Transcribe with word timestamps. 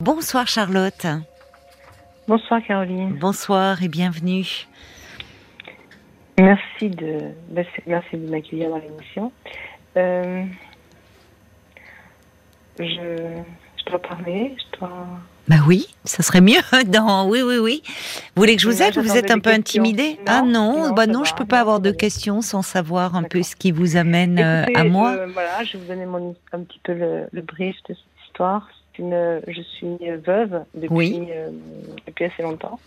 Bonsoir 0.00 0.48
Charlotte. 0.48 1.06
Bonsoir 2.26 2.62
Caroline. 2.66 3.18
Bonsoir 3.18 3.82
et 3.82 3.88
bienvenue. 3.88 4.66
Merci 6.38 6.88
de, 6.88 7.18
merci 7.86 8.16
de 8.16 8.30
m'accueillir 8.30 8.70
dans 8.70 8.78
l'émission. 8.78 9.30
Euh, 9.98 10.42
je, 12.78 12.84
je, 12.84 13.90
dois 13.90 14.00
parler, 14.00 14.56
je 14.56 14.78
dois... 14.78 15.06
Bah 15.48 15.56
oui, 15.66 15.94
ça 16.04 16.22
serait 16.22 16.40
mieux 16.40 16.62
dans. 16.86 17.28
Oui, 17.28 17.42
oui, 17.42 17.58
oui. 17.58 17.82
Vous 18.34 18.40
voulez 18.40 18.56
que 18.56 18.62
je 18.62 18.70
vous 18.70 18.80
aide 18.80 18.96
Vous 18.96 19.18
êtes 19.18 19.30
un 19.30 19.38
peu 19.38 19.50
intimidée? 19.50 20.18
Ah 20.26 20.40
non, 20.40 20.88
non 20.88 20.94
bah 20.94 21.06
non, 21.06 21.24
je 21.24 21.34
peux 21.34 21.44
pas 21.44 21.60
avoir 21.60 21.80
de 21.80 21.90
questions 21.90 22.40
sans 22.40 22.62
savoir 22.62 23.16
un 23.16 23.24
peu 23.24 23.42
ce 23.42 23.54
qui 23.54 23.70
vous 23.70 23.98
amène 23.98 24.38
euh, 24.38 24.64
à 24.74 24.84
moi. 24.84 25.10
Euh, 25.10 25.26
voilà, 25.34 25.62
je 25.64 25.74
vais 25.74 25.78
vous 25.84 25.88
donner 25.88 26.06
mon, 26.06 26.34
un 26.52 26.60
petit 26.62 26.80
peu 26.84 26.94
le, 26.94 27.26
le 27.32 27.42
brief 27.42 27.76
de 27.86 27.94
cette 27.94 28.26
histoire 28.26 28.66
je 29.00 29.62
suis 29.62 29.96
veuve 30.24 30.64
depuis, 30.74 31.26
euh, 31.30 31.50
depuis 32.06 32.24
assez 32.24 32.42
longtemps. 32.42 32.78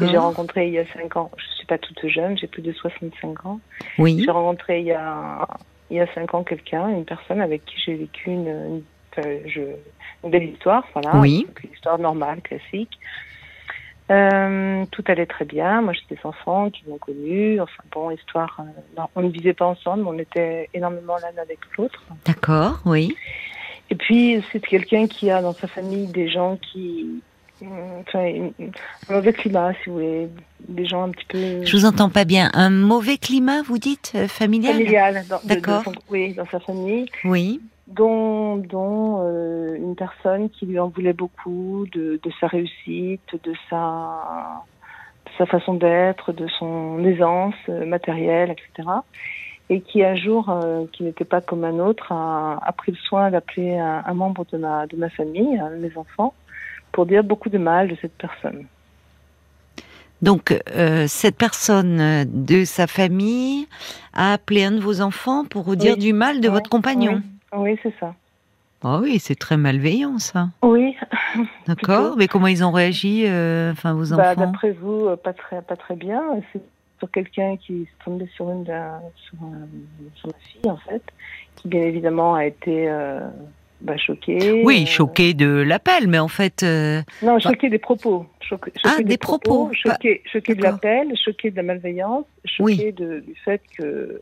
J'ai 0.00 0.16
rencontré 0.16 0.68
il 0.68 0.74
y 0.74 0.78
a 0.78 0.86
5 0.92 1.16
ans, 1.16 1.30
je 1.36 1.44
ne 1.44 1.50
suis 1.52 1.66
pas 1.66 1.78
toute 1.78 2.06
jeune, 2.06 2.36
j'ai 2.38 2.46
plus 2.46 2.62
de 2.62 2.72
65 2.72 3.46
ans. 3.46 3.60
Oui. 3.98 4.22
J'ai 4.24 4.30
rencontré 4.30 4.80
il 4.80 4.86
y 4.86 4.92
a, 4.92 5.46
il 5.90 5.96
y 5.96 6.00
a 6.00 6.12
5 6.14 6.34
ans 6.34 6.44
quelqu'un, 6.44 6.88
une 6.88 7.04
personne 7.04 7.40
avec 7.40 7.64
qui 7.64 7.74
j'ai 7.84 7.94
vécu 7.94 8.30
une, 8.30 8.82
une, 9.18 10.30
belle 10.30 10.50
histoire, 10.50 10.86
voilà. 10.92 11.16
Oui. 11.16 11.46
Une 11.64 11.70
histoire 11.72 11.98
normale, 11.98 12.40
classique. 12.42 12.98
Euh, 14.10 14.84
tout 14.90 15.04
allait 15.06 15.26
très 15.26 15.44
bien. 15.44 15.82
Moi, 15.82 15.92
j'ai 15.92 16.16
des 16.16 16.20
enfants 16.24 16.68
qui 16.70 16.82
m'ont 16.88 16.98
connu. 16.98 17.60
Enfin, 17.60 17.82
bon, 17.92 18.10
histoire. 18.10 18.58
Euh, 18.58 19.02
on 19.14 19.22
ne 19.22 19.28
vivait 19.28 19.52
pas 19.52 19.66
ensemble, 19.66 20.02
mais 20.02 20.10
on 20.10 20.18
était 20.18 20.68
énormément 20.74 21.16
l'un 21.16 21.40
avec 21.40 21.60
l'autre. 21.78 22.02
D'accord, 22.26 22.80
oui. 22.84 23.14
Et 23.90 23.96
puis, 23.96 24.42
c'est 24.52 24.64
quelqu'un 24.64 25.08
qui 25.08 25.30
a 25.30 25.42
dans 25.42 25.52
sa 25.52 25.66
famille 25.66 26.06
des 26.06 26.28
gens 26.28 26.56
qui. 26.56 27.22
Enfin, 28.00 28.50
un 29.10 29.12
mauvais 29.12 29.34
climat, 29.34 29.72
si 29.74 29.90
vous 29.90 29.96
voulez. 29.96 30.28
Des 30.66 30.86
gens 30.86 31.02
un 31.02 31.10
petit 31.10 31.26
peu. 31.26 31.64
Je 31.64 31.76
vous 31.76 31.84
entends 31.84 32.08
pas 32.08 32.24
bien. 32.24 32.50
Un 32.54 32.70
mauvais 32.70 33.18
climat, 33.18 33.62
vous 33.62 33.78
dites, 33.78 34.12
euh, 34.14 34.28
familial 34.28 34.74
Familial, 34.74 35.24
d'accord. 35.44 35.82
Oui, 36.08 36.32
dans 36.34 36.46
sa 36.46 36.60
famille. 36.60 37.06
Oui. 37.24 37.60
Dont, 37.88 38.56
dont 38.56 39.18
euh, 39.22 39.74
une 39.74 39.96
personne 39.96 40.48
qui 40.48 40.64
lui 40.64 40.78
en 40.78 40.88
voulait 40.88 41.12
beaucoup 41.12 41.86
de, 41.92 42.20
de 42.22 42.30
sa 42.38 42.46
réussite, 42.46 43.34
de 43.42 43.52
sa, 43.68 44.62
de 45.26 45.30
sa 45.36 45.46
façon 45.46 45.74
d'être, 45.74 46.32
de 46.32 46.46
son 46.58 47.04
aisance 47.04 47.54
euh, 47.68 47.84
matérielle, 47.84 48.52
etc 48.52 48.88
et 49.70 49.80
qui 49.80 50.04
un 50.04 50.16
jour, 50.16 50.50
euh, 50.50 50.84
qui 50.92 51.04
n'était 51.04 51.24
pas 51.24 51.40
comme 51.40 51.64
un 51.64 51.78
autre, 51.78 52.12
a, 52.12 52.72
pris 52.76 52.90
le 52.90 52.98
soin 52.98 53.30
d'appeler 53.30 53.78
un, 53.78 54.14
membre 54.14 54.44
de 54.52 54.58
ma, 54.58 54.86
de 54.88 54.96
ma 54.96 55.08
famille, 55.08 55.58
de 55.58 55.76
mes 55.76 55.96
enfants, 55.96 56.34
pour 56.90 57.06
dire 57.06 57.22
beaucoup 57.22 57.48
de 57.48 57.58
mal 57.58 57.88
de 57.88 57.96
cette 58.02 58.14
personne. 58.18 58.66
Donc, 60.22 60.52
euh, 60.76 61.06
cette 61.06 61.36
personne 61.36 62.24
de 62.26 62.64
sa 62.64 62.88
famille 62.88 63.68
a 64.12 64.34
appelé 64.34 64.64
un 64.64 64.72
de 64.72 64.80
vos 64.80 65.00
enfants 65.00 65.44
pour 65.44 65.62
vous 65.62 65.76
dire 65.76 65.96
du 65.96 66.12
mal 66.12 66.40
de 66.40 66.48
votre 66.48 66.68
compagnon. 66.68 67.22
Oui, 67.56 67.78
c'est 67.82 67.94
ça. 67.98 68.14
Oh 68.82 68.98
oui, 69.02 69.18
c'est 69.18 69.34
très 69.34 69.56
malveillant 69.56 70.18
ça. 70.18 70.48
Oui. 70.62 70.96
D'accord, 71.66 72.16
mais 72.16 72.28
comment 72.28 72.48
ils 72.48 72.64
ont 72.64 72.72
réagi, 72.72 73.24
euh, 73.26 73.72
enfin 73.72 73.94
vos 73.94 74.14
bah, 74.16 74.32
enfants? 74.32 74.40
D'après 74.40 74.72
vous, 74.72 75.08
pas 75.22 75.32
très, 75.32 75.62
pas 75.62 75.76
très 75.76 75.94
bien. 75.94 76.22
Sur 77.00 77.10
quelqu'un 77.10 77.56
qui 77.56 77.82
est 77.82 78.04
tombé 78.04 78.28
sur 78.36 78.50
une 78.50 78.66
sur, 78.66 79.38
sur, 80.16 80.28
ma 80.28 80.34
fille 80.38 80.70
en 80.70 80.76
fait, 80.76 81.02
qui 81.56 81.68
bien 81.68 81.80
évidemment 81.80 82.34
a 82.34 82.44
été 82.44 82.88
euh, 82.90 83.20
bah, 83.80 83.96
choquée. 83.96 84.62
Oui, 84.64 84.82
euh, 84.82 84.86
choquée 84.86 85.34
de 85.34 85.46
l'appel, 85.48 86.08
mais 86.08 86.18
en 86.18 86.28
fait. 86.28 86.62
Euh, 86.62 87.00
non, 87.22 87.34
bah 87.34 87.38
choquée 87.40 87.70
des 87.70 87.78
propos. 87.78 88.26
Choquée, 88.40 88.72
ah, 88.84 88.98
des, 89.02 89.16
propos. 89.16 89.70
Choquée, 89.72 90.22
choquée 90.30 90.54
de 90.54 90.62
l'appel, 90.62 91.12
choquée 91.24 91.50
de 91.50 91.56
la 91.56 91.62
malveillance, 91.62 92.26
choquée 92.44 92.92
de, 92.92 93.20
du 93.20 93.34
fait 93.44 93.62
que. 93.78 94.20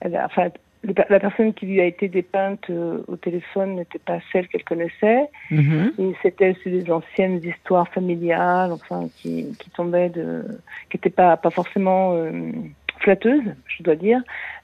Elle 0.00 0.16
a, 0.16 0.26
enfin, 0.26 0.48
la 0.84 1.20
personne 1.20 1.52
qui 1.54 1.66
lui 1.66 1.80
a 1.80 1.84
été 1.84 2.08
dépeinte 2.08 2.70
euh, 2.70 3.02
au 3.08 3.16
téléphone 3.16 3.76
n'était 3.76 3.98
pas 3.98 4.18
celle 4.32 4.46
qu'elle 4.48 4.64
connaissait. 4.64 5.28
Mm-hmm. 5.50 5.92
Et 5.98 6.16
c'était 6.22 6.56
des 6.64 6.90
anciennes 6.90 7.40
histoires 7.42 7.88
familiales, 7.88 8.72
enfin, 8.72 9.08
qui, 9.16 9.56
qui 9.58 9.70
tombaient 9.70 10.08
de, 10.08 10.44
qui 10.90 10.96
n'étaient 10.96 11.10
pas, 11.10 11.36
pas 11.36 11.50
forcément 11.50 12.12
euh, 12.14 12.52
flatteuses, 13.00 13.54
je 13.66 13.82
dois 13.82 13.96
dire, 13.96 14.20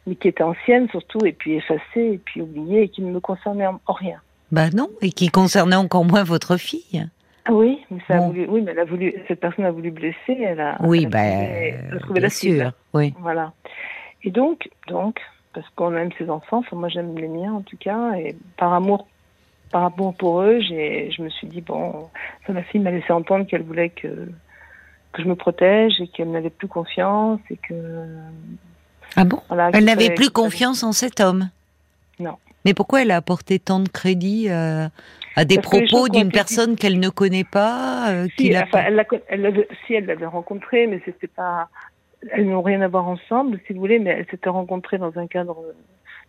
mais 0.06 0.14
qui 0.14 0.28
étaient 0.28 0.42
anciennes 0.42 0.88
surtout, 0.88 1.24
et 1.24 1.32
puis 1.32 1.54
effacées, 1.54 1.82
et 1.96 2.20
puis 2.24 2.42
oubliées, 2.42 2.82
et 2.82 2.88
qui 2.88 3.02
ne 3.02 3.10
me 3.10 3.20
concernaient 3.20 3.66
en, 3.66 3.80
rien. 3.88 4.18
Bah 4.52 4.70
non, 4.70 4.90
et 5.00 5.10
qui 5.10 5.28
concernaient 5.28 5.76
encore 5.76 6.04
moins 6.04 6.24
votre 6.24 6.56
fille. 6.56 7.06
Ah 7.46 7.52
oui, 7.52 7.80
mais 7.90 7.98
ça 8.08 8.16
a 8.16 8.20
voulu, 8.20 8.46
oui, 8.48 8.62
mais 8.62 8.72
elle 8.72 8.78
a 8.78 8.84
voulu, 8.84 9.14
cette 9.28 9.40
personne 9.40 9.66
a 9.66 9.70
voulu 9.70 9.90
blesser, 9.90 10.38
elle 10.40 10.60
a, 10.60 10.76
oui, 10.80 11.06
bah, 11.06 11.20
elle 11.20 11.94
a 11.94 11.98
trouvé, 11.98 12.20
la 12.20 12.30
sûr, 12.30 12.72
oui. 12.94 13.12
Voilà. 13.20 13.52
Et 14.22 14.30
donc, 14.30 14.70
donc, 14.88 15.20
parce 15.54 15.68
qu'on 15.76 15.94
aime 15.96 16.10
ses 16.18 16.28
enfants. 16.28 16.58
Enfin, 16.58 16.76
moi, 16.76 16.88
j'aime 16.88 17.16
les 17.16 17.28
miens 17.28 17.54
en 17.54 17.62
tout 17.62 17.76
cas. 17.76 18.12
Et 18.14 18.36
par 18.56 18.72
amour, 18.72 19.06
par 19.70 19.84
amour 19.84 20.14
pour 20.14 20.42
eux, 20.42 20.60
j'ai, 20.60 21.10
je 21.10 21.22
me 21.22 21.30
suis 21.30 21.46
dit 21.46 21.60
bon, 21.60 22.08
ma 22.48 22.62
fille 22.64 22.80
m'a 22.80 22.90
laissé 22.90 23.12
entendre 23.12 23.46
qu'elle 23.46 23.62
voulait 23.62 23.90
que 23.90 24.28
que 25.14 25.22
je 25.22 25.28
me 25.28 25.36
protège 25.36 26.00
et 26.00 26.08
qu'elle 26.08 26.30
n'avait 26.30 26.50
plus 26.50 26.68
confiance 26.68 27.40
et 27.48 27.56
que. 27.56 27.74
Ah 29.16 29.24
bon? 29.24 29.40
Elle 29.72 29.84
n'avait 29.84 30.10
plus 30.10 30.28
confiance 30.28 30.82
en 30.82 30.92
cet 30.92 31.20
homme? 31.20 31.48
Non. 32.18 32.36
Mais 32.64 32.74
pourquoi 32.74 33.02
elle 33.02 33.10
a 33.10 33.16
apporté 33.16 33.58
tant 33.58 33.80
de 33.80 33.88
crédit 33.88 34.46
euh, 34.48 34.88
à 35.36 35.44
des 35.44 35.58
propos 35.58 36.08
d'une 36.08 36.30
personne 36.30 36.76
qu'elle 36.76 36.98
ne 36.98 37.08
connaît 37.08 37.44
pas 37.44 38.10
euh, 38.10 38.26
si, 38.36 38.48
elle, 38.48 38.66
elle, 39.28 39.66
si 39.86 39.94
elle 39.94 40.06
l'avait 40.06 40.26
rencontré, 40.26 40.86
mais 40.86 41.00
c'était 41.04 41.26
pas 41.28 41.68
elles 42.32 42.48
n'ont 42.48 42.62
rien 42.62 42.80
à 42.80 42.88
voir 42.88 43.06
ensemble, 43.06 43.60
si 43.66 43.72
vous 43.72 43.80
voulez, 43.80 43.98
mais 43.98 44.10
elles 44.10 44.26
s'étaient 44.30 44.50
rencontrées 44.50 44.98
dans 44.98 45.16
un 45.18 45.26
cadre 45.26 45.56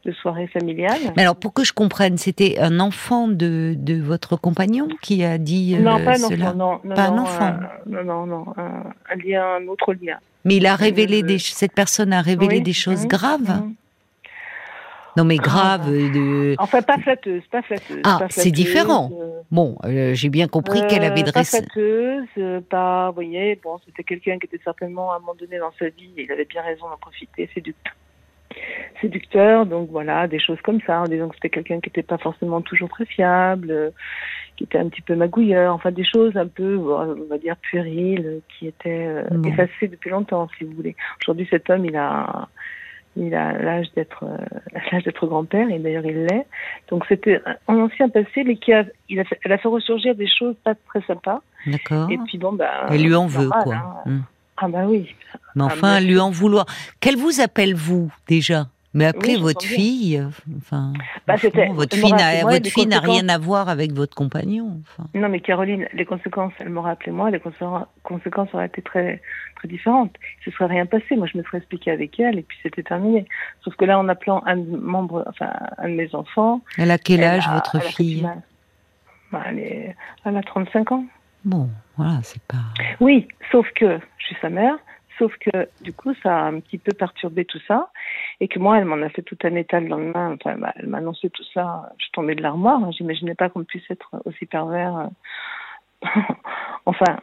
de 0.05 0.11
soirée 0.11 0.47
familiale. 0.47 0.99
Mais 1.15 1.23
alors, 1.23 1.35
pour 1.35 1.53
que 1.53 1.63
je 1.63 1.73
comprenne, 1.73 2.17
c'était 2.17 2.59
un 2.59 2.79
enfant 2.79 3.27
de, 3.27 3.73
de 3.75 3.99
votre 4.01 4.37
compagnon 4.37 4.87
qui 5.01 5.23
a 5.23 5.37
dit 5.37 5.75
non, 5.79 6.03
pas 6.03 6.11
un 6.11 6.15
cela 6.15 6.49
enfant, 6.49 6.57
non, 6.57 6.79
non, 6.83 6.95
pas 6.95 7.07
un 7.07 7.17
enfant. 7.17 7.53
non, 7.87 8.03
non, 8.03 8.25
non, 8.25 8.45
un, 8.57 9.15
lien, 9.15 9.43
un 9.59 9.67
autre 9.67 9.93
lien. 9.93 10.17
Mais 10.43 10.57
il 10.57 10.67
a 10.67 10.75
révélé 10.75 11.23
des, 11.23 11.39
cette 11.39 11.73
personne 11.73 12.13
a 12.13 12.21
révélé 12.21 12.61
des 12.61 12.73
choses 12.73 13.07
graves. 13.07 13.63
Non, 15.17 15.23
mais 15.23 15.37
grave. 15.37 15.83
Ah. 15.85 15.89
De... 15.89 16.55
Enfin, 16.57 16.81
pas 16.81 16.97
flatteuse, 16.97 17.43
pas 17.51 17.61
flatteuse. 17.61 18.01
Ah, 18.03 18.27
c'est 18.29 18.51
différent. 18.51 19.11
Euh, 19.13 19.41
bon, 19.51 19.77
euh, 19.85 20.13
j'ai 20.13 20.29
bien 20.29 20.47
compris 20.47 20.85
qu'elle 20.87 21.03
avait 21.03 21.23
dressé. 21.23 21.61
Pas 21.61 21.67
flatteuse, 21.67 22.63
pas, 22.69 23.09
vous 23.09 23.15
voyez, 23.15 23.59
bon, 23.63 23.77
c'était 23.85 24.03
quelqu'un 24.03 24.37
qui 24.39 24.47
était 24.47 24.61
certainement 24.63 25.11
à 25.11 25.17
un 25.17 25.19
moment 25.19 25.35
donné 25.35 25.57
dans 25.57 25.71
sa 25.79 25.89
vie, 25.89 26.11
et 26.17 26.23
il 26.23 26.31
avait 26.31 26.45
bien 26.45 26.61
raison 26.61 26.89
d'en 26.89 26.97
profiter, 26.97 27.49
séducteur. 27.53 27.93
séducteur, 29.01 29.65
donc 29.65 29.89
voilà, 29.89 30.27
des 30.27 30.39
choses 30.39 30.59
comme 30.63 30.81
ça, 30.85 31.01
en 31.01 31.05
disant 31.05 31.29
que 31.29 31.35
c'était 31.35 31.49
quelqu'un 31.49 31.79
qui 31.79 31.89
n'était 31.89 32.03
pas 32.03 32.17
forcément 32.17 32.61
toujours 32.61 32.89
très 32.89 33.05
fiable, 33.05 33.93
qui 34.57 34.63
était 34.63 34.77
un 34.77 34.89
petit 34.89 35.01
peu 35.01 35.15
magouilleur, 35.15 35.73
enfin 35.73 35.91
des 35.91 36.05
choses 36.05 36.35
un 36.37 36.47
peu, 36.47 36.77
on 36.77 37.27
va 37.29 37.37
dire, 37.37 37.55
puériles, 37.57 38.41
qui 38.49 38.67
étaient 38.67 39.07
euh, 39.07 39.43
effacées 39.43 39.87
depuis 39.87 40.09
longtemps, 40.09 40.47
si 40.57 40.63
vous 40.63 40.73
voulez. 40.73 40.95
Aujourd'hui, 41.21 41.47
cet 41.49 41.69
homme, 41.69 41.85
il 41.85 41.95
a 41.95 42.47
il 43.15 43.33
a 43.33 43.53
l'âge 43.53 43.87
d'être 43.95 44.23
euh, 44.23 44.37
l'âge 44.91 45.03
d'être 45.03 45.25
grand-père 45.27 45.69
et 45.69 45.79
d'ailleurs 45.79 46.05
il 46.05 46.25
l'est. 46.25 46.45
Donc 46.89 47.05
c'était 47.07 47.41
un 47.67 47.75
ancien 47.77 48.09
passé, 48.09 48.43
mais 48.45 48.57
qui 48.57 48.73
a, 48.73 48.85
il 49.09 49.19
a 49.19 49.23
fait, 49.23 49.39
elle 49.43 49.51
a 49.51 49.57
fait 49.57 49.67
ressurgir 49.67 50.15
des 50.15 50.27
choses 50.27 50.55
pas 50.63 50.75
très 50.87 51.01
sympas. 51.01 51.41
D'accord. 51.67 52.09
Et 52.11 52.17
puis 52.25 52.37
bon 52.37 52.53
bah. 52.53 52.87
Elle 52.89 53.03
lui 53.03 53.15
en 53.15 53.27
veut 53.27 53.49
quoi. 53.49 53.75
Hein. 53.75 53.95
Hmm. 54.05 54.21
Ah 54.57 54.67
bah 54.67 54.85
oui. 54.85 55.13
Mais 55.55 55.63
ah, 55.63 55.65
enfin, 55.65 55.99
lui 55.99 56.19
en 56.19 56.31
vouloir. 56.31 56.65
Qu'elle 56.99 57.17
vous 57.17 57.41
appelle 57.41 57.75
vous 57.75 58.11
déjà? 58.27 58.67
Mais 58.95 59.05
appelez 59.05 59.35
votre 59.35 59.65
fille, 59.65 60.25
enfin, 60.57 60.93
bah, 61.27 61.35
votre 61.73 61.97
fille 61.97 62.13
n'a 62.13 62.43
votre 62.43 62.69
fille 62.69 62.87
n'a 62.87 62.99
rien 62.99 63.27
à 63.27 63.37
voir 63.37 63.67
avec 63.67 63.91
votre 63.91 64.15
compagnon. 64.15 64.81
Non, 65.13 65.27
mais 65.27 65.41
Caroline, 65.41 65.85
les 65.93 66.05
conséquences, 66.05 66.53
elle 66.59 66.69
m'aurait 66.69 66.91
appelé 66.91 67.11
moi, 67.11 67.29
les 67.29 67.41
conséquences 68.03 68.53
auraient 68.53 68.67
été 68.67 68.81
très 68.81 69.21
très 69.57 69.67
différentes. 69.67 70.15
Il 70.39 70.51
se 70.51 70.57
serait 70.57 70.67
rien 70.67 70.85
passé. 70.85 71.17
Moi, 71.17 71.27
je 71.31 71.37
me 71.37 71.43
serais 71.43 71.57
expliqué 71.57 71.91
avec 71.91 72.17
elle 72.21 72.39
et 72.39 72.41
puis 72.41 72.57
c'était 72.63 72.83
terminé. 72.83 73.25
Sauf 73.65 73.75
que 73.75 73.83
là, 73.83 73.99
en 73.99 74.07
appelant 74.07 74.41
un 74.45 74.55
membre, 74.55 75.25
enfin 75.27 75.51
un 75.77 75.89
de 75.89 75.95
mes 75.95 76.15
enfants. 76.15 76.61
Elle 76.77 76.91
a 76.91 76.97
quel 76.97 77.21
âge 77.21 77.49
votre 77.49 77.81
fille? 77.83 78.25
bah, 79.33 79.43
elle, 79.47 79.93
elle 80.23 80.37
a 80.37 80.41
35 80.41 80.93
ans. 80.93 81.05
Bon, 81.43 81.69
voilà, 81.97 82.19
c'est 82.23 82.41
pas. 82.43 82.63
Oui, 83.01 83.27
sauf 83.51 83.67
que 83.75 83.99
je 84.19 84.25
suis 84.25 84.37
sa 84.41 84.49
mère 84.49 84.77
Sauf 85.17 85.33
que 85.37 85.69
du 85.81 85.93
coup, 85.93 86.13
ça 86.21 86.37
a 86.37 86.43
un 86.47 86.59
petit 86.59 86.77
peu 86.77 86.93
perturbé 86.93 87.45
tout 87.45 87.59
ça. 87.67 87.89
Et 88.39 88.47
que 88.47 88.59
moi, 88.59 88.77
elle 88.77 88.85
m'en 88.85 89.01
a 89.01 89.09
fait 89.09 89.21
tout 89.21 89.37
un 89.43 89.55
état 89.55 89.79
le 89.79 89.87
lendemain. 89.87 90.35
Enfin, 90.35 90.57
elle 90.75 90.87
m'a 90.87 90.97
annoncé 90.97 91.29
tout 91.29 91.43
ça. 91.53 91.89
Je 91.97 92.07
tombais 92.11 92.35
de 92.35 92.41
l'armoire. 92.41 92.91
J'imaginais 92.91 93.35
pas 93.35 93.49
qu'on 93.49 93.63
puisse 93.63 93.89
être 93.89 94.09
aussi 94.25 94.45
pervers. 94.45 95.09
enfin, 96.85 97.17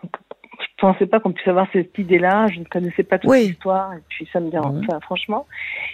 je 0.58 0.66
pensais 0.78 1.06
pas 1.06 1.20
qu'on 1.20 1.32
puisse 1.32 1.48
avoir 1.48 1.66
cette 1.72 1.96
idée-là. 1.98 2.46
Je 2.48 2.60
ne 2.60 2.64
connaissais 2.64 3.02
pas 3.02 3.18
toute 3.18 3.32
l'histoire. 3.34 3.94
Et 3.94 4.02
puis, 4.08 4.28
ça 4.32 4.40
me 4.40 4.50
dérange, 4.50 4.84
enfin, 4.86 5.00
franchement. 5.00 5.46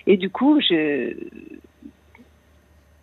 Et 0.06 0.16
du 0.16 0.30
coup, 0.30 0.60
je, 0.60 1.14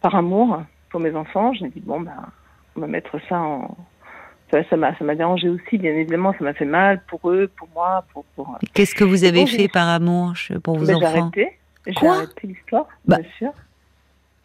par 0.01 0.15
amour 0.15 0.61
pour 0.89 0.99
mes 0.99 1.15
enfants, 1.15 1.53
je 1.53 1.65
me 1.65 1.69
dit, 1.69 1.81
bon, 1.81 1.99
ben, 1.99 2.31
on 2.75 2.81
va 2.81 2.87
mettre 2.87 3.19
ça 3.27 3.39
en, 3.39 3.75
ça 4.51 4.77
m'a, 4.77 4.97
ça 4.97 5.03
m'a 5.03 5.15
dérangé 5.15 5.49
aussi, 5.49 5.77
bien 5.77 5.91
évidemment, 5.91 6.33
ça 6.37 6.43
m'a 6.43 6.53
fait 6.53 6.65
mal 6.65 7.01
pour 7.07 7.29
eux, 7.29 7.49
pour 7.57 7.67
moi, 7.73 8.05
pour. 8.13 8.25
pour... 8.35 8.57
Qu'est-ce 8.73 8.95
que 8.95 9.03
vous 9.03 9.23
avez 9.23 9.45
fait 9.45 9.67
par 9.67 9.87
amour 9.87 10.33
pour 10.63 10.77
vos 10.77 10.85
ben, 10.85 10.95
enfants 10.95 11.31
J'ai 11.35 11.43
arrêté. 11.43 11.59
J'ai 11.87 12.07
arrêté 12.07 12.47
l'histoire, 12.47 12.87
bah, 13.05 13.17
bien 13.17 13.29
sûr. 13.37 13.53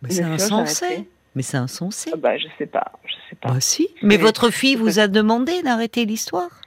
Mais 0.02 0.10
c'est 0.10 0.22
insensé. 0.22 1.08
Mais 1.34 1.42
c'est 1.42 1.58
insensé. 1.58 2.10
Ah 2.12 2.16
bah, 2.16 2.36
je 2.36 2.46
sais 2.58 2.66
pas, 2.66 2.92
je 3.04 3.14
sais 3.28 3.36
pas. 3.36 3.52
Bah, 3.52 3.60
si. 3.60 3.88
Mais 4.02 4.16
votre 4.16 4.50
fille 4.50 4.74
vous 4.74 4.98
a 4.98 5.06
demandé 5.06 5.62
d'arrêter 5.62 6.04
l'histoire 6.04 6.59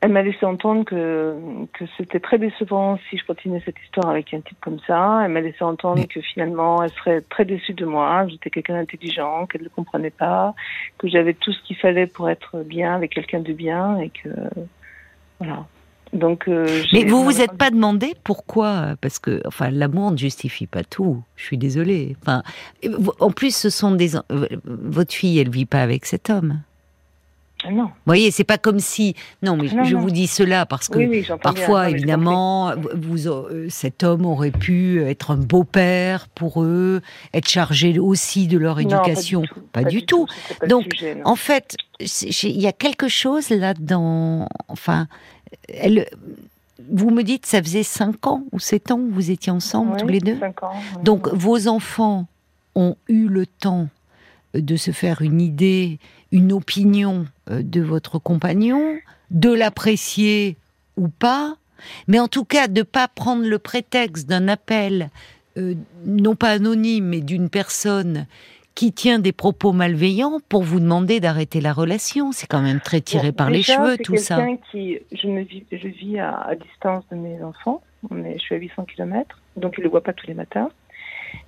elle 0.00 0.12
m'a 0.12 0.22
laissé 0.22 0.46
entendre 0.46 0.84
que, 0.84 1.34
que 1.72 1.84
c'était 1.96 2.20
très 2.20 2.38
décevant 2.38 2.98
si 3.10 3.18
je 3.18 3.24
continuais 3.24 3.60
cette 3.64 3.78
histoire 3.84 4.08
avec 4.08 4.32
un 4.32 4.40
type 4.40 4.58
comme 4.60 4.78
ça. 4.86 5.22
Elle 5.24 5.32
m'a 5.32 5.40
laissé 5.40 5.64
entendre 5.64 6.06
que 6.06 6.20
finalement, 6.20 6.82
elle 6.82 6.90
serait 6.90 7.20
très 7.22 7.44
déçue 7.44 7.74
de 7.74 7.84
moi. 7.84 8.26
J'étais 8.28 8.50
quelqu'un 8.50 8.74
d'intelligent, 8.74 9.46
qu'elle 9.46 9.62
ne 9.62 9.68
comprenait 9.68 10.10
pas, 10.10 10.54
que 10.98 11.08
j'avais 11.08 11.34
tout 11.34 11.52
ce 11.52 11.60
qu'il 11.62 11.76
fallait 11.76 12.06
pour 12.06 12.30
être 12.30 12.62
bien 12.62 12.94
avec 12.94 13.12
quelqu'un 13.12 13.40
de 13.40 13.52
bien 13.52 13.98
et 13.98 14.10
que 14.10 14.28
voilà. 15.40 15.66
Donc, 16.12 16.48
euh, 16.48 16.82
mais 16.92 17.04
vous 17.04 17.22
vous 17.22 17.40
êtes 17.40 17.56
pas 17.58 17.70
demandé 17.70 18.14
pourquoi? 18.24 18.94
Parce 19.00 19.18
que, 19.18 19.42
enfin, 19.46 19.70
l'amour 19.70 20.12
ne 20.12 20.16
justifie 20.16 20.66
pas 20.66 20.82
tout. 20.82 21.22
Je 21.36 21.44
suis 21.44 21.58
désolée. 21.58 22.16
Enfin, 22.22 22.42
en 23.20 23.30
plus, 23.30 23.54
ce 23.54 23.68
sont 23.68 23.90
des. 23.90 24.16
Euh, 24.16 24.48
votre 24.64 25.12
fille, 25.12 25.38
elle 25.38 25.50
vit 25.50 25.66
pas 25.66 25.82
avec 25.82 26.06
cet 26.06 26.30
homme. 26.30 26.62
Ah 27.64 27.70
non. 27.72 27.84
Vous 27.84 27.90
voyez, 28.06 28.30
c'est 28.30 28.44
pas 28.44 28.58
comme 28.58 28.78
si. 28.78 29.14
Non, 29.42 29.56
mais 29.56 29.68
je 29.68 29.96
vous 29.96 30.10
dis 30.10 30.26
cela 30.26 30.64
parce 30.64 30.88
que 30.88 31.36
parfois, 31.36 31.90
évidemment, 31.90 32.72
vous, 32.94 33.26
euh, 33.26 33.66
cet 33.68 34.04
homme 34.04 34.26
aurait 34.26 34.52
pu 34.52 35.02
être 35.02 35.32
un 35.32 35.36
beau-père 35.36 36.28
pour 36.28 36.62
eux, 36.62 37.00
être 37.34 37.48
chargé 37.48 37.98
aussi 37.98 38.46
de 38.46 38.58
leur 38.58 38.78
éducation. 38.78 39.42
pas 39.72 39.84
du 39.84 40.06
tout. 40.06 40.26
Donc, 40.68 40.86
en 41.24 41.36
fait, 41.36 41.76
il 42.00 42.60
y 42.60 42.66
a 42.66 42.72
quelque 42.72 43.08
chose 43.08 43.50
là-dedans. 43.50 44.48
Enfin, 44.68 45.08
elle, 45.68 46.06
vous 46.90 47.10
me 47.10 47.22
dites, 47.22 47.46
ça 47.46 47.62
faisait 47.62 47.82
5 47.82 48.26
ans 48.26 48.44
ou 48.52 48.60
7 48.60 48.92
ans 48.92 48.98
que 48.98 49.12
vous 49.12 49.30
étiez 49.30 49.50
ensemble 49.52 49.96
tous 49.96 50.06
les 50.08 50.20
deux 50.20 50.38
ans, 50.42 50.52
Donc, 51.02 51.28
vos 51.32 51.66
enfants 51.68 52.26
ont 52.74 52.96
eu 53.08 53.26
le 53.26 53.46
temps 53.46 53.88
de 54.54 54.76
se 54.76 54.90
faire 54.90 55.22
une 55.22 55.40
idée, 55.40 55.98
une 56.32 56.52
opinion 56.52 57.26
euh, 57.50 57.62
de 57.62 57.80
votre 57.80 58.18
compagnon, 58.18 58.98
de 59.30 59.52
l'apprécier 59.52 60.56
ou 60.96 61.08
pas, 61.08 61.56
mais 62.06 62.18
en 62.18 62.28
tout 62.28 62.44
cas 62.44 62.68
de 62.68 62.82
pas 62.82 63.08
prendre 63.08 63.44
le 63.44 63.58
prétexte 63.58 64.28
d'un 64.28 64.48
appel, 64.48 65.10
euh, 65.56 65.74
non 66.04 66.34
pas 66.34 66.50
anonyme, 66.50 67.06
mais 67.06 67.20
d'une 67.20 67.50
personne 67.50 68.26
qui 68.74 68.92
tient 68.92 69.18
des 69.18 69.32
propos 69.32 69.72
malveillants 69.72 70.38
pour 70.48 70.62
vous 70.62 70.78
demander 70.78 71.18
d'arrêter 71.18 71.60
la 71.60 71.72
relation. 71.72 72.30
C'est 72.30 72.46
quand 72.46 72.62
même 72.62 72.78
très 72.78 73.00
tiré 73.00 73.32
par 73.32 73.50
les 73.50 73.62
cheveux, 73.62 73.98
tout 73.98 74.16
ça. 74.16 74.38
Qui, 74.70 75.00
je, 75.10 75.26
me 75.26 75.42
vis, 75.42 75.64
je 75.72 75.88
vis 75.88 76.20
à, 76.20 76.54
distance 76.54 77.02
de 77.10 77.16
mes 77.16 77.42
enfants. 77.42 77.82
On 78.08 78.22
est, 78.24 78.34
je 78.34 78.38
suis 78.38 78.54
à 78.54 78.58
800 78.58 78.84
km, 78.84 79.40
donc 79.56 79.74
ils 79.76 79.80
ne 79.80 79.84
le 79.84 79.90
voient 79.90 80.04
pas 80.04 80.12
tous 80.12 80.28
les 80.28 80.34
matins. 80.34 80.70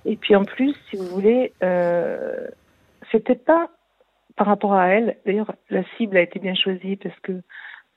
Et 0.03 0.17
puis 0.17 0.35
en 0.35 0.43
plus, 0.43 0.75
si 0.89 0.97
vous 0.97 1.05
voulez, 1.05 1.53
euh, 1.63 2.49
c'était 3.11 3.35
pas 3.35 3.69
par 4.35 4.47
rapport 4.47 4.73
à 4.73 4.87
elle. 4.87 5.17
D'ailleurs, 5.25 5.53
la 5.69 5.83
cible 5.97 6.17
a 6.17 6.21
été 6.21 6.39
bien 6.39 6.55
choisie 6.55 6.95
parce 6.95 7.19
que 7.19 7.41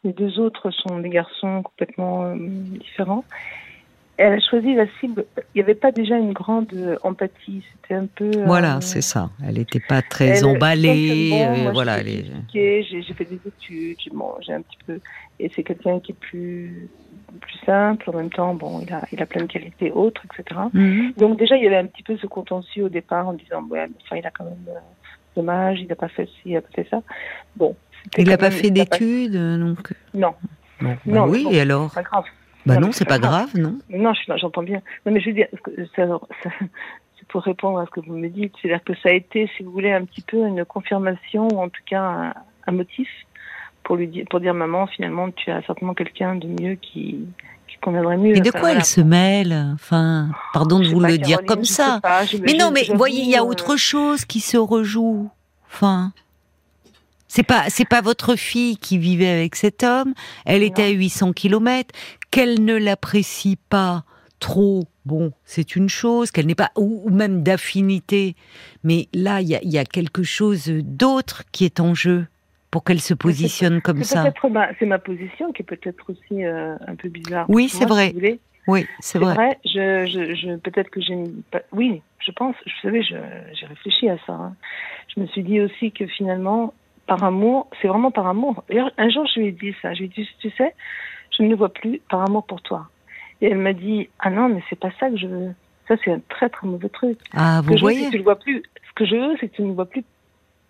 les 0.03 0.13
deux 0.13 0.39
autres 0.39 0.71
sont 0.71 0.99
des 1.01 1.09
garçons 1.09 1.63
complètement 1.63 2.25
euh, 2.25 2.37
différents. 2.37 3.25
Elle 4.17 4.35
a 4.35 4.41
choisi 4.41 4.75
la 4.75 4.87
cible. 5.01 5.25
Il 5.55 5.59
n'y 5.59 5.63
avait 5.63 5.75
pas 5.75 5.91
déjà 5.91 6.17
une 6.17 6.33
grande 6.33 6.99
empathie. 7.03 7.65
C'était 7.73 7.95
un 7.95 8.07
peu. 8.07 8.31
Euh, 8.37 8.45
voilà, 8.47 8.81
c'est 8.81 9.03
ça. 9.03 9.31
Elle 9.45 9.57
n'était 9.57 9.81
pas 9.81 10.03
très 10.03 10.45
emballée. 10.45 11.33
Euh, 11.33 11.71
voilà, 11.73 11.99
J'ai 12.53 12.85
fait 12.85 13.25
des 13.25 13.41
études. 13.45 13.97
j'ai 14.47 14.53
un 14.53 14.63
petit 14.63 14.79
peu. 14.87 15.01
Et 15.41 15.51
c'est 15.55 15.65
quelqu'un 15.65 15.99
qui 15.99 16.13
est 16.13 16.19
plus 16.19 16.89
plus 17.41 17.59
simple. 17.67 18.09
En 18.11 18.13
même 18.17 18.31
temps, 18.31 18.55
bon, 18.55 18.81
il 18.87 18.93
a, 18.93 19.03
il 19.11 19.21
a 19.21 19.27
plein 19.27 19.43
de 19.43 19.51
qualités 19.51 19.91
autres, 19.91 20.23
etc. 20.27 20.61
Mhm. 20.73 21.15
Donc 21.17 21.37
déjà, 21.37 21.57
il 21.57 21.65
y 21.65 21.67
avait 21.67 21.79
un 21.79 21.87
petit 21.87 22.05
peu 22.05 22.17
ce 22.17 22.29
contentieux 22.29 22.85
au 22.85 22.89
départ 22.89 23.27
en 23.27 23.33
disant, 23.33 23.65
ouais, 23.69 23.89
enfin, 24.05 24.17
il 24.17 24.27
a 24.27 24.31
quand 24.31 24.45
même 24.45 24.77
dommage, 25.35 25.81
il 25.81 25.89
n'a 25.89 25.97
pas 25.97 26.09
fait 26.09 26.27
ci, 26.27 26.43
il 26.47 26.55
n'a 26.55 26.61
pas 26.61 26.71
fait 26.73 26.87
ça. 26.89 27.03
Bon. 27.57 27.75
Il 28.17 28.29
n'a 28.29 28.39
pas 28.39 28.53
fait 28.53 28.71
d'études, 28.71 29.37
donc. 29.59 29.93
Non. 30.13 30.35
Bah 30.81 31.27
oui, 31.27 31.47
et 31.51 31.61
alors 31.61 31.93
Pas 31.93 32.03
grave. 32.03 32.25
Bah 32.67 32.79
non, 32.79 32.93
c'est 32.93 33.05
pas, 33.05 33.19
grave, 33.19 33.51
non. 33.55 33.79
Non, 33.91 34.13
j'entends 34.37 34.63
bien. 34.63 34.81
Non, 35.05 35.13
mais 35.13 35.21
je 35.21 35.27
veux 35.27 35.35
dire, 35.35 35.49
c'est 35.97 37.29
pour 37.29 37.43
répondre 37.43 37.79
à 37.79 37.87
ce 37.87 37.91
que 37.91 38.01
vous 38.01 38.17
me 38.17 38.29
dites, 38.29 38.53
c'est-à-dire 38.61 38.85
que 38.85 38.95
ça 39.03 39.11
a 39.11 39.13
été, 39.13 39.51
si 39.57 39.63
vous 39.63 39.71
voulez, 39.71 39.93
un 39.93 40.05
petit 40.05 40.23
peu 40.23 40.47
une 40.47 40.65
confirmation 40.65 41.49
ou 41.49 41.61
en 41.61 41.69
tout 41.69 41.83
cas 41.87 42.35
un, 42.67 42.73
motif 42.73 43.09
pour 43.83 43.97
lui 43.97 44.09
dire, 44.09 44.25
pour 44.31 44.41
dire 44.41 44.55
maman, 44.55 44.87
finalement, 44.87 45.31
tu 45.31 45.51
as 45.51 45.63
certainement 45.63 45.95
quelqu'un 45.95 46.37
de 46.37 46.49
mieux 46.49 46.77
qui, 46.77 47.27
conviendrait 47.83 48.17
mieux. 48.17 48.37
Et 48.37 48.41
de 48.41 48.51
quoi 48.51 48.73
elle 48.73 48.85
se 48.85 49.03
mêle? 49.03 49.73
Enfin, 49.75 50.31
pardon 50.55 50.81
de 50.81 50.89
vous 50.89 51.01
le 51.01 51.19
dire 51.19 51.45
comme 51.45 51.65
ça. 51.65 52.01
mais 52.43 52.55
non, 52.55 52.71
mais 52.71 52.85
voyez, 52.95 53.23
il 53.23 53.29
y 53.29 53.37
a 53.37 53.43
euh, 53.43 53.47
autre 53.47 53.77
chose 53.77 54.25
qui 54.25 54.41
se 54.41 54.57
rejoue. 54.57 55.29
Enfin, 55.71 56.13
c'est 57.29 57.43
pas 57.43 57.65
c'est 57.69 57.85
pas 57.85 58.01
votre 58.01 58.37
fille 58.37 58.77
qui 58.77 58.97
vivait 58.97 59.29
avec 59.29 59.57
cet 59.57 59.83
homme. 59.83 60.15
Elle 60.47 60.63
était 60.63 60.85
à 60.85 60.89
800 60.89 61.33
km. 61.33 61.93
Qu'elle 62.35 62.65
ne 62.65 62.75
l'apprécie 62.77 63.57
pas 63.71 64.03
trop, 64.41 64.89
bon, 65.07 65.31
c'est 65.45 65.77
une 65.77 65.89
chose. 65.89 66.33
Qu'elle 66.33 66.47
n'est 66.47 66.57
pas 66.57 66.73
ou, 66.77 67.09
même 67.09 67.45
d'affinité. 67.45 68.35
Mais 68.83 69.07
là, 69.15 69.41
il 69.41 69.49
y 69.49 69.79
a, 69.79 69.85
quelque 69.85 70.25
chose 70.25 70.69
d'autre 70.69 71.45
qui 71.53 71.65
est 71.65 71.79
en 71.79 71.95
jeu 71.95 72.27
pour 72.73 72.83
qu'elle 72.83 73.01
se 73.01 73.15
positionne 73.15 73.81
comme 73.81 74.03
ça. 74.03 74.25
C'est 74.81 74.87
ma 74.87 74.99
position 74.99 75.53
qui 75.53 75.63
est 75.63 75.65
peut-être 75.65 76.11
aussi 76.11 76.45
euh, 76.45 76.75
un 76.89 76.97
peu 76.97 77.09
bizarre. 77.09 77.47
Oui, 77.49 77.69
c'est 77.69 77.87
vrai. 77.87 78.13
oui, 78.67 78.85
c'est 78.99 79.21
vrai. 79.21 79.57
Je, 79.65 80.07
je, 80.07 80.57
peut-être 80.57 80.91
que 80.91 81.01
j'ai. 81.01 81.23
Oui, 81.71 82.03
je 82.19 82.33
pense. 82.33 82.57
Vous 82.67 82.73
savez, 82.83 83.05
j'ai 83.05 83.67
réfléchi 83.67 84.09
à 84.09 84.17
ça. 84.27 84.33
Hein. 84.33 84.57
Je 85.15 85.21
me 85.21 85.29
suis 85.29 85.45
dit 85.45 85.61
aussi 85.61 85.93
que 85.93 86.07
finalement, 86.09 86.75
par 87.07 87.23
amour, 87.23 87.69
c'est 87.81 87.87
vraiment 87.87 88.11
par 88.11 88.27
amour. 88.27 88.65
D'ailleurs, 88.69 88.91
un 88.99 89.09
jour, 89.09 89.25
je 89.33 89.41
lui 89.41 89.49
ai 89.49 89.53
dit 89.53 89.75
ça. 89.83 89.95
Je 89.95 90.01
lui 90.01 90.07
ai 90.07 90.09
dit, 90.09 90.29
tu 90.41 90.51
sais, 90.51 90.75
je 91.37 91.43
ne 91.43 91.49
le 91.49 91.57
vois 91.57 91.73
plus 91.73 92.01
par 92.11 92.23
amour 92.23 92.45
pour 92.45 92.61
toi. 92.63 92.89
Et 93.41 93.47
elle 93.47 93.59
m'a 93.59 93.73
dit, 93.73 94.09
ah 94.21 94.31
non, 94.31 94.49
mais 94.49 94.63
c'est 94.71 94.79
pas 94.79 94.91
ça 94.99 95.11
que 95.11 95.17
je 95.17 95.27
veux. 95.27 95.55
Ça, 95.89 95.97
c'est 96.05 96.13
un 96.13 96.21
très 96.29 96.49
très 96.49 96.67
mauvais 96.67 96.89
truc. 96.89 97.19
Ah, 97.33 97.61
vous 97.63 97.77
voyez. 97.77 98.11
tu 98.11 98.19
le 98.19 98.25
vois 98.25 98.39
plus. 98.39 98.63
Ce 98.89 98.93
que 98.95 99.05
je 99.05 99.17
veux, 99.17 99.37
c'est 99.39 99.49
que 99.49 99.57
tu 99.57 99.63
ne 99.63 99.69
le 99.69 99.75
vois 99.75 99.87
plus 99.87 100.05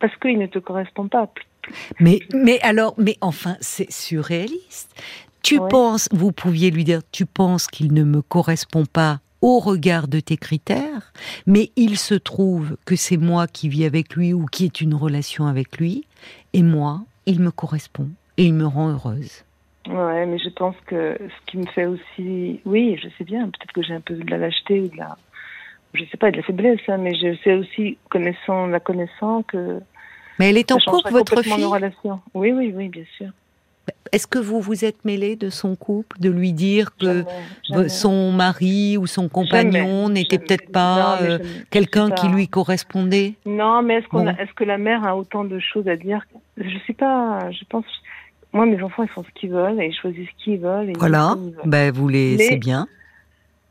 parce 0.00 0.14
qu'il 0.16 0.38
ne 0.38 0.46
te 0.46 0.58
correspond 0.58 1.08
pas. 1.08 1.30
Mais, 2.00 2.20
mais 2.34 2.60
alors, 2.62 2.94
mais 2.98 3.16
enfin, 3.20 3.56
c'est 3.60 3.90
surréaliste. 3.90 4.94
Tu 5.42 5.58
penses, 5.58 6.08
vous 6.10 6.32
pouviez 6.32 6.70
lui 6.70 6.84
dire, 6.84 7.00
tu 7.12 7.26
penses 7.26 7.66
qu'il 7.66 7.92
ne 7.92 8.02
me 8.02 8.22
correspond 8.22 8.86
pas 8.86 9.20
au 9.42 9.58
regard 9.58 10.08
de 10.08 10.20
tes 10.20 10.38
critères, 10.38 11.12
mais 11.46 11.70
il 11.76 11.98
se 11.98 12.14
trouve 12.14 12.78
que 12.86 12.96
c'est 12.96 13.18
moi 13.18 13.46
qui 13.46 13.68
vis 13.68 13.84
avec 13.84 14.14
lui 14.14 14.32
ou 14.32 14.46
qui 14.46 14.64
est 14.64 14.80
une 14.80 14.94
relation 14.94 15.46
avec 15.46 15.76
lui, 15.76 16.06
et 16.54 16.62
moi, 16.62 17.02
il 17.26 17.40
me 17.40 17.50
correspond 17.50 18.08
et 18.38 18.46
il 18.46 18.54
me 18.54 18.66
rend 18.66 18.88
heureuse. 18.88 19.43
Ouais, 19.88 20.24
mais 20.26 20.38
je 20.38 20.48
pense 20.48 20.76
que 20.86 21.18
ce 21.18 21.46
qui 21.50 21.58
me 21.58 21.66
fait 21.66 21.86
aussi, 21.86 22.60
oui, 22.64 22.98
je 23.02 23.08
sais 23.18 23.24
bien, 23.24 23.44
peut-être 23.44 23.72
que 23.72 23.82
j'ai 23.82 23.94
un 23.94 24.00
peu 24.00 24.14
de 24.14 24.30
la 24.30 24.38
lâcheté 24.38 24.80
ou 24.80 24.88
de 24.88 24.96
la, 24.96 25.16
je 25.92 26.04
sais 26.06 26.16
pas, 26.16 26.30
de 26.30 26.38
la 26.38 26.42
faiblesse, 26.42 26.80
hein, 26.88 26.96
mais 26.96 27.14
je 27.14 27.36
sais 27.44 27.54
aussi, 27.54 27.98
connaissant, 28.10 28.66
la 28.66 28.80
connaissant, 28.80 29.42
que. 29.42 29.80
Mais 30.38 30.50
elle 30.50 30.58
est 30.58 30.72
en 30.72 30.78
couple, 30.78 31.12
votre 31.12 31.42
fille? 31.42 31.64
Relation. 31.64 32.20
Oui, 32.32 32.52
oui, 32.52 32.72
oui, 32.74 32.88
bien 32.88 33.04
sûr. 33.16 33.28
Est-ce 34.12 34.26
que 34.26 34.38
vous 34.38 34.60
vous 34.60 34.84
êtes 34.84 35.04
mêlé 35.04 35.36
de 35.36 35.50
son 35.50 35.76
couple, 35.76 36.18
de 36.20 36.30
lui 36.30 36.52
dire 36.52 36.96
que 36.96 37.24
son 37.88 38.32
mari 38.32 38.96
ou 38.96 39.06
son 39.06 39.28
compagnon 39.28 40.08
n'était 40.08 40.38
peut-être 40.38 40.70
pas 40.70 41.20
euh, 41.20 41.38
quelqu'un 41.70 42.10
qui 42.10 42.28
lui 42.28 42.48
correspondait? 42.48 43.34
Non, 43.44 43.82
mais 43.82 43.96
est-ce, 43.96 44.54
que 44.54 44.64
la 44.64 44.78
mère 44.78 45.04
a 45.04 45.16
autant 45.16 45.44
de 45.44 45.58
choses 45.58 45.88
à 45.88 45.96
dire? 45.96 46.24
Je 46.56 46.78
sais 46.86 46.92
pas. 46.94 47.50
Je 47.50 47.64
pense. 47.68 47.84
Moi, 48.54 48.66
mes 48.66 48.82
enfants, 48.82 49.02
ils 49.02 49.08
font 49.08 49.22
ce 49.24 49.30
qu'ils 49.38 49.50
veulent 49.50 49.80
et 49.82 49.86
ils 49.88 49.94
choisissent 49.94 50.28
ce 50.38 50.44
qu'ils 50.44 50.60
veulent. 50.60 50.92
voilà. 50.96 51.36
Ben, 51.64 51.92
vous 51.92 52.08
les, 52.08 52.38
c'est 52.38 52.56
bien. 52.56 52.86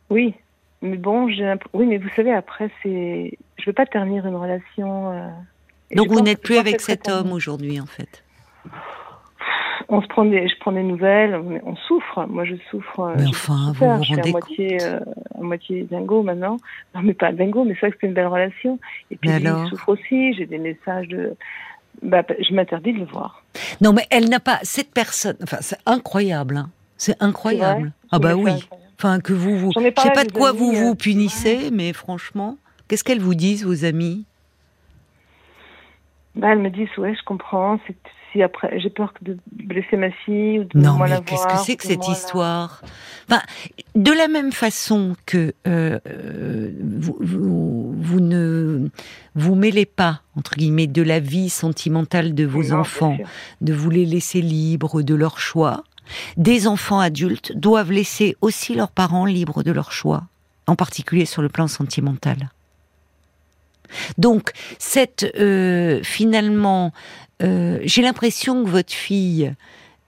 Oui, 0.09 0.35
mais 0.81 0.97
bon, 0.97 1.29
j'ai. 1.29 1.53
Oui, 1.73 1.85
mais 1.87 1.97
vous 1.97 2.09
savez, 2.15 2.33
après, 2.33 2.69
c'est. 2.83 3.37
Je 3.57 3.65
veux 3.65 3.73
pas 3.73 3.85
ternir 3.85 4.27
une 4.27 4.35
relation. 4.35 5.11
Euh, 5.11 5.27
Donc, 5.95 6.09
vous 6.09 6.21
n'êtes 6.21 6.41
plus 6.41 6.57
avec 6.57 6.81
cet 6.81 7.09
homme 7.09 7.31
aujourd'hui, 7.31 7.79
en 7.79 7.85
fait 7.85 8.23
on 9.89 10.01
se 10.01 10.07
prend 10.07 10.25
des, 10.25 10.47
je 10.47 10.55
prends 10.59 10.71
des 10.71 10.83
nouvelles, 10.83 11.35
on 11.63 11.75
souffre. 11.75 12.25
Moi, 12.27 12.45
je 12.45 12.55
souffre. 12.69 12.99
Euh, 12.99 13.15
mais 13.17 13.27
enfin, 13.27 13.73
vous 13.73 13.73
vous 13.73 13.85
rendez 13.85 14.03
je 14.03 14.13
suis 14.13 14.21
à 14.21 14.31
moitié, 14.31 14.83
euh, 14.83 14.99
à 15.39 15.43
moitié 15.43 15.83
dingo 15.83 16.23
maintenant. 16.23 16.57
Non, 16.95 17.01
mais 17.03 17.13
pas 17.13 17.31
dingo, 17.31 17.63
mais 17.63 17.73
c'est 17.73 17.81
vrai 17.81 17.91
que 17.91 17.97
c'est 18.01 18.07
une 18.07 18.13
belle 18.13 18.27
relation. 18.27 18.79
Et 19.11 19.15
puis, 19.15 19.29
je 19.29 19.65
souffre 19.69 19.89
aussi. 19.89 20.33
J'ai 20.33 20.45
des 20.45 20.57
messages 20.57 21.07
de. 21.07 21.35
Bah, 22.01 22.23
je 22.39 22.53
m'interdis 22.53 22.93
de 22.93 22.99
le 22.99 23.05
voir. 23.05 23.43
Non, 23.81 23.93
mais 23.93 24.05
elle 24.09 24.29
n'a 24.29 24.39
pas 24.39 24.59
cette 24.63 24.91
personne. 24.91 25.37
Enfin, 25.43 25.57
c'est 25.61 25.79
incroyable. 25.85 26.57
Hein. 26.57 26.69
C'est 26.97 27.21
incroyable. 27.21 27.93
Ah 28.11 28.19
bah 28.19 28.35
oui. 28.35 28.51
Enfin, 28.97 29.19
que 29.19 29.33
vous 29.33 29.57
vous. 29.57 29.71
Je 29.75 29.81
sais 29.81 30.11
pas 30.11 30.23
de 30.23 30.31
quoi 30.31 30.51
vous 30.51 30.71
vous 30.71 30.91
euh, 30.91 30.95
punissez, 30.95 31.69
mais 31.71 31.93
franchement, 31.93 32.57
qu'est-ce 32.87 33.03
qu'elles 33.03 33.19
vous 33.19 33.35
disent, 33.35 33.65
vos 33.65 33.85
amis? 33.85 34.25
Bah, 36.35 36.49
elles 36.51 36.59
me 36.59 36.69
disent, 36.69 36.95
ouais, 36.97 37.15
je 37.15 37.23
comprends. 37.25 37.79
Si 38.33 38.41
après, 38.41 38.79
j'ai 38.79 38.89
peur 38.89 39.13
de 39.21 39.37
blesser 39.51 39.95
ma 39.95 40.09
fille 40.09 40.59
ou 40.59 40.63
de 40.63 40.79
non, 40.79 40.97
mais 40.97 41.21
qu'est-ce 41.23 41.45
que 41.45 41.57
c'est 41.63 41.75
que 41.75 41.83
cette 41.83 42.07
histoire? 42.07 42.81
Enfin, 43.29 43.41
De 43.95 44.11
la 44.11 44.27
même 44.27 44.51
façon 44.51 45.15
que 45.27 45.53
euh, 45.67 45.99
vous, 46.81 47.15
vous, 47.21 48.19
ne 48.19 48.89
vous 49.35 49.55
mêlez 49.55 49.85
pas 49.85 50.21
entre 50.35 50.55
guillemets 50.55 50.87
de 50.87 51.03
la 51.03 51.19
vie 51.19 51.49
sentimentale 51.49 52.33
de 52.33 52.43
vos 52.45 52.73
enfants, 52.73 53.17
de 53.61 53.73
vous 53.73 53.91
les 53.91 54.05
laisser 54.05 54.41
libres 54.41 55.03
de 55.03 55.13
leur 55.13 55.39
choix. 55.39 55.83
Des 56.35 56.67
enfants 56.67 56.99
adultes 56.99 57.55
doivent 57.55 57.91
laisser 57.91 58.35
aussi 58.41 58.73
leurs 58.73 58.91
parents 58.91 59.25
libres 59.25 59.61
de 59.61 59.71
leur 59.71 59.91
choix, 59.91 60.23
en 60.65 60.75
particulier 60.75 61.25
sur 61.25 61.43
le 61.43 61.49
plan 61.49 61.67
sentimental. 61.67 62.49
Donc, 64.17 64.51
cette 64.79 65.31
euh, 65.37 66.01
finalement, 66.03 66.91
euh, 67.43 67.79
j'ai 67.83 68.01
l'impression 68.01 68.63
que 68.63 68.69
votre 68.69 68.93
fille, 68.93 69.53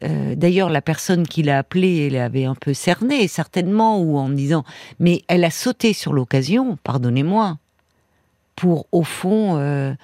euh, 0.04 0.36
d'ailleurs 0.36 0.70
la 0.70 0.82
personne 0.82 1.28
qui 1.28 1.44
l'a 1.44 1.60
appelée, 1.60 2.08
elle 2.08 2.18
avait 2.18 2.46
un 2.46 2.56
peu 2.56 2.74
cerné 2.74 3.28
certainement, 3.28 4.00
ou 4.00 4.18
en 4.18 4.30
disant, 4.30 4.64
mais 5.00 5.24
elle 5.28 5.44
a 5.44 5.52
sauté 5.52 5.94
sur 5.94 6.14
l'occasion, 6.14 6.78
pardonnez-moi, 6.84 7.58
pour 8.56 8.88
au 8.92 9.04
fond 9.04 9.96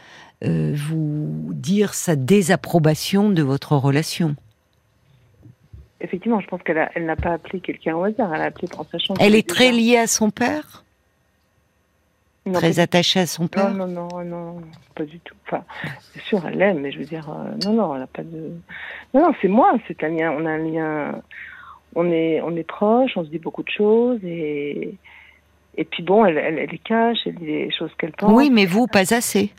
vous 0.44 1.52
dire 1.54 1.94
sa 1.94 2.16
désapprobation 2.16 3.30
de 3.30 3.44
votre 3.44 3.76
relation. 3.76 4.36
Effectivement, 6.02 6.42
je 6.42 6.48
pense 6.48 6.62
qu'elle 6.64 7.06
n'a 7.06 7.16
pas 7.16 7.34
appelé 7.34 7.60
quelqu'un 7.60 7.96
au 7.96 8.04
hasard, 8.04 8.34
elle 8.34 8.42
a 8.42 8.46
appelé 8.46 8.68
en 8.76 8.84
sachant. 8.92 9.14
Elle 9.20 9.36
est 9.36 9.48
très 9.48 9.72
liée 9.72 9.98
à 9.98 10.08
son 10.08 10.32
père? 10.32 10.84
Très 12.53 12.79
attachée 12.79 13.19
à 13.19 13.27
son 13.27 13.48
père 13.48 13.71
Non, 13.71 13.86
non, 13.86 14.07
non, 14.07 14.24
non, 14.24 14.62
pas 14.95 15.03
du 15.03 15.19
tout. 15.19 15.36
Enfin, 15.45 15.63
bien 16.15 16.24
sûr, 16.24 16.41
elle 16.48 16.57
l'aime, 16.57 16.79
mais 16.79 16.91
je 16.91 16.98
veux 16.98 17.05
dire, 17.05 17.29
euh, 17.29 17.51
non, 17.65 17.74
non, 17.74 17.93
elle 17.93 18.01
n'a 18.01 18.07
pas 18.07 18.24
de. 18.24 18.51
Non, 19.13 19.21
non, 19.21 19.33
c'est 19.41 19.48
moi, 19.48 19.74
c'est 19.88 20.03
un 20.03 20.10
lien, 20.10 20.31
on 20.31 20.45
a 20.45 20.51
un 20.51 20.57
lien. 20.57 21.21
On 21.93 22.10
est, 22.10 22.41
on 22.41 22.55
est 22.55 22.63
proches, 22.63 23.12
on 23.15 23.24
se 23.24 23.29
dit 23.29 23.39
beaucoup 23.39 23.63
de 23.63 23.69
choses 23.69 24.19
et. 24.24 24.95
Et 25.77 25.86
puis 25.86 26.03
bon, 26.03 26.25
elle, 26.25 26.38
elle, 26.38 26.57
elle 26.60 26.79
cache, 26.79 27.19
elle 27.25 27.36
dit 27.36 27.45
des 27.45 27.71
choses 27.71 27.91
qu'elle 27.98 28.12
pense. 28.12 28.33
Oui, 28.33 28.50
mais 28.50 28.65
vous, 28.65 28.88
pas 28.88 29.13
assez. 29.13 29.53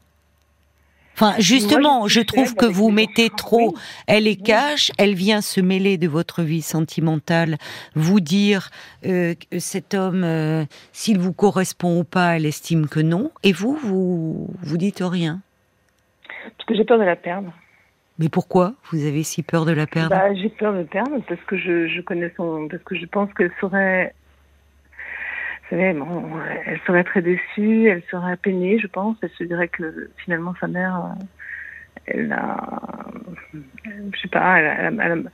Enfin, 1.14 1.35
justement, 1.38 2.09
je, 2.09 2.21
trouve 2.21 2.54
que 2.54 2.66
vous 2.66 2.90
mettez 2.90 3.31
trop. 3.31 3.75
Elle 4.07 4.26
est 4.26 4.42
cache, 4.42 4.90
elle 4.99 5.14
vient 5.14 5.40
se 5.40 5.61
mêler 5.61 5.99
de 5.99 6.09
votre 6.09 6.42
vie 6.42 6.62
sentimentale, 6.62 7.59
vous 7.95 8.21
dire 8.21 8.71
euh, 9.07 9.35
que 9.35 9.59
cet 9.59 9.95
homme, 9.95 10.25
euh, 10.25 10.64
s'il 10.92 11.19
vous 11.19 11.33
correspond 11.33 12.00
ou 12.00 12.04
pas, 12.04 12.37
elle 12.37 12.47
estime 12.47 12.88
que 12.88 13.00
non, 13.00 13.31
et 13.42 13.52
vous, 13.52 13.75
vous 13.76 14.49
vous 14.62 14.76
dites 14.78 15.02
rien. 15.02 15.40
Parce 16.57 16.66
que 16.66 16.75
j'ai 16.75 16.85
peur 16.85 16.99
de 16.99 17.04
la 17.04 17.16
perdre. 17.16 17.52
Mais 18.19 18.28
pourquoi 18.28 18.75
vous 18.90 19.04
avez 19.04 19.23
si 19.23 19.42
peur 19.42 19.64
de 19.64 19.73
la 19.73 19.87
perdre? 19.87 20.11
Bah, 20.11 20.35
J'ai 20.35 20.49
peur 20.49 20.73
de 20.75 20.83
perdre 20.83 21.19
parce 21.28 21.40
que 21.42 21.57
je, 21.57 21.88
je 21.88 22.00
connais 22.00 22.33
son, 22.37 22.69
parce 22.69 22.83
que 22.83 22.97
je 22.97 23.07
pense 23.07 23.33
qu'elle 23.35 23.52
serait 23.61 24.14
bon, 25.73 26.25
elle 26.67 26.81
serait 26.87 27.05
très 27.05 27.23
déçue, 27.23 27.88
elle 27.88 28.02
serait 28.11 28.37
peinée, 28.37 28.79
je 28.79 28.87
pense. 28.87 29.17
Elle 29.23 29.31
se 29.31 29.45
dirait 29.45 29.69
que 29.69 30.11
finalement 30.19 30.55
sa 30.61 30.69
mère, 30.69 30.97
euh, 30.97 31.25
elle 32.07 32.33
a, 32.33 32.57
je 34.12 34.21
sais 34.21 34.29
pas, 34.29 34.59
elle 34.59 35.31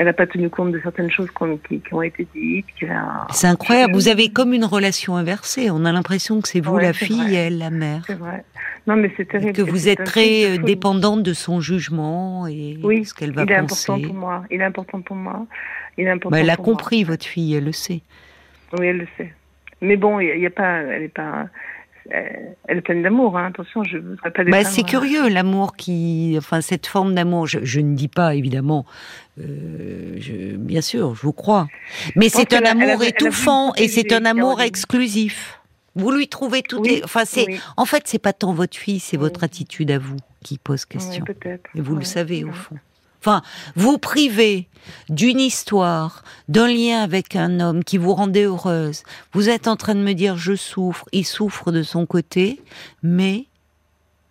elle 0.00 0.06
n'a 0.06 0.14
pas 0.14 0.26
tenu 0.26 0.48
compte 0.48 0.72
de 0.72 0.80
certaines 0.80 1.10
choses 1.10 1.28
qui, 1.30 1.82
ont 1.92 2.00
été 2.00 2.26
dites. 2.34 2.64
C'est 3.32 3.46
incroyable. 3.46 3.92
Vous 3.92 4.08
avez 4.08 4.30
comme 4.30 4.54
une 4.54 4.64
relation 4.64 5.16
inversée. 5.16 5.70
On 5.70 5.84
a 5.84 5.92
l'impression 5.92 6.40
que 6.40 6.48
c'est 6.48 6.60
vous 6.60 6.78
la 6.78 6.94
fille 6.94 7.34
et 7.34 7.38
elle 7.38 7.58
la 7.58 7.68
mère. 7.68 8.04
C'est 8.06 8.14
vrai. 8.14 8.42
Non, 8.86 8.96
mais 8.96 9.12
c'est 9.18 9.28
terrible. 9.28 9.52
que 9.52 9.60
vous 9.60 9.88
êtes 9.90 10.02
très 10.04 10.56
euh, 10.56 10.62
dépendante 10.62 11.22
de 11.22 11.34
son 11.34 11.60
jugement 11.60 12.46
et 12.46 12.78
oui, 12.82 13.04
ce 13.04 13.12
qu'elle 13.12 13.32
va 13.32 13.44
penser. 13.44 13.52
il 13.52 13.52
est 13.52 13.58
important 13.58 14.00
pour 14.00 14.14
moi. 14.14 14.44
Il 14.50 14.60
est 14.62 14.64
important 14.64 15.02
pour 15.02 15.16
moi. 15.16 15.46
Il 15.98 16.06
est 16.06 16.10
important. 16.10 16.36
elle 16.36 16.50
a 16.50 16.56
compris 16.56 17.04
votre 17.04 17.24
fille, 17.24 17.54
elle 17.54 17.64
le 17.64 17.72
sait. 17.72 18.02
Oui, 18.78 18.86
elle 18.86 18.98
le 18.98 19.08
sait. 19.16 19.32
Mais 19.80 19.96
bon, 19.96 20.20
il 20.20 20.38
y, 20.38 20.46
a 20.46 20.50
pas, 20.50 20.82
elle 20.82 21.04
est 21.04 21.08
pas, 21.08 21.46
elle 22.10 22.78
est 22.78 22.80
pleine 22.80 23.02
d'amour. 23.02 23.38
Hein. 23.38 23.46
Attention, 23.46 23.82
je 23.84 23.96
ne 23.96 24.10
voudrais 24.10 24.30
pas. 24.30 24.44
Bah, 24.44 24.64
c'est 24.64 24.82
curieux 24.82 25.28
l'amour 25.28 25.74
qui, 25.76 26.34
enfin 26.36 26.60
cette 26.60 26.86
forme 26.86 27.14
d'amour. 27.14 27.46
Je, 27.46 27.80
ne 27.80 27.94
dis 27.94 28.08
pas 28.08 28.34
évidemment, 28.34 28.84
euh, 29.38 30.16
je, 30.18 30.56
bien 30.56 30.82
sûr, 30.82 31.14
je 31.14 31.22
vous 31.22 31.32
crois, 31.32 31.68
mais 32.14 32.28
c'est 32.28 32.52
un 32.52 32.64
amour 32.64 33.02
étouffant 33.02 33.72
et 33.74 33.88
c'est 33.88 34.12
un 34.12 34.24
amour 34.24 34.60
exclusif. 34.60 35.60
Vous 35.94 36.12
lui 36.12 36.28
trouvez 36.28 36.62
tout. 36.62 36.82
Enfin, 37.04 37.24
c'est 37.24 37.46
en 37.76 37.84
fait, 37.84 38.02
c'est 38.06 38.20
pas 38.20 38.32
tant 38.32 38.52
votre 38.52 38.76
fille, 38.76 39.00
c'est 39.00 39.16
votre 39.16 39.44
attitude 39.44 39.90
à 39.90 39.98
vous 39.98 40.18
qui 40.44 40.58
pose 40.58 40.84
question. 40.84 41.24
Et 41.74 41.80
vous 41.80 41.96
le 41.96 42.04
savez 42.04 42.44
au 42.44 42.52
fond. 42.52 42.76
Enfin, 43.20 43.42
vous 43.76 43.98
privez 43.98 44.66
d'une 45.08 45.40
histoire, 45.40 46.24
d'un 46.48 46.68
lien 46.68 47.02
avec 47.02 47.36
un 47.36 47.60
homme 47.60 47.84
qui 47.84 47.98
vous 47.98 48.14
rendait 48.14 48.44
heureuse. 48.44 49.02
Vous 49.32 49.50
êtes 49.50 49.68
en 49.68 49.76
train 49.76 49.94
de 49.94 50.00
me 50.00 50.14
dire 50.14 50.36
je 50.36 50.54
souffre, 50.54 51.06
il 51.12 51.24
souffre 51.24 51.70
de 51.70 51.82
son 51.82 52.06
côté, 52.06 52.60
mais 53.02 53.44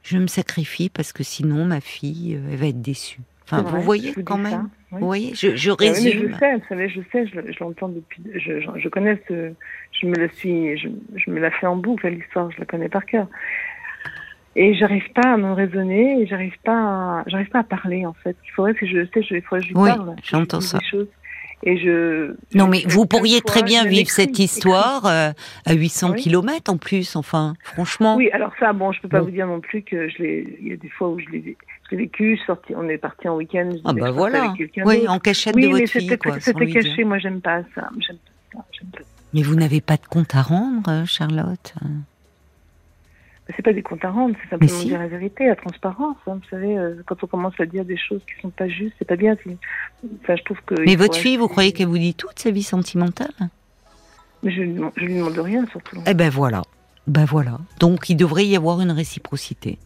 je 0.04 0.18
me 0.18 0.28
sacrifie 0.28 0.90
parce 0.90 1.14
que 1.14 1.24
sinon 1.24 1.66
ma 1.66 1.82
fille 1.82 2.36
euh, 2.36 2.50
elle 2.52 2.58
va 2.58 2.68
être 2.68 2.82
déçue. 2.82 3.22
Enfin, 3.44 3.62
vous 3.64 3.82
voyez 3.82 4.14
quand 4.14 4.38
même? 4.38 4.70
Vous 4.92 5.06
voyez, 5.06 5.34
je, 5.36 5.56
je 5.56 5.72
résume. 5.72 6.32
je 6.32 6.38
sais, 6.38 6.56
vous 6.56 6.64
savez, 6.68 6.90
je 6.90 7.02
sais, 7.12 7.28
je, 7.28 7.60
l'entends 7.60 7.90
depuis. 7.90 8.22
Je, 8.36 8.60
je, 8.60 8.90
connais 8.90 9.20
ce. 9.28 9.54
Je 9.92 10.06
me 10.08 10.16
la 10.16 10.30
suis. 10.30 10.78
Je, 10.78 10.88
je 11.16 11.32
me 11.32 11.40
la 11.40 11.50
fais 11.52 11.66
en 11.66 11.76
boucle 11.76 12.08
l'histoire. 12.08 12.52
Je 12.52 12.60
la 12.60 12.66
connais 12.66 12.90
par 12.90 13.06
cœur 13.06 13.28
et 14.56 14.74
j'arrive 14.76 15.10
pas 15.14 15.34
à 15.34 15.38
me 15.38 15.54
raisonner 15.54 16.22
et 16.22 16.28
j'arrive 16.28 16.56
pas 16.64 17.24
j'arrive 17.28 17.50
pas 17.50 17.60
à 17.60 17.64
parler 17.64 18.06
en 18.06 18.14
fait. 18.14 18.36
Il 18.46 18.52
faudrait 18.52 18.74
que 18.74 18.86
je 18.86 19.06
sais 19.14 19.22
il 19.30 19.42
faudrait 19.42 19.60
que 19.62 19.68
je 19.68 19.74
lui 19.74 19.80
oui, 19.80 19.90
parle 19.90 20.16
j'entends 20.24 20.62
ça. 20.62 20.80
et 21.64 21.78
je 21.78 22.36
non 22.56 22.68
mais 22.68 22.84
vous 22.88 23.06
pourriez 23.06 23.42
très 23.42 23.64
bien 23.64 23.86
vivre 23.86 24.10
cette 24.10 24.40
histoire 24.40 25.06
euh, 25.06 25.32
à 25.66 25.74
800 25.74 26.14
km 26.14 26.72
en 26.72 26.78
plus 26.78 27.16
enfin 27.16 27.54
franchement. 27.64 28.16
Oui 28.16 28.30
alors 28.32 28.52
ça 28.60 28.74
bon 28.74 28.92
je 28.92 29.02
peux 29.02 29.10
pas 29.10 29.22
vous 29.22 29.32
dire 29.32 29.48
non 29.48 29.60
plus 29.60 29.84
que 29.84 30.10
je 30.10 30.18
l'ai 30.24 30.58
il 30.62 30.68
y 30.70 30.74
a 30.74 30.78
des 30.78 30.90
fois 30.90 31.10
où 31.10 31.20
je 31.20 31.28
l'ai 31.30 31.56
vécu 31.92 32.38
sorti 32.46 32.74
on 32.76 32.88
est 32.90 32.98
parti 32.98 33.28
en 33.28 33.36
week-end 33.36 33.70
ah 33.86 33.94
bah 33.94 34.12
voilà. 34.12 34.54
oui 34.86 35.08
en 35.08 35.20
cachette 35.20 35.56
de 35.56 35.68
votre 35.68 35.88
fille 35.88 36.18
quoi 36.18 36.40
c'était 36.40 36.68
caché 36.68 37.04
moi 37.04 37.20
j'aime 37.20 37.42
pas 37.42 37.62
ça 37.76 37.90
j'aime 38.00 38.18
pas 38.52 38.60
ça 38.60 39.04
mais 39.32 39.44
vous 39.44 39.56
n'avez 39.56 39.80
pas 39.80 39.98
de 39.98 40.06
compte 40.10 40.34
à 40.34 40.42
rendre 40.42 41.04
Charlotte 41.06 41.76
c'est 43.56 43.64
pas 43.64 43.74
des 43.74 43.82
comptes 43.82 44.06
à 44.06 44.12
rendre, 44.12 44.36
c'est 44.44 44.50
simplement 44.50 44.84
dire 44.84 45.00
la 45.00 45.08
vérité, 45.08 45.48
la 45.48 45.56
transparence. 45.56 46.18
Hein, 46.28 46.36
vous 46.36 46.50
savez, 46.50 46.78
euh, 46.78 46.96
quand 47.06 47.24
on 47.24 47.28
commence 47.28 47.54
à 47.60 47.66
dire 47.66 47.86
des 47.86 47.98
choses 47.98 48.22
qui 48.28 48.42
sont 48.42 48.50
pas 48.50 48.68
justes, 48.68 48.96
c'est 49.00 49.08
pas 49.08 49.16
bien. 49.16 49.36
Enfin, 50.22 50.36
je 50.36 50.44
trouve 50.44 50.60
que. 50.66 50.76
Mais 50.86 50.96
votre 50.96 51.18
fille, 51.18 51.38
vous 51.38 51.48
croyez 51.48 51.72
qu'elle 51.72 51.88
vous 51.88 51.98
dit 51.98 52.14
toute 52.14 52.38
sa 52.38 52.52
vie 52.52 52.64
sentimentale? 52.64 53.34
Mais 54.44 54.52
je, 54.52 54.62
je 54.98 55.06
lui 55.06 55.16
demande 55.16 55.38
rien, 55.38 55.66
surtout. 55.68 55.98
Eh 56.06 56.14
ben 56.14 56.30
voilà, 56.30 56.62
ben 57.08 57.26
voilà. 57.26 57.58
Donc 57.80 58.10
il 58.10 58.16
devrait 58.16 58.46
y 58.46 58.56
avoir 58.56 58.82
une 58.82 58.92
réciprocité. 58.92 59.80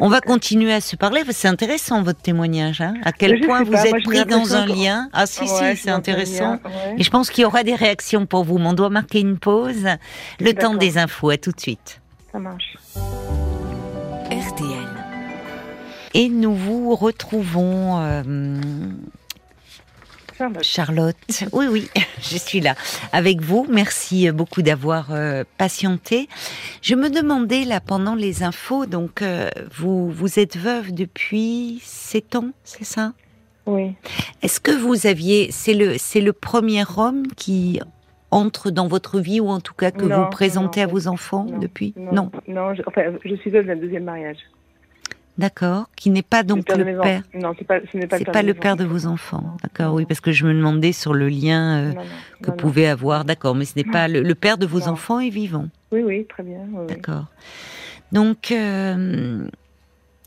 on 0.00 0.08
va 0.08 0.20
continuer 0.20 0.72
à 0.72 0.80
se 0.80 0.96
parler. 0.96 1.22
C'est 1.30 1.48
intéressant 1.48 2.02
votre 2.02 2.20
témoignage. 2.20 2.80
Hein 2.80 2.94
à 3.04 3.12
quel 3.12 3.40
point 3.40 3.62
vous 3.62 3.74
êtes 3.74 4.02
pris 4.02 4.24
dans 4.24 4.54
un 4.54 4.66
lien. 4.66 5.08
Ah 5.12 5.26
si, 5.26 5.46
si, 5.46 5.76
c'est 5.76 5.90
intéressant. 5.90 6.58
Et 6.98 7.02
je 7.02 7.10
pense 7.10 7.30
qu'il 7.30 7.42
y 7.42 7.44
aura 7.44 7.62
des 7.62 7.76
réactions 7.76 8.26
pour 8.26 8.42
vous. 8.42 8.58
Mais 8.58 8.66
on 8.66 8.72
doit 8.72 8.90
marquer 8.90 9.20
une 9.20 9.38
pause. 9.38 9.86
Le 10.40 10.52
temps 10.52 10.74
des 10.74 10.98
infos. 10.98 11.30
À 11.30 11.36
tout 11.36 11.52
de 11.52 11.60
suite. 11.60 12.01
Ça 12.32 12.38
marche. 12.38 12.76
RTL. 14.30 14.88
Et 16.14 16.28
nous 16.28 16.54
vous 16.54 16.94
retrouvons. 16.94 18.00
Euh, 18.00 18.58
Charlotte. 20.62 21.16
Oui, 21.52 21.66
oui, 21.70 21.90
je 22.22 22.36
suis 22.36 22.60
là 22.60 22.74
avec 23.12 23.40
vous. 23.40 23.66
Merci 23.68 24.30
beaucoup 24.30 24.62
d'avoir 24.62 25.12
euh, 25.12 25.44
patienté. 25.58 26.28
Je 26.80 26.94
me 26.94 27.10
demandais 27.10 27.64
là 27.64 27.80
pendant 27.80 28.14
les 28.14 28.42
infos, 28.42 28.86
donc 28.86 29.22
euh, 29.22 29.50
vous 29.76 30.10
vous 30.10 30.38
êtes 30.38 30.56
veuve 30.56 30.92
depuis 30.92 31.80
7 31.84 32.36
ans, 32.36 32.50
c'est 32.64 32.84
ça? 32.84 33.12
Oui. 33.66 33.94
Est-ce 34.42 34.58
que 34.58 34.72
vous 34.72 35.06
aviez, 35.06 35.52
c'est 35.52 35.74
le 35.74 35.96
c'est 35.98 36.20
le 36.20 36.32
premier 36.32 36.84
homme 36.96 37.26
qui 37.36 37.80
entre 38.32 38.70
dans 38.70 38.88
votre 38.88 39.20
vie 39.20 39.40
ou 39.40 39.48
en 39.48 39.60
tout 39.60 39.74
cas 39.74 39.90
que 39.90 40.04
vous 40.04 40.30
présentez 40.30 40.82
à 40.82 40.86
vos 40.86 41.06
enfants 41.06 41.46
depuis 41.60 41.94
Non. 41.96 42.30
Non, 42.48 42.74
je, 42.74 42.82
enfin, 42.86 43.02
je 43.24 43.34
suis 43.36 43.50
veuve 43.50 43.66
d'un 43.66 43.76
deuxième 43.76 44.04
mariage. 44.04 44.38
D'accord, 45.38 45.88
qui 45.96 46.10
n'est 46.10 46.22
pas 46.22 46.42
donc 46.42 46.68
le 46.68 47.00
père. 47.00 47.22
Non, 47.32 47.54
pas, 47.54 47.80
ce 47.90 47.96
n'est 47.96 48.06
pas, 48.06 48.18
le 48.18 48.24
pas 48.24 48.42
le 48.42 48.52
père 48.52 48.76
de 48.76 48.84
vos 48.84 49.06
enfants. 49.06 49.56
D'accord, 49.62 49.94
oui, 49.94 50.04
parce 50.04 50.20
que 50.20 50.30
je 50.30 50.44
me 50.44 50.52
demandais 50.52 50.92
sur 50.92 51.14
le 51.14 51.28
lien 51.28 51.78
euh, 51.78 51.92
que 52.42 52.50
pouvait 52.50 52.86
avoir. 52.86 53.24
D'accord, 53.24 53.54
mais 53.54 53.64
ce 53.64 53.72
n'est 53.76 53.84
pas 53.84 54.08
le, 54.08 54.34
père 54.34 54.58
de 54.58 54.66
vos 54.66 54.88
enfants 54.88 55.20
est 55.20 55.30
vivant. 55.30 55.68
Oui, 55.90 56.02
oui, 56.04 56.26
très 56.26 56.42
bien. 56.42 56.60
D'accord. 56.86 57.26
Donc, 58.12 58.50
euh, 58.52 59.46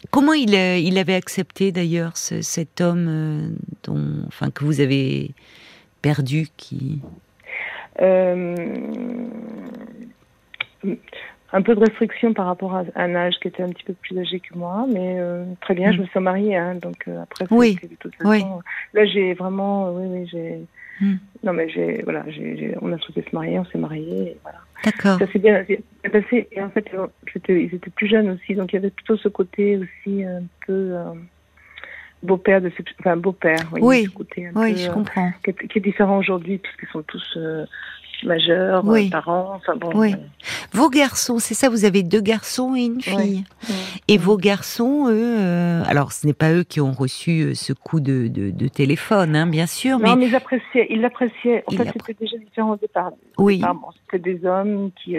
comment 0.10 0.34
il, 0.34 0.56
il 0.56 0.98
avait 0.98 1.14
accepté 1.14 1.72
d'ailleurs 1.72 2.18
cet 2.18 2.82
homme 2.82 3.06
euh, 3.08 3.50
dont, 3.84 4.24
enfin, 4.28 4.50
que 4.50 4.64
vous 4.66 4.82
avez 4.82 5.32
perdu, 6.02 6.48
qui 6.58 7.02
euh, 7.04 7.08
un 8.00 8.36
peu 11.62 11.76
de 11.76 11.80
restriction 11.80 12.34
par 12.34 12.48
rapport 12.48 12.76
à 12.76 12.84
un 12.96 13.16
âge 13.16 13.36
qui 13.42 13.48
était 13.48 13.64
un 13.64 13.70
petit 13.70 13.84
peu 13.84 13.94
plus 13.94 14.18
âgé 14.20 14.40
que 14.40 14.58
moi, 14.58 14.86
mais 14.92 15.18
très 15.62 15.74
bien. 15.74 15.92
Je 15.92 15.98
mm. 15.98 16.02
me 16.02 16.08
suis 16.08 16.20
mariée, 16.20 16.58
hein, 16.58 16.76
donc 16.76 17.08
après, 17.08 17.46
oui. 17.52 17.78
de 17.82 17.96
toute 17.96 18.16
façon, 18.16 18.30
oui. 18.30 18.44
là 18.94 19.06
j'ai 19.06 19.34
vraiment, 19.34 19.92
oui, 19.92 20.06
oui, 20.08 20.28
j'ai. 20.32 20.66
Mm. 21.02 21.16
Non, 21.44 21.54
mais 21.54 21.70
j'ai, 21.70 22.02
voilà, 22.04 22.24
j'ai, 22.28 22.76
on 22.82 22.92
a 22.92 22.98
souhaité 23.00 23.24
se 23.30 23.36
marier, 23.36 23.60
on 23.60 23.66
s'est 23.66 23.78
mariés, 23.78 24.38
voilà. 24.44 24.60
D'accord. 24.84 25.20
Ça 25.20 25.28
s'est 25.32 25.40
bien 25.40 25.66
passé. 26.12 26.48
Et 26.52 26.62
en 26.62 26.70
fait, 26.70 26.90
ils 27.50 27.74
étaient 27.74 27.90
plus 27.90 28.08
jeunes 28.08 28.30
aussi, 28.30 28.56
donc 28.56 28.72
il 28.72 28.76
y 28.76 28.80
avait 28.80 28.92
plutôt 28.92 29.18
ce 29.18 29.30
côté 29.30 29.78
aussi 29.78 30.24
un 30.24 30.44
peu 30.66 30.96
beau-père 32.26 32.62
de 32.62 32.72
enfin 33.00 33.16
beau-père, 33.16 33.60
oui, 33.74 34.10
oui, 34.56 34.76
je 34.78 34.90
comprends, 34.92 35.32
qui, 35.44 35.52
est, 35.52 35.80
différent 35.80 36.18
aujourd'hui 36.18 36.58
puisqu'ils 36.58 36.90
sont 36.90 37.04
tous 37.04 37.38
majeurs, 38.24 38.88
euh, 38.90 39.10
parents, 39.10 39.54
enfin 39.56 39.76
bon. 39.76 39.92
Oui. 39.96 40.16
Vos 40.74 40.90
garçons, 40.90 41.40
c'est 41.40 41.54
ça, 41.54 41.70
vous 41.70 41.86
avez 41.86 42.04
deux 42.04 42.22
garçons 42.22 42.76
et 42.76 42.86
une 42.86 43.02
fille. 43.02 43.44
Et 44.08 44.18
vos 44.18 44.38
garçons, 44.38 45.08
eux, 45.10 45.38
euh, 45.40 45.84
alors 45.86 46.12
ce 46.12 46.26
n'est 46.26 46.34
pas 46.34 46.52
eux 46.54 46.64
qui 46.64 46.82
ont 46.82 46.92
reçu 46.92 47.42
euh, 47.42 47.54
ce 47.54 47.74
coup 47.74 48.00
de, 48.00 48.28
de, 48.28 48.68
téléphone, 48.68 49.36
hein, 49.36 49.48
bien 49.48 49.68
sûr. 49.68 50.00
Non, 50.00 50.16
mais, 50.16 50.28
ils 50.28 50.36
appréciaient, 50.36 50.88
ils 50.90 51.02
l'appréciaient. 51.02 51.64
En 51.68 51.72
fait, 51.72 51.86
c'était 51.86 52.16
déjà 52.20 52.38
différent 52.38 52.72
au 52.72 52.78
départ. 52.78 53.12
Oui. 53.38 53.62
c'était 54.06 54.34
des 54.34 54.46
hommes 54.46 54.92
qui, 55.04 55.16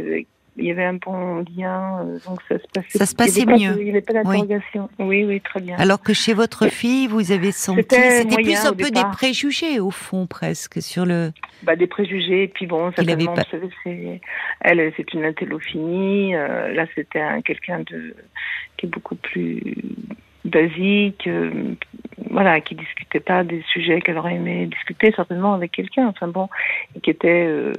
il 0.58 0.64
y 0.64 0.70
avait 0.70 0.84
un 0.84 0.94
bon 0.94 1.44
lien, 1.56 2.00
euh, 2.00 2.18
donc 2.26 2.40
ça 2.48 2.58
se 2.58 2.66
passait. 2.72 2.98
Ça 2.98 3.06
se 3.06 3.14
passait 3.14 3.46
mieux. 3.46 3.76
il 3.78 3.84
n'y 3.84 3.90
avait 3.90 4.00
pas 4.00 4.14
d'interrogation. 4.14 4.88
Oui. 4.98 5.24
oui. 5.24 5.40
très 5.40 5.60
bien. 5.60 5.76
Alors 5.78 6.00
que 6.00 6.12
chez 6.12 6.34
votre 6.34 6.68
fille, 6.68 7.06
vous 7.06 7.32
avez 7.32 7.52
senti, 7.52 7.82
c'était 7.88 8.34
plus 8.34 8.64
un 8.64 8.72
peu 8.72 8.90
des 8.90 9.04
préjugés 9.12 9.80
au 9.80 9.90
fond 9.90 10.26
presque 10.26 10.80
sur 10.80 11.04
le. 11.04 11.32
Bah 11.62 11.76
des 11.76 11.86
préjugés, 11.86 12.44
et 12.44 12.48
puis 12.48 12.66
bon, 12.66 12.92
ça 12.92 13.04
pas... 13.04 13.42
c'est, 13.84 14.20
elle, 14.60 14.92
c'est 14.96 15.12
une 15.14 15.24
intellophilie. 15.24 16.34
Euh, 16.34 16.72
là, 16.72 16.86
c'était 16.94 17.22
quelqu'un 17.44 17.80
de 17.80 18.14
qui 18.76 18.86
est 18.86 18.88
beaucoup 18.88 19.16
plus 19.16 19.62
basique, 20.46 21.26
euh, 21.26 21.74
voilà, 22.30 22.60
qui 22.60 22.74
discutait 22.74 23.20
pas 23.20 23.44
des 23.44 23.62
sujets 23.72 24.00
qu'elle 24.00 24.18
aurait 24.18 24.34
aimé 24.34 24.66
discuter 24.66 25.12
certainement 25.14 25.54
avec 25.54 25.72
quelqu'un. 25.72 26.06
Enfin 26.08 26.28
bon, 26.28 26.48
qui 27.02 27.10
était. 27.10 27.46
Euh, 27.46 27.72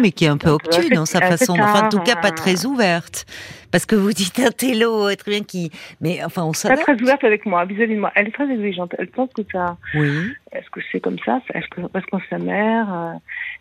mais 0.00 0.10
qui 0.10 0.24
est 0.24 0.28
un 0.28 0.36
peu 0.36 0.50
obtus 0.50 0.90
dans 0.90 1.06
sa 1.06 1.20
façon, 1.20 1.54
enfin 1.54 1.86
en 1.86 1.88
tout 1.88 2.00
cas 2.00 2.16
pas 2.16 2.30
très 2.30 2.66
ouverte, 2.66 3.26
parce 3.70 3.86
que 3.86 3.96
vous 3.96 4.12
dites 4.12 4.38
un 4.40 4.50
télo, 4.50 5.14
très 5.16 5.30
bien 5.32 5.40
qui, 5.42 5.70
mais 6.00 6.24
enfin 6.24 6.44
on 6.44 6.52
s'adapte. 6.52 6.84
Pas 6.84 6.94
très 6.94 7.02
ouverte 7.02 7.24
avec 7.24 7.46
moi, 7.46 7.64
vis-à-vis 7.64 7.94
de 7.94 8.00
moi. 8.00 8.12
Elle 8.14 8.28
est 8.28 8.32
très 8.32 8.50
exigeante. 8.50 8.94
Elle 8.98 9.08
pense 9.08 9.30
que 9.32 9.42
ça. 9.52 9.76
Oui. 9.94 10.32
Est-ce 10.52 10.70
que 10.70 10.80
c'est 10.92 11.00
comme 11.00 11.18
ça? 11.24 11.40
Est-ce 11.52 11.66
que 11.68 11.86
parce 11.88 12.06
qu'on 12.06 12.20
sa 12.30 12.38
mère, 12.38 12.86
euh, 12.92 13.12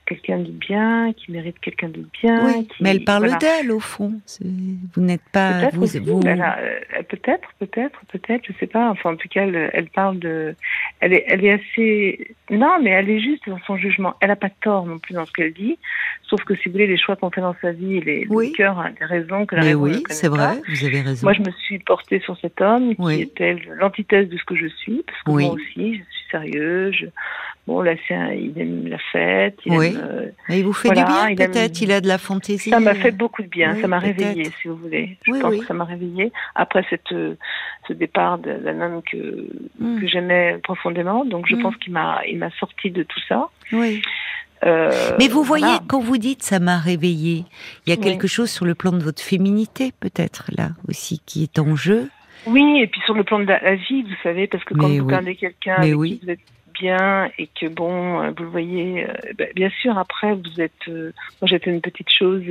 quelqu'un 0.06 0.40
de 0.40 0.52
bien, 0.52 1.14
qui 1.14 1.32
mérite 1.32 1.60
quelqu'un 1.60 1.90
de 1.90 2.06
bien 2.22 2.46
Oui. 2.46 2.68
mais 2.80 2.92
elle 2.92 3.04
parle 3.04 3.38
d'elle 3.38 3.72
au 3.72 3.80
fond. 3.80 4.14
Vous 4.42 5.02
n'êtes 5.02 5.24
pas. 5.32 5.70
Vous, 5.70 5.86
vous... 5.86 6.20
Peut-être, 6.20 7.50
peut-être, 7.60 8.00
peut-être, 8.12 8.44
je 8.46 8.54
sais 8.60 8.68
pas. 8.68 8.90
Enfin, 8.90 9.14
en 9.14 9.16
tout 9.16 9.28
cas, 9.30 9.44
elle, 9.44 9.70
elle 9.74 9.88
parle 9.88 10.20
de. 10.20 10.56
Elle 11.00 11.14
est, 11.14 11.24
elle 11.28 11.46
est 11.46 11.52
assez. 11.54 12.36
Non, 12.50 12.80
mais 12.82 12.92
elle 12.92 13.10
est 13.10 13.20
juste 13.20 13.48
dans 13.48 13.60
son 13.66 13.78
jugement. 13.78 14.16
Elle 14.20 14.30
n'a 14.30 14.36
pas 14.36 14.50
tort 14.50 14.86
non 14.86 15.00
plus 15.00 15.14
dans 15.14 15.26
ce 15.26 15.32
qu'elle 15.32 15.54
dit. 15.54 15.78
Sauf 16.24 16.44
que 16.44 16.56
si 16.56 16.68
vous 16.68 16.74
voulez, 16.74 16.88
les 16.88 16.98
choix 16.98 17.16
qu'on 17.16 17.30
fait 17.32 17.42
dans 17.42 17.56
sa 17.62 17.72
vie, 17.72 18.02
les, 18.02 18.26
le 18.26 18.56
cœur 18.56 18.80
a 18.80 18.90
des 18.90 19.06
raisons 19.06 19.46
que 19.46 19.56
la 19.56 19.64
mais 19.64 19.74
oui, 19.74 20.04
c'est 20.10 20.28
vrai. 20.28 20.62
Vous 20.68 20.86
avez 20.86 21.02
raison. 21.02 21.26
Moi, 21.26 21.34
je 21.34 21.42
me 21.42 21.52
suis 21.52 21.80
portée 21.80 22.20
sur 22.20 22.38
cet 22.40 22.60
homme 22.62 22.96
qui 22.96 23.22
était 23.22 23.56
l'antithèse 23.80 24.30
de 24.30 24.38
ce 24.38 24.44
que 24.44 24.56
je 24.56 24.68
suis, 24.68 25.04
parce 25.06 25.22
que 25.24 25.32
moi 25.32 25.54
aussi, 25.54 25.96
je 25.96 26.04
suis 26.04 26.23
sérieuse. 26.34 27.10
Bon, 27.66 27.82
là, 27.82 27.94
c'est 28.08 28.16
il 28.38 28.60
aime 28.60 28.88
la 28.88 28.98
fête. 29.12 29.58
Il 29.66 29.78
oui. 29.78 29.96
Euh, 29.96 30.30
il 30.50 30.66
vous 30.66 30.74
fait 30.74 30.90
du 30.90 30.96
bien, 30.96 31.34
peut-être. 31.36 31.82
Il 31.82 31.94
a 31.94 32.02
de 32.02 32.08
la 32.10 32.18
fantaisie. 32.18 32.72
Ça 32.72 32.82
m'a 32.82 32.94
fait 32.94 33.12
beaucoup 33.12 33.42
de 33.42 33.48
bien. 33.48 33.80
ça 33.80 33.88
m'a 33.88 34.00
réveillée, 34.00 34.52
si 34.62 34.68
vous 34.68 34.76
voulez. 34.76 35.18
Je 35.26 35.32
pense 35.40 35.56
que 35.56 35.66
ça 35.66 35.74
m'a 35.74 35.86
réveillée 35.86 36.34
après 36.56 36.86
cette, 36.90 37.08
ce 37.88 37.94
départ 37.94 38.38
d'un 38.40 38.82
homme 38.82 39.02
que, 39.10 39.48
hmm. 39.80 40.02
que 40.02 40.08
j'aimais 40.08 40.60
profondément. 40.64 41.24
Donc, 41.24 41.46
je 41.48 41.56
hmm. 41.56 41.62
pense 41.62 41.78
qu'il 41.78 41.94
m'a, 41.94 42.20
il 42.28 42.38
m'a 42.38 42.52
sorti 42.60 42.92
de 42.92 43.04
tout 43.04 43.22
ça. 43.30 43.48
Oui. 43.72 44.02
Euh, 44.66 44.92
Mais 45.20 45.28
vous 45.28 45.44
voyez, 45.44 45.78
quand 45.88 46.00
vous 46.00 46.18
dites 46.18 46.44
ça 46.44 46.60
m'a 46.60 46.78
réveillée, 46.78 47.46
il 47.86 47.90
y 47.90 47.94
a 47.94 47.98
quelque 47.98 48.28
chose 48.28 48.50
sur 48.50 48.66
le 48.66 48.76
plan 48.76 48.92
de 48.92 49.04
votre 49.04 49.22
féminité, 49.22 49.92
peut-être, 50.00 50.46
là 50.56 50.70
aussi, 50.88 51.22
qui 51.26 51.44
est 51.44 51.60
en 51.60 51.76
jeu. 51.76 52.10
Oui, 52.46 52.80
et 52.82 52.88
puis 52.88 53.02
sur 53.06 53.14
le 53.14 53.24
plan 53.24 53.40
de 53.40 53.46
la, 53.46 53.76
vie, 53.76 54.04
vous 54.04 54.16
savez, 54.22 54.48
parce 54.48 54.64
que 54.64 54.74
quand 54.74 54.88
vous 54.88 55.06
oui. 55.06 55.36
quelqu'un 55.36 55.76
avec 55.76 55.94
qui 55.94 56.20
vous 56.24 56.30
êtes 56.30 56.40
bien 56.80 57.30
et 57.38 57.48
que 57.48 57.68
bon, 57.68 58.22
euh, 58.22 58.32
vous 58.36 58.44
le 58.44 58.50
voyez, 58.50 59.06
euh, 59.06 59.14
ben, 59.38 59.48
bien 59.56 59.70
sûr, 59.82 59.98
après, 59.98 60.34
vous 60.34 60.62
êtes. 60.62 60.88
moi, 60.88 61.48
j'étais 61.48 61.70
une 61.70 61.82
petite 61.82 62.10
chose, 62.10 62.44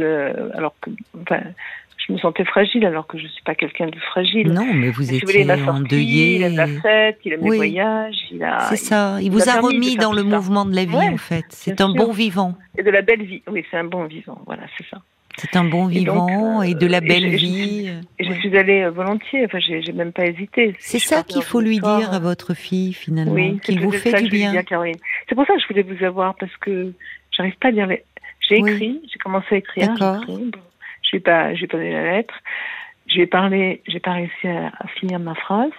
alors 0.54 0.74
que. 0.80 0.90
Enfin, 1.20 1.40
je 2.06 2.12
me 2.12 2.18
sentais 2.18 2.44
fragile 2.44 2.84
alors 2.84 3.06
que 3.06 3.18
je 3.18 3.24
ne 3.24 3.28
suis 3.28 3.42
pas 3.42 3.54
quelqu'un 3.54 3.86
de 3.86 3.98
fragile. 3.98 4.52
Non, 4.52 4.66
mais 4.74 4.90
vous 4.90 5.12
étiez 5.14 5.50
endeuillé. 5.68 6.36
Il 6.36 6.42
aime 6.42 6.56
la 6.56 6.66
fête, 6.66 7.18
il 7.24 7.34
aime 7.34 7.44
les 7.44 7.56
voyages. 7.56 8.16
C'est 8.68 8.76
ça, 8.76 9.18
il, 9.20 9.30
vous 9.30 9.48
a, 9.48 9.60
remis 9.60 9.96
dans 9.96 10.12
le 10.12 10.22
mouvement 10.22 10.64
de 10.64 10.74
la 10.74 10.84
vie 10.84 10.96
en 10.96 11.16
fait. 11.16 11.44
C'est 11.50 11.80
un 11.80 11.90
bon 11.90 12.12
vivant. 12.12 12.54
Et 12.76 12.82
de 12.82 12.90
la 12.90 13.02
belle 13.02 13.22
vie, 13.22 13.42
oui, 13.48 13.64
c'est 13.70 13.76
un 13.76 13.84
bon 13.84 14.04
vivant, 14.04 14.40
voilà, 14.46 14.62
c'est 14.76 14.86
ça. 14.88 14.98
C'est 15.38 15.56
un 15.56 15.64
bon 15.64 15.86
vivant 15.86 16.62
et, 16.62 16.74
de 16.74 16.86
la 16.86 17.00
belle 17.00 17.28
vie. 17.28 17.90
Et 18.18 18.24
je, 18.24 18.32
suis 18.34 18.56
allée 18.56 18.82
euh, 18.82 18.90
volontiers, 18.90 19.44
enfin, 19.46 19.58
j'ai 19.60 19.92
même 19.92 20.12
pas 20.12 20.26
hésité. 20.26 20.74
C'est 20.78 20.98
ça 20.98 21.22
qu'il 21.22 21.42
faut 21.42 21.60
lui 21.60 21.78
dire 21.80 22.12
à 22.12 22.18
votre 22.18 22.54
fille, 22.54 22.92
finalement, 22.92 23.32
oui, 23.32 23.58
qu'il 23.60 23.80
vous 23.80 23.92
fait 23.92 24.22
du 24.22 24.28
bien. 24.28 24.52
C'est 24.52 25.34
pour 25.34 25.46
ça 25.46 25.54
que 25.54 25.60
je 25.60 25.68
voulais 25.68 25.82
vous 25.82 26.04
avoir, 26.04 26.34
parce 26.36 26.54
que 26.58 26.92
j'arrive 27.30 27.56
pas 27.56 27.68
à 27.68 27.72
dire 27.72 27.86
les... 27.86 28.04
J'ai 28.48 28.56
écrit, 28.56 29.00
j'ai 29.10 29.18
commencé 29.18 29.46
à 29.54 29.58
écrire. 29.58 29.88
D'accord. 29.88 30.24
Je 30.28 31.16
n'ai 31.16 31.20
pas, 31.20 31.54
j'ai 31.54 31.66
pas 31.66 31.76
donné 31.76 31.92
la 31.92 32.16
lettre. 32.16 32.34
J'ai 33.06 33.26
parlé, 33.26 33.82
j'ai 33.86 34.00
pas 34.00 34.12
réussi 34.12 34.48
à, 34.48 34.72
finir 34.98 35.18
ma 35.18 35.34
phrase. 35.34 35.72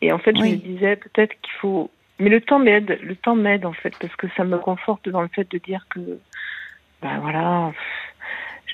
Et 0.00 0.12
en 0.12 0.18
fait, 0.18 0.36
je 0.36 0.42
me 0.42 0.56
disais 0.56 0.96
peut-être 0.96 1.34
qu'il 1.42 1.52
faut. 1.60 1.90
Mais 2.18 2.30
le 2.30 2.40
temps 2.40 2.58
m'aide, 2.58 2.98
le 3.02 3.16
temps 3.16 3.36
m'aide 3.36 3.66
en 3.66 3.72
fait, 3.72 3.94
parce 4.00 4.14
que 4.16 4.26
ça 4.36 4.44
me 4.44 4.58
conforte 4.58 5.08
dans 5.08 5.22
le 5.22 5.28
fait 5.28 5.50
de 5.50 5.58
dire 5.58 5.86
que, 5.90 6.00
ben 7.02 7.18
voilà, 7.20 7.72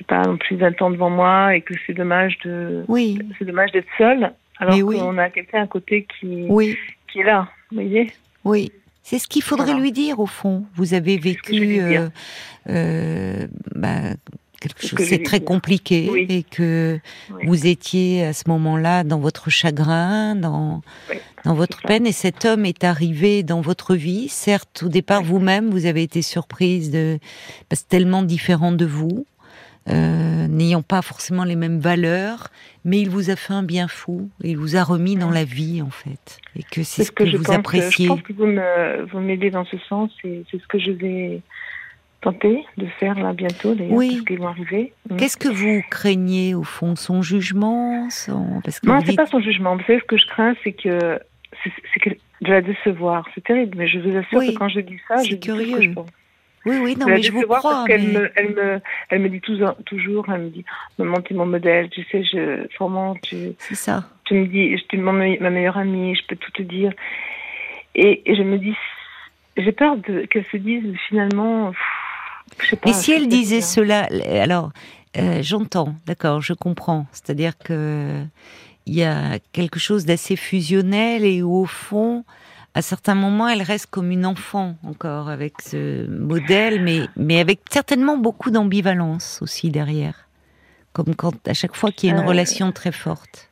j'ai 0.03 0.07
pas 0.17 0.23
non 0.23 0.37
plus 0.37 0.57
20 0.57 0.83
ans 0.83 0.91
devant 0.91 1.11
moi 1.11 1.55
et 1.55 1.61
que 1.61 1.75
c'est 1.87 1.95
dommage 1.95 2.39
de, 2.45 2.85
oui. 2.89 3.19
c'est 3.39 3.45
dommage 3.45 3.73
d'être 3.73 3.89
seul, 3.99 4.33
alors 4.59 4.79
qu'on 4.79 5.19
a 5.19 5.31
quelqu'un 5.31 5.63
à 5.63 5.67
côté 5.67 6.07
qui, 6.19 6.47
oui. 6.49 6.77
qui 7.11 7.21
est 7.21 7.25
là, 7.25 7.49
vous 7.71 7.77
voyez. 7.77 8.11
Oui. 8.45 8.73
C'est 9.05 9.19
ce 9.19 9.27
qu'il 9.27 9.43
faudrait 9.43 9.75
lui 9.75 9.91
dire 9.91 10.21
au 10.21 10.27
fond. 10.27 10.65
Vous 10.77 10.95
avez 10.95 11.19
vécu 11.19 11.81
euh, 11.81 12.09
euh, 12.69 13.47
bah, 13.75 14.15
quelque 14.61 14.87
chose, 14.87 15.01
c'est 15.09 15.25
très 15.25 15.41
compliqué 15.41 16.09
et 16.29 16.45
que 16.45 17.01
vous 17.45 17.67
étiez 17.67 18.25
à 18.25 18.33
ce 18.33 18.45
moment-là 18.47 19.03
dans 19.03 19.19
votre 19.19 19.51
chagrin, 19.51 20.37
dans 20.37 20.83
dans 21.45 21.55
votre 21.55 21.83
peine, 21.83 22.07
et 22.07 22.13
cet 22.13 22.45
homme 22.45 22.65
est 22.65 22.85
arrivé 22.85 23.43
dans 23.43 23.61
votre 23.61 23.97
vie. 23.97 24.29
Certes, 24.29 24.85
au 24.85 24.89
départ, 24.89 25.25
vous-même, 25.25 25.71
vous 25.71 25.87
avez 25.87 26.05
été 26.05 26.23
surprise 26.23 26.93
de 26.93 27.19
parce 27.69 27.87
tellement 27.87 28.23
différent 28.23 28.71
de 28.71 28.85
vous, 28.85 29.27
euh, 29.89 30.47
n'ayant 30.49 30.83
pas 30.83 31.03
forcément 31.03 31.45
les 31.45 31.57
mêmes 31.57 31.79
valeurs, 31.79 32.49
mais 32.85 33.01
il 33.01 33.11
vous 33.11 33.31
a 33.31 33.37
fait 33.37 33.53
un 33.53 33.63
bien 33.63 33.89
fou. 33.89 34.31
Il 34.43 34.57
vous 34.57 34.77
a 34.77 34.83
remis 34.83 35.17
dans 35.17 35.31
la 35.31 35.45
vie, 35.45 35.83
en 35.83 35.91
fait, 35.91 36.39
et 36.57 36.63
que 36.63 36.83
c'est 36.83 37.05
ce 37.05 37.13
que, 37.13 37.25
vous 37.37 37.51
appréciez. 37.53 38.07
Je 38.07 38.11
pense 38.11 38.23
que 38.23 38.33
vous 39.13 39.21
m'aidez 39.21 39.51
dans 39.51 39.65
ce 39.65 39.79
sens, 39.89 40.11
et 40.25 40.45
c'est 40.51 40.61
ce 40.61 40.67
que 40.67 40.79
je 40.79 40.93
vais 40.93 41.41
tenter 42.21 42.65
de 42.77 42.87
faire 43.01 43.19
là 43.19 43.33
bientôt, 43.33 43.75
d'ailleurs, 43.75 43.97
oui. 43.97 44.11
parce 44.13 44.25
qu'ils 44.27 44.39
vont 44.39 44.49
arriver. 44.49 44.93
Mm. 45.11 45.17
Qu'est-ce 45.17 45.37
que 45.37 45.49
vous 45.49 45.83
craignez 45.91 46.55
au 46.55 46.63
fond? 46.63 46.95
Son 46.95 47.23
jugement? 47.23 48.09
Parce 48.63 48.79
que 48.81 48.87
Non, 48.87 49.01
c'est 49.05 49.17
pas 49.17 49.27
son 49.27 49.41
jugement. 49.41 49.77
Vous 49.77 49.83
savez, 49.85 49.99
ce 49.99 50.05
que 50.05 50.17
je 50.17 50.27
crains, 50.27 50.55
c'est 50.63 50.73
que 50.73 51.19
c'est 51.65 52.01
que 52.01 52.11
de 52.11 52.51
la 52.51 52.61
décevoir. 52.61 53.29
C'est 53.35 53.45
terrible, 53.45 53.77
mais 53.79 53.89
je 53.89 53.99
vous 53.99 54.17
assure 54.17 54.41
que 54.41 54.57
quand 54.57 54.69
je 54.69 54.81
dis 54.81 54.99
ça, 55.09 55.23
je 55.23 55.35
curieux. 55.37 55.65
dis 55.65 55.71
ce 55.73 55.77
que 55.77 55.83
je 55.83 55.91
Oui, 56.65 56.79
oui, 56.81 56.97
non, 56.97 57.07
mais 57.07 57.23
je 57.23 57.33
vous 57.33 57.43
crois. 57.43 57.61
Parce 57.61 57.87
qu'elle 57.87 58.09
me, 58.09 58.31
elle 58.37 58.55
me, 58.55 58.81
elle 59.11 59.19
me 59.21 59.29
dit 59.29 59.41
toujours, 59.41 59.75
toujours, 59.85 60.27
elle 60.33 60.43
me 60.43 60.51
dit, 60.51 60.65
maman, 60.99 61.21
tu 61.21 61.35
es 61.35 61.37
mon 61.37 61.47
modèle, 61.47 61.89
tu 61.91 62.05
sais, 62.11 62.23
je, 62.23 62.67
vraiment, 62.79 63.15
tu. 63.17 63.53
C'est 63.59 63.75
ça. 63.75 64.05
Tu 64.25 64.35
me 64.35 64.47
dis, 64.47 64.77
je 64.77 64.83
suis 64.85 64.99
ma 64.99 65.13
meilleure 65.51 65.77
amie, 65.77 66.15
je 66.15 66.27
peux 66.27 66.37
tout 66.37 66.53
te 66.53 66.63
dire. 66.63 66.93
Et, 67.95 68.23
et 68.31 68.37
je 68.37 68.43
me 68.43 68.59
dis, 68.59 68.75
j'ai 69.57 69.73
peur 69.73 69.97
qu'elle 70.31 70.47
se 70.51 70.57
dise 70.57 70.85
finalement, 71.09 71.73
et 72.87 72.93
si 72.93 73.13
elle 73.13 73.29
disait 73.29 73.61
cela, 73.61 74.09
alors 74.43 74.73
euh, 75.17 75.43
j'entends, 75.43 75.95
d'accord, 76.07 76.41
je 76.41 76.53
comprends. 76.53 77.07
C'est-à-dire 77.13 77.57
que 77.59 78.25
il 78.87 78.95
y 78.95 79.05
a 79.05 79.39
quelque 79.53 79.79
chose 79.79 80.05
d'assez 80.05 80.37
fusionnel 80.37 81.25
et 81.25 81.43
au 81.43 81.67
fond, 81.67 82.25
à 82.75 82.83
certains 82.83 83.15
moments, 83.15 83.49
elle 83.49 83.63
reste 83.63 83.91
comme 83.91 84.11
une 84.11 84.25
enfant 84.25 84.77
encore 84.85 85.29
avec 85.29 85.61
ce 85.61 86.07
modèle, 86.07 86.83
mais 86.83 87.01
mais 87.17 87.39
avec 87.39 87.61
certainement 87.71 88.17
beaucoup 88.17 88.51
d'ambivalence 88.51 89.41
aussi 89.43 89.71
derrière, 89.71 90.29
comme 90.93 91.15
quand 91.15 91.35
à 91.47 91.55
chaque 91.55 91.77
fois 91.77 91.91
qu'il 91.91 92.09
y 92.09 92.13
a 92.13 92.17
une 92.17 92.23
euh, 92.23 92.27
relation 92.27 92.73
très 92.73 92.93
forte. 92.93 93.51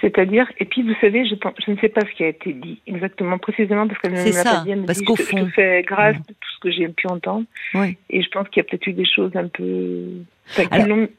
C'est-à-dire, 0.00 0.46
et 0.58 0.66
puis 0.66 0.82
vous 0.82 0.94
savez, 1.00 1.24
je, 1.24 1.34
je, 1.64 1.70
ne 1.70 1.78
sais 1.78 1.88
pas 1.88 2.02
ce 2.02 2.14
qui 2.14 2.24
a 2.24 2.28
été 2.28 2.52
dit 2.52 2.78
exactement, 2.86 3.38
précisément 3.38 3.88
parce 3.88 3.98
qu'elle 4.00 4.12
ne 4.12 4.18
l'a 4.18 4.44
pas 4.44 4.64
dit. 4.64 4.70
Elle 4.70 4.80
me 4.82 4.86
parce 4.86 5.00
qu'au 5.00 5.16
fond, 5.16 5.46
je, 5.46 5.52
fais 5.52 5.82
grâce 5.82 6.16
de 6.16 6.34
tout 6.34 6.50
que 6.64 6.72
j'ai 6.72 6.88
pu 6.88 7.06
entendre. 7.06 7.44
Oui. 7.74 7.96
Et 8.10 8.22
je 8.22 8.28
pense 8.30 8.48
qu'il 8.48 8.62
y 8.62 8.66
a 8.66 8.68
peut-être 8.68 8.86
eu 8.86 8.92
des 8.92 9.04
choses 9.04 9.30
un 9.34 9.48
peu. 9.48 10.22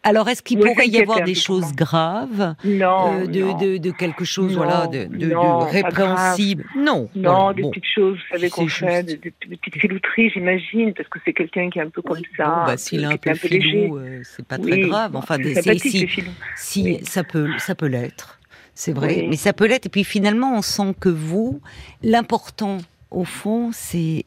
alors, 0.04 0.28
est-ce 0.28 0.42
qu'il 0.42 0.60
pourrait 0.60 0.88
y 0.88 1.00
avoir 1.00 1.24
des 1.24 1.36
choses 1.36 1.74
graves 1.74 2.56
non, 2.64 3.22
euh, 3.22 3.28
de, 3.28 3.78
de, 3.78 3.92
quelque 3.92 4.26
chose, 4.26 4.56
voilà, 4.56 4.88
de, 4.88 5.06
de, 5.06 5.34
répréhensible? 5.72 6.66
Non. 6.76 7.10
Non, 7.16 7.52
des 7.52 7.64
petites 7.64 7.86
choses, 7.94 8.18
vous 8.18 8.36
savez 8.36 8.50
qu'on 8.50 8.68
fait, 8.68 9.04
des, 9.04 9.18
petites 9.18 9.80
filouteries, 9.80 10.32
j'imagine, 10.32 10.94
parce 10.94 11.08
que 11.10 11.20
c'est 11.24 11.34
quelqu'un 11.34 11.70
qui 11.70 11.80
est 11.80 11.84
un 11.84 11.90
peu 11.90 12.02
comme 12.02 12.18
ça. 12.36 12.46
Bon, 12.46 12.66
bah, 12.66 12.78
s'il 12.78 13.04
est 13.04 13.06
un 13.06 13.18
peu, 13.18 13.34
filou, 13.36 13.98
euh, 13.98 14.22
c'est 14.24 14.46
pas 14.46 14.58
très 14.58 14.80
grave. 14.82 15.16
Enfin, 15.16 15.38
des, 15.38 15.56
si, 15.78 16.08
si 16.56 17.00
ça 17.04 17.24
peut, 17.24 17.50
ça 17.60 17.76
peut 17.76 17.88
l'être 17.88 18.40
c'est 18.76 18.92
vrai. 18.92 19.26
Mais 19.30 19.38
ça 19.38 19.54
peut 19.54 19.66
l'être. 19.66 19.88
Et 19.88 19.90
puis 19.90 20.04
finalement, 20.04 20.58
on 20.58 20.62
sent 20.62 20.94
que 21.00 21.10
vous, 21.10 21.62
l'important, 22.04 22.78
au 23.12 23.24
fond, 23.24 23.72
c'est 23.74 24.24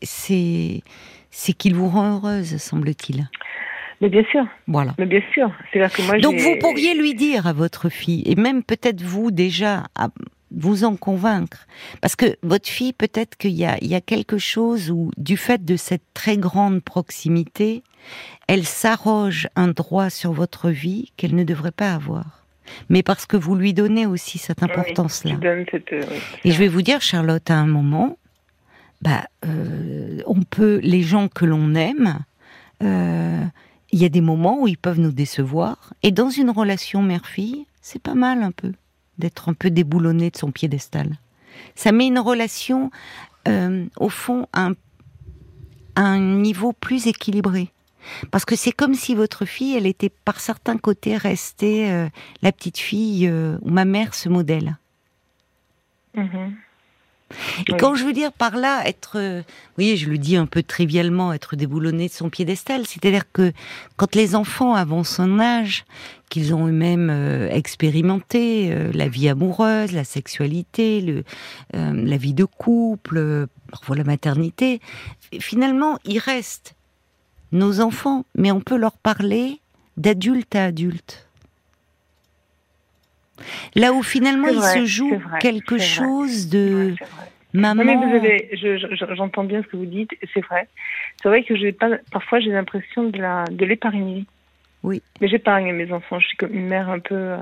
qu'il 1.58 1.74
vous 1.74 1.88
rend 1.88 2.16
heureuse, 2.16 2.56
semble-t-il. 2.56 3.28
Mais 4.00 4.08
bien 4.08 4.22
sûr. 4.30 4.46
Voilà. 4.66 4.94
Mais 4.98 5.06
bien 5.06 5.22
sûr. 5.32 5.50
Que 5.72 6.02
moi, 6.06 6.18
Donc 6.18 6.36
vous 6.36 6.56
pourriez 6.60 6.94
lui 6.94 7.14
dire 7.14 7.46
à 7.46 7.52
votre 7.52 7.88
fille, 7.88 8.22
et 8.26 8.36
même 8.36 8.62
peut-être 8.62 9.02
vous 9.02 9.30
déjà, 9.30 9.84
à 9.96 10.08
vous 10.50 10.84
en 10.84 10.96
convaincre, 10.96 11.66
parce 12.00 12.16
que 12.16 12.36
votre 12.42 12.68
fille, 12.68 12.92
peut-être 12.92 13.36
qu'il 13.36 13.50
y 13.50 13.66
y 13.82 13.94
a 13.94 14.00
quelque 14.00 14.38
chose 14.38 14.90
où, 14.90 15.10
du 15.16 15.36
fait 15.36 15.64
de 15.64 15.76
cette 15.76 16.04
très 16.14 16.36
grande 16.36 16.80
proximité, 16.80 17.82
elle 18.46 18.64
s'arroge 18.64 19.48
un 19.56 19.68
droit 19.68 20.10
sur 20.10 20.32
votre 20.32 20.70
vie 20.70 21.12
qu'elle 21.16 21.34
ne 21.34 21.44
devrait 21.44 21.72
pas 21.72 21.92
avoir 21.92 22.38
mais 22.88 23.02
parce 23.02 23.26
que 23.26 23.36
vous 23.36 23.54
lui 23.54 23.72
donnez 23.74 24.06
aussi 24.06 24.38
cette 24.38 24.62
importance-là. 24.62 25.36
Euh, 25.42 25.64
Et 26.44 26.50
je 26.50 26.58
vais 26.58 26.68
vous 26.68 26.82
dire, 26.82 27.00
Charlotte, 27.00 27.50
à 27.50 27.56
un 27.56 27.66
moment, 27.66 28.18
bah, 29.02 29.26
euh, 29.44 30.22
on 30.26 30.42
peut, 30.42 30.80
les 30.82 31.02
gens 31.02 31.28
que 31.28 31.44
l'on 31.44 31.74
aime, 31.74 32.18
euh, 32.82 33.44
il 33.92 33.98
y 33.98 34.04
a 34.04 34.08
des 34.08 34.20
moments 34.20 34.62
où 34.62 34.68
ils 34.68 34.78
peuvent 34.78 35.00
nous 35.00 35.12
décevoir. 35.12 35.94
Et 36.02 36.10
dans 36.10 36.30
une 36.30 36.50
relation 36.50 37.02
mère-fille, 37.02 37.66
c'est 37.80 38.02
pas 38.02 38.14
mal 38.14 38.42
un 38.42 38.52
peu 38.52 38.72
d'être 39.18 39.48
un 39.48 39.54
peu 39.54 39.70
déboulonné 39.70 40.30
de 40.30 40.36
son 40.36 40.52
piédestal. 40.52 41.18
Ça 41.74 41.90
met 41.90 42.06
une 42.06 42.20
relation, 42.20 42.92
au 43.96 44.08
fond, 44.08 44.46
à 44.52 44.70
un 45.96 46.20
niveau 46.20 46.72
plus 46.72 47.08
équilibré. 47.08 47.72
Parce 48.30 48.44
que 48.44 48.56
c'est 48.56 48.72
comme 48.72 48.94
si 48.94 49.14
votre 49.14 49.44
fille, 49.44 49.76
elle 49.76 49.86
était 49.86 50.08
par 50.08 50.40
certains 50.40 50.78
côtés 50.78 51.16
restée 51.16 51.90
euh, 51.90 52.08
la 52.42 52.52
petite 52.52 52.78
fille 52.78 53.26
euh, 53.28 53.58
où 53.62 53.70
ma 53.70 53.84
mère 53.84 54.14
se 54.14 54.28
modèle. 54.28 54.76
Mhm. 56.14 56.56
Et 57.68 57.72
quand 57.76 57.94
je 57.94 58.04
veux 58.04 58.12
dire 58.12 58.32
par 58.32 58.56
là 58.56 58.82
être, 58.86 59.16
euh, 59.16 59.40
vous 59.40 59.74
voyez, 59.76 59.96
je 59.96 60.08
le 60.08 60.18
dis 60.18 60.36
un 60.36 60.46
peu 60.46 60.62
trivialement, 60.62 61.32
être 61.32 61.56
déboulonné 61.56 62.08
de 62.08 62.12
son 62.12 62.30
piédestal, 62.30 62.86
c'est-à-dire 62.86 63.30
que 63.32 63.52
quand 63.96 64.14
les 64.14 64.34
enfants 64.34 64.74
avancent 64.74 65.16
son 65.16 65.38
âge, 65.38 65.84
qu'ils 66.30 66.54
ont 66.54 66.66
eux-mêmes 66.66 67.48
expérimenté 67.50 68.74
la 68.92 69.08
vie 69.08 69.30
amoureuse, 69.30 69.92
la 69.92 70.04
sexualité, 70.04 71.00
le, 71.00 71.24
la 71.72 72.16
vie 72.18 72.34
de 72.34 72.44
couple, 72.44 73.46
parfois 73.70 73.96
la 73.96 74.04
maternité, 74.04 74.80
finalement, 75.40 75.98
ils 76.04 76.18
restent 76.18 76.74
nos 77.52 77.80
enfants, 77.80 78.24
mais 78.34 78.52
on 78.52 78.60
peut 78.60 78.76
leur 78.76 78.96
parler 78.98 79.60
d'adulte 79.96 80.54
à 80.54 80.66
adulte. 80.66 81.27
Là 83.74 83.92
où 83.92 84.02
finalement 84.02 84.48
il 84.48 84.60
se 84.60 84.86
joue 84.86 85.20
quelque 85.40 85.78
chose 85.78 86.48
de 86.48 86.94
maman. 87.52 87.84
mais 87.84 87.96
vous 87.96 88.14
avez, 88.14 88.50
j'entends 89.16 89.44
bien 89.44 89.62
ce 89.62 89.68
que 89.68 89.76
vous 89.76 89.86
dites, 89.86 90.10
c'est 90.34 90.44
vrai. 90.44 90.68
C'est 91.22 91.28
vrai 91.28 91.42
que 91.42 91.56
j'ai 91.56 91.72
pas, 91.72 91.90
parfois 92.12 92.40
j'ai 92.40 92.50
l'impression 92.50 93.04
de 93.04 93.18
la, 93.18 93.44
de 93.50 93.64
l'épargner. 93.64 94.24
Oui. 94.84 95.02
Mais 95.20 95.28
j'épargne 95.28 95.72
mes 95.72 95.90
enfants. 95.92 96.20
Je 96.20 96.28
suis 96.28 96.36
comme 96.36 96.54
une 96.54 96.68
mère 96.68 96.88
un 96.88 97.00
peu. 97.00 97.14
Euh, 97.16 97.36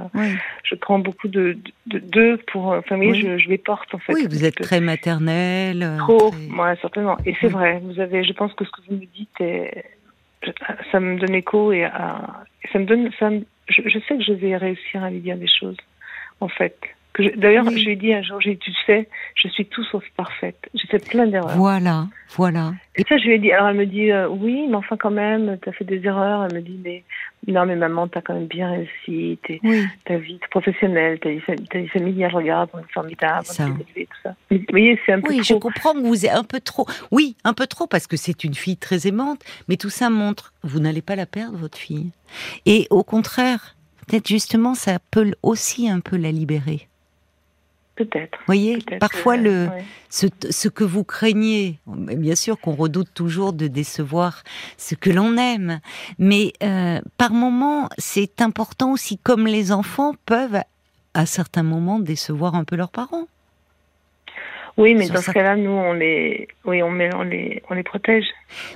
je 0.65 0.75
prends 0.75 0.99
beaucoup 0.99 1.29
de 1.29 1.59
d'eux 1.87 2.39
pour. 2.51 2.69
Enfin, 2.69 2.97
oui, 2.99 3.21
Je, 3.21 3.37
je, 3.37 3.49
les 3.51 3.59
porte 3.59 3.95
en 3.95 3.99
fait. 3.99 4.15
Oui, 4.15 4.27
vous 4.29 4.45
êtes 4.45 4.55
très 4.57 4.81
maternelle. 4.81 5.83
Euh, 5.83 5.99
Trop, 5.99 6.31
très... 6.31 6.77
certainement. 6.81 7.19
Et 7.27 7.35
c'est 7.41 7.49
vrai. 7.49 7.81
Vous 7.85 8.01
avez. 8.01 8.25
Je 8.25 8.33
pense 8.33 8.55
que 8.55 8.65
ce 8.65 8.71
que 8.71 8.81
vous 8.89 8.95
me 8.95 9.05
dites 9.15 9.41
est, 9.41 9.85
ça 10.91 10.99
me 10.99 11.19
donne 11.19 11.35
écho 11.35 11.73
et 11.73 11.87
ça 12.73 12.79
me 12.79 12.85
donne, 12.85 13.11
ça 13.19 13.31
je, 13.69 13.99
sais 14.01 14.17
que 14.17 14.23
je 14.23 14.33
vais 14.33 14.57
réussir 14.57 15.03
à 15.03 15.11
lui 15.11 15.21
dire 15.21 15.37
des 15.37 15.49
choses, 15.49 15.77
en 16.41 16.49
fait. 16.49 16.77
D'ailleurs, 17.37 17.65
je 17.71 17.77
lui 17.77 17.91
ai 17.91 17.97
dit 17.97 18.13
un 18.13 18.23
jour, 18.23 18.41
j'ai 18.41 18.57
tu 18.57 18.73
sais, 18.85 19.09
je 19.35 19.49
suis 19.49 19.67
tout 19.67 19.85
sauf 19.85 20.05
parfaite. 20.17 20.59
J'ai 20.75 20.87
fait 20.89 21.09
plein 21.09 21.27
d'erreurs. 21.27 21.57
Voilà, 21.57 22.09
voilà. 22.37 22.75
Et 22.97 23.05
ça, 23.09 23.17
je 23.19 23.25
lui 23.25 23.35
ai 23.35 23.39
dit. 23.39 23.53
Alors, 23.53 23.69
elle 23.69 23.77
me 23.77 23.87
dit, 23.87 24.11
euh, 24.11 24.29
oui, 24.29 24.67
mais 24.69 24.77
enfin, 24.77 24.97
quand 24.97 25.11
même, 25.11 25.59
tu 25.63 25.69
as 25.69 25.73
fait 25.73 25.85
des 25.85 26.05
erreurs. 26.05 26.47
Elle 26.47 26.57
me 26.57 26.61
dit, 26.63 26.79
mais 26.83 27.05
non, 27.47 27.65
mais 27.65 27.77
maman, 27.77 28.09
tu 28.09 28.19
as 28.19 28.23
quand 28.23 28.35
même 28.35 28.47
bien 28.47 28.71
réussi. 28.71 29.39
Ta 30.05 30.19
vie 30.19 30.39
professionnelle, 30.51 31.19
ta 31.21 31.31
vie, 31.31 31.41
ta 31.71 31.79
vie 31.79 31.89
familiale, 31.89 32.35
regarde, 32.35 32.71
on 32.73 32.81
est 32.81 32.93
formidable, 32.93 33.47
on 33.59 33.65
est 33.97 34.05
tout 34.05 34.17
ça. 34.23 34.35
vous 34.51 34.59
voyez, 34.71 34.99
c'est 35.07 35.13
un 35.13 35.21
peu 35.21 35.29
oui, 35.29 35.43
je 35.45 35.55
comprends 35.55 35.95
que 35.95 36.07
vous 36.07 36.27
êtes 36.27 36.33
un 36.33 36.45
peu 36.45 36.61
trop. 36.61 36.87
Oui, 37.11 37.37
un 37.45 37.55
peu 37.55 37.67
trop, 37.67 37.87
parce 37.87 38.07
que 38.07 38.17
c'est 38.17 38.45
une 38.45 38.55
fille 38.55 38.77
très 38.77 39.07
aimante. 39.07 39.43
Mais 39.69 39.77
tout 39.77 39.91
ça 39.91 40.11
montre, 40.11 40.53
vous 40.63 40.81
n'allez 40.81 41.03
pas 41.03 41.17
la 41.17 41.27
perdre, 41.27 41.57
votre 41.57 41.79
fille. 41.79 42.11
Et 42.67 42.87
au 42.91 43.05
contraire, 43.05 43.77
peut-être 44.07 44.27
justement, 44.27 44.75
ça 44.75 44.99
peut 45.11 45.33
aussi 45.43 45.89
un 45.89 46.01
peu 46.01 46.17
la 46.17 46.33
libérer. 46.33 46.89
Peut-être. 47.97 48.39
Voyez, 48.45 48.79
parfois 49.01 49.39
le 49.39 49.69
ce, 50.11 50.27
ce, 50.51 50.69
que 50.69 50.85
vous 50.85 51.03
craignez, 51.03 51.79
bien 51.87 52.35
sûr 52.35 52.61
qu'on 52.61 52.75
redoute 52.75 53.09
toujours 53.15 53.55
de 53.55 53.69
décevoir 53.69 54.43
ce 54.77 54.95
que 54.95 55.09
l'on 55.09 55.39
aime, 55.39 55.81
mais 56.19 56.53
euh, 56.63 57.01
par 57.17 57.33
moments 57.33 57.89
c'est 57.97 58.43
important 58.43 58.93
aussi, 58.93 59.17
comme 59.17 59.47
les 59.47 59.73
enfants 59.73 60.15
peuvent 60.27 60.61
à 61.15 61.27
certains 61.27 61.63
moments 61.63 61.99
décevoir 61.99 62.55
un 62.55 62.65
peu 62.65 62.77
leurs 62.77 62.91
parents. 62.91 63.27
Oui, 64.77 64.95
mais 64.95 65.09
dans 65.09 65.23
ce 65.23 65.31
cas-là, 65.31 65.57
nous, 65.57 65.71
on 65.71 65.95
les, 65.95 66.49
oui, 66.67 66.83
on, 66.83 66.91
met, 66.91 67.09
on 67.15 67.23
les, 67.23 67.63
on 67.71 67.75
les 67.75 67.83
protège. 67.83 68.27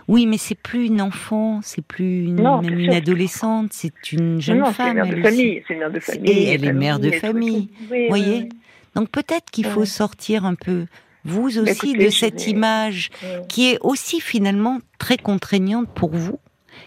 Oui, 0.08 0.24
mais 0.24 0.38
c'est 0.38 0.54
plus 0.54 0.86
une 0.86 1.02
enfant, 1.02 1.60
c'est 1.62 1.84
plus 1.84 2.24
une, 2.24 2.38
une 2.38 2.94
adolescente, 2.94 3.74
c'est 3.74 4.12
une 4.12 4.40
jeune 4.40 4.64
femme. 4.64 4.72
C'est 4.74 4.88
une 4.88 4.94
mère 4.94 5.06
de 5.06 5.22
famille. 5.22 5.62
C'est 5.68 5.74
mère 5.74 5.90
de 5.90 6.00
famille. 6.00 6.30
Et 6.30 6.54
elle 6.54 6.64
est 6.64 6.72
mère 6.72 6.98
de 6.98 7.10
famille. 7.10 7.68
Vous 7.82 8.08
voyez. 8.08 8.48
Donc 8.94 9.10
peut-être 9.10 9.50
qu'il 9.50 9.66
faut 9.66 9.84
sortir 9.84 10.44
un 10.44 10.54
peu, 10.54 10.86
vous 11.24 11.50
bah, 11.54 11.62
aussi, 11.62 11.94
de 11.94 12.08
cette 12.08 12.46
image 12.46 13.10
qui 13.48 13.72
est 13.72 13.78
aussi 13.80 14.20
finalement 14.20 14.78
très 14.98 15.16
contraignante 15.16 15.88
pour 15.94 16.10
vous 16.10 16.38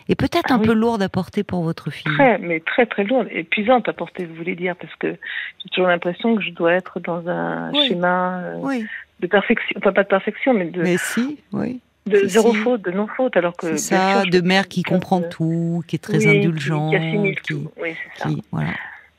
et 0.09 0.15
peut-être 0.15 0.47
ah 0.49 0.55
un 0.55 0.59
peu 0.59 0.73
lourde 0.73 1.01
à 1.01 1.09
porter 1.09 1.43
pour 1.43 1.63
votre 1.63 1.89
fille. 1.89 2.11
Très, 2.15 2.37
mais 2.37 2.59
très 2.59 2.85
très 2.85 3.03
lourde, 3.03 3.27
épuisante 3.31 3.87
à 3.87 3.93
porter, 3.93 4.25
vous 4.25 4.35
voulez 4.35 4.55
dire, 4.55 4.75
parce 4.75 4.93
que 4.95 5.07
j'ai 5.11 5.69
toujours 5.71 5.87
l'impression 5.87 6.35
que 6.35 6.41
je 6.41 6.51
dois 6.51 6.73
être 6.73 6.99
dans 6.99 7.27
un 7.27 7.71
schéma 7.73 8.39
euh, 8.43 8.79
de 9.19 9.27
perfection, 9.27 9.75
enfin 9.77 9.93
pas 9.93 10.03
de 10.03 10.09
perfection, 10.09 10.53
mais 10.53 10.65
de. 10.65 10.81
Mais 10.81 10.97
si, 10.97 11.39
oui. 11.51 11.79
De 12.05 12.27
zéro 12.27 12.53
faute, 12.53 12.81
de 12.81 12.91
non 12.91 13.07
faute, 13.07 13.37
alors 13.37 13.55
que. 13.55 13.77
Ça, 13.77 14.23
de 14.25 14.41
mère 14.41 14.67
qui 14.67 14.83
comprend 14.83 15.21
tout, 15.21 15.83
qui 15.87 15.95
est 15.95 15.99
très 15.99 16.27
indulgente. 16.27 16.91
Qui, 16.91 16.97
assimile 16.97 17.35
tout, 17.47 17.71
oui, 17.81 17.95
c'est 18.17 18.23
ça. 18.23 18.29
voilà. 18.51 18.71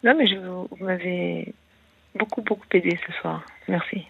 Non, 0.02 0.14
mais 0.18 0.26
je, 0.26 0.36
vous 0.36 0.68
m'avez 0.84 1.54
beaucoup, 2.14 2.42
beaucoup 2.42 2.66
aidé 2.72 2.98
ce 3.06 3.12
soir. 3.20 3.42
Merci. 3.68 4.04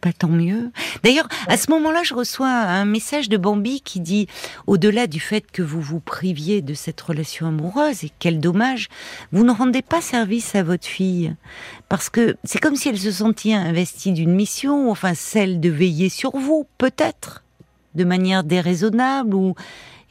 Pas 0.00 0.12
tant 0.12 0.28
mieux. 0.28 0.70
D'ailleurs, 1.02 1.28
à 1.48 1.56
ce 1.56 1.70
moment-là, 1.70 2.02
je 2.02 2.12
reçois 2.12 2.50
un 2.50 2.84
message 2.84 3.30
de 3.30 3.38
Bambi 3.38 3.80
qui 3.80 4.00
dit, 4.00 4.26
au-delà 4.66 5.06
du 5.06 5.18
fait 5.18 5.50
que 5.50 5.62
vous 5.62 5.80
vous 5.80 6.00
priviez 6.00 6.60
de 6.60 6.74
cette 6.74 7.00
relation 7.00 7.46
amoureuse, 7.46 8.04
et 8.04 8.10
quel 8.18 8.38
dommage, 8.38 8.88
vous 9.32 9.44
ne 9.44 9.52
rendez 9.52 9.80
pas 9.80 10.02
service 10.02 10.54
à 10.54 10.62
votre 10.62 10.86
fille. 10.86 11.34
Parce 11.88 12.10
que 12.10 12.36
c'est 12.44 12.58
comme 12.58 12.76
si 12.76 12.90
elle 12.90 12.98
se 12.98 13.12
sentait 13.12 13.54
investie 13.54 14.12
d'une 14.12 14.34
mission, 14.34 14.90
enfin 14.90 15.14
celle 15.14 15.58
de 15.58 15.70
veiller 15.70 16.10
sur 16.10 16.36
vous, 16.36 16.66
peut-être, 16.76 17.42
de 17.94 18.04
manière 18.04 18.44
déraisonnable, 18.44 19.34
ou 19.34 19.54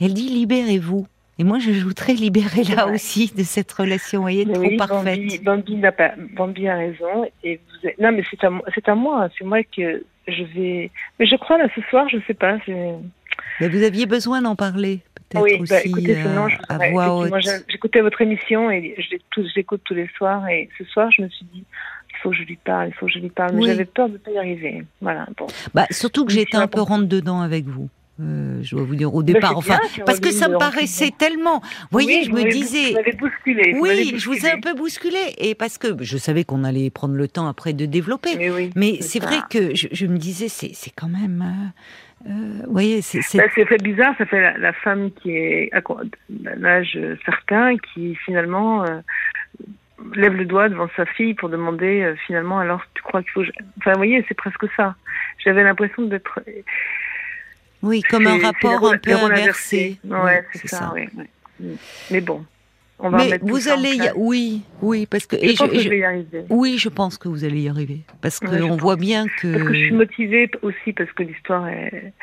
elle 0.02 0.16
dit 0.16 0.30
libérez-vous. 0.30 1.06
Et 1.40 1.44
moi, 1.44 1.58
j'ajouterais 1.60 2.14
libérer 2.14 2.64
là 2.64 2.88
aussi 2.88 3.34
de 3.36 3.44
cette 3.44 3.72
relation, 3.72 4.20
vous 4.20 4.26
voyez, 4.26 4.46
trop 4.46 4.78
parfaite. 4.78 5.44
Bambi, 5.44 5.76
n'a 5.76 5.92
pas, 5.92 6.14
Bambi 6.36 6.68
a 6.68 6.76
raison. 6.76 7.26
Et 7.44 7.58
vous 7.58 7.90
Non, 8.00 8.12
mais 8.12 8.24
c'est 8.30 8.44
à, 8.44 8.52
c'est 8.76 8.88
à 8.88 8.96
moi. 8.96 9.30
C'est 9.38 9.44
moi 9.44 9.64
que 9.64 10.04
je 10.28 10.44
vais. 10.56 10.92
Mais 11.20 11.26
je 11.26 11.36
crois 11.36 11.58
là 11.58 11.68
ce 11.76 11.82
soir, 11.90 12.08
je 12.10 12.18
sais 12.28 12.36
pas. 12.36 12.58
Mais 12.68 13.68
vous 13.68 13.84
aviez 13.84 14.06
besoin 14.06 14.42
d'en 14.42 14.56
parler, 14.56 15.00
peut-être 15.16 15.44
oui, 15.44 15.58
bah, 15.68 15.78
aussi 15.78 15.88
écoutez, 15.90 16.16
sinon, 16.16 16.50
je, 16.50 16.56
euh, 16.56 16.80
à 16.80 16.90
voix 16.92 17.16
haute. 17.16 17.30
Moi, 17.30 17.40
j'écoutais 17.68 18.02
votre 18.02 18.22
émission 18.22 18.70
et 18.70 18.96
j'écoute 19.56 19.82
tous 19.84 19.94
les 19.96 20.10
soirs. 20.18 20.48
Et 20.50 20.70
ce 20.78 20.84
soir, 20.86 21.10
je 21.12 21.24
me 21.24 21.30
suis 21.30 21.46
dit, 21.54 21.64
il 22.12 22.18
faut 22.22 22.30
que 22.30 22.36
je 22.36 22.44
lui 22.44 22.58
parle, 22.64 22.90
il 22.90 22.94
faut 22.94 23.08
que 23.08 23.12
je 23.12 23.20
lui 23.20 23.30
parle. 23.30 23.56
Mais 23.56 23.66
j'avais 23.66 23.86
peur 23.86 24.08
de 24.08 24.14
ne 24.14 24.18
pas 24.18 24.32
y 24.32 24.38
arriver. 24.38 24.84
Voilà. 25.02 25.28
Bon. 25.36 25.48
Bah, 25.74 25.88
surtout 25.90 26.26
que 26.26 26.32
j'étais 26.32 26.58
un 26.58 26.68
peu 26.68 26.82
rentre 26.82 27.08
dedans 27.08 27.42
avec 27.42 27.66
vous. 27.66 27.90
Euh, 28.20 28.60
je 28.62 28.76
dois 28.76 28.86
vous 28.86 28.96
dire 28.96 29.14
au 29.14 29.24
départ, 29.24 29.58
enfin, 29.58 29.80
parce 30.06 30.20
que 30.20 30.30
ça 30.30 30.48
me 30.48 30.60
paraissait 30.60 31.10
tellement. 31.18 31.62
Vous 31.62 31.88
voyez, 31.92 32.24
je 32.24 32.32
me 32.32 32.44
disais. 32.44 32.94
Vous 32.94 33.18
bousculé. 33.18 33.76
Oui, 33.80 34.14
je 34.18 34.30
vous 34.30 34.46
ai 34.46 34.52
un 34.52 34.60
peu 34.60 34.76
bousculé, 34.76 35.18
et 35.40 35.56
parce 35.56 35.80
que 35.80 35.88
je 36.04 36.18
savais 36.18 36.44
qu'on 36.44 36.64
allait 36.64 36.92
prendre 36.92 37.16
le 37.16 37.28
temps 37.28 37.48
après 37.48 37.74
de 37.74 37.88
développer. 37.88 38.52
Mais, 38.76 39.02
c'est 39.02 39.20
vrai 39.20 39.38
que 39.50 39.74
je, 39.74 40.06
me 40.06 40.18
disais, 40.18 40.48
c'est 40.48 40.92
quand 40.96 41.10
même. 41.10 41.74
Euh, 42.28 42.30
euh 42.30 42.66
voyez, 42.68 43.02
c'est. 43.02 43.20
Bah, 43.36 43.46
c'est 43.56 43.66
fait 43.66 43.82
bizarre, 43.82 44.14
ça 44.20 44.28
fait 44.28 44.60
la, 44.60 44.74
femme 44.74 45.10
qui 45.12 45.32
est 45.32 45.70
à 45.74 45.82
d'un 46.30 46.64
âge 46.64 47.00
certain, 47.26 47.78
qui 47.78 48.14
finalement 48.26 48.84
euh, 48.84 49.00
lève 50.14 50.36
le 50.36 50.46
doigt 50.46 50.70
devant 50.70 50.90
sa 50.96 51.08
fille 51.08 51.34
pour 51.34 51.50
demander 51.50 52.14
finalement, 52.28 52.60
alors 52.60 52.84
tu 52.94 53.02
crois 53.02 53.24
qu'il 53.24 53.32
faut. 53.32 53.44
Enfin, 53.80 53.94
vous 53.94 53.98
voyez, 53.98 54.24
c'est 54.28 54.38
presque 54.38 54.66
ça. 54.78 54.96
J'avais 55.44 55.64
l'impression 55.64 56.04
d'être 56.04 56.40
oui, 57.84 58.02
comme 58.02 58.26
un 58.26 58.40
rapport 58.40 58.88
un 58.88 58.98
peu 58.98 59.14
inversé. 59.14 60.00
Ouais, 60.06 60.44
c'est 60.54 60.68
ça. 60.68 60.94
Mais 62.10 62.22
bon. 62.22 62.44
On 63.00 63.10
va 63.10 63.18
Mais 63.18 63.38
vous 63.42 63.68
allez 63.68 63.96
y... 63.96 64.10
oui, 64.16 64.62
oui, 64.82 65.06
parce 65.06 65.26
que, 65.26 65.36
je, 65.36 65.58
pense 65.58 65.70
que 65.70 65.80
je, 65.80 65.90
vais 65.90 66.00
y 66.00 66.04
arriver. 66.06 66.46
Oui, 66.50 66.78
je 66.78 66.88
pense 66.88 67.18
que 67.18 67.28
vous 67.28 67.44
allez 67.44 67.62
y 67.62 67.68
arriver, 67.68 68.02
parce 68.22 68.40
qu'on 68.40 68.78
voit 68.78 68.96
bien 68.96 69.26
que. 69.42 69.52
Parce 69.52 69.68
que 69.68 69.74
je 69.74 69.80
suis 69.80 69.92
motivée 69.92 70.50
aussi 70.62 70.94
parce 70.94 71.12
que 71.12 71.24
l'histoire 71.24 71.68
est, 71.68 72.14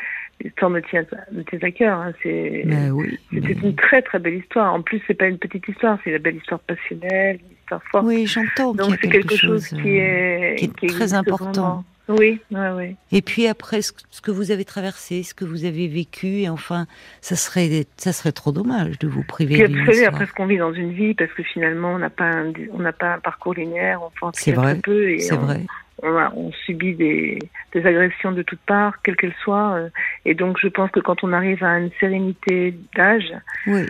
l'histoire 0.42 0.70
me 0.70 0.80
tient, 0.80 1.04
me 1.32 1.42
tient 1.42 1.58
à 1.60 1.70
cœur. 1.70 1.98
Hein. 1.98 2.12
C'est, 2.22 2.62
ben 2.64 2.92
oui, 2.92 3.18
c'était 3.30 3.52
une 3.52 3.74
très 3.74 4.00
très 4.00 4.18
belle 4.20 4.36
histoire. 4.36 4.72
En 4.72 4.80
plus, 4.80 5.02
c'est 5.06 5.14
pas 5.14 5.26
une 5.26 5.38
petite 5.38 5.68
histoire, 5.68 5.98
c'est 6.02 6.12
une 6.12 6.18
belle 6.18 6.36
histoire 6.36 6.60
passionnelle, 6.60 7.40
une 7.42 7.56
histoire 7.60 7.82
forte. 7.90 8.06
Oui, 8.06 8.26
j'entends. 8.26 8.72
Donc 8.72 8.96
c'est 9.02 9.08
quelque, 9.08 9.36
chose, 9.36 9.68
qui 9.68 9.96
est, 9.98 10.56
qui 10.78 10.86
est 10.86 10.88
très 10.88 11.12
important. 11.12 11.84
Oui, 12.10 12.40
oui, 12.50 12.66
oui. 12.76 12.96
Et 13.12 13.22
puis 13.22 13.46
après, 13.46 13.82
ce 13.82 13.92
que 13.92 14.30
vous 14.30 14.50
avez 14.50 14.64
traversé, 14.64 15.22
ce 15.22 15.32
que 15.32 15.44
vous 15.44 15.64
avez 15.64 15.86
vécu, 15.86 16.40
et 16.40 16.48
enfin, 16.48 16.86
ça 17.20 17.36
serait, 17.36 17.86
ça 17.96 18.12
serait 18.12 18.32
trop 18.32 18.52
dommage 18.52 18.98
de 18.98 19.06
vous 19.06 19.22
priver 19.22 19.66
d'une 19.68 19.86
histoire. 19.86 20.14
après 20.14 20.26
ce 20.26 20.32
qu'on 20.32 20.46
vit 20.46 20.58
dans 20.58 20.72
une 20.72 20.92
vie, 20.92 21.14
parce 21.14 21.32
que 21.32 21.42
finalement, 21.42 21.92
on 21.92 21.98
n'a 21.98 22.10
pas, 22.10 22.24
un, 22.24 22.52
on 22.72 22.80
n'a 22.80 22.92
pas 22.92 23.14
un 23.14 23.18
parcours 23.20 23.54
linéaire, 23.54 24.00
on 24.02 24.30
c'est 24.34 24.52
vrai, 24.52 24.76
peu, 24.82 25.18
c'est 25.18 25.36
vrai. 25.36 25.60
On, 26.02 26.08
on, 26.08 26.52
subit 26.64 26.94
des, 26.94 27.38
des, 27.74 27.86
agressions 27.86 28.32
de 28.32 28.42
toutes 28.42 28.60
parts, 28.60 29.02
quelles 29.02 29.16
qu'elles 29.16 29.34
soient, 29.44 29.74
euh, 29.74 29.88
et 30.24 30.34
donc 30.34 30.58
je 30.60 30.68
pense 30.68 30.90
que 30.90 31.00
quand 31.00 31.22
on 31.22 31.32
arrive 31.32 31.62
à 31.62 31.78
une 31.78 31.90
sérénité 32.00 32.74
d'âge, 32.96 33.32
oui 33.66 33.86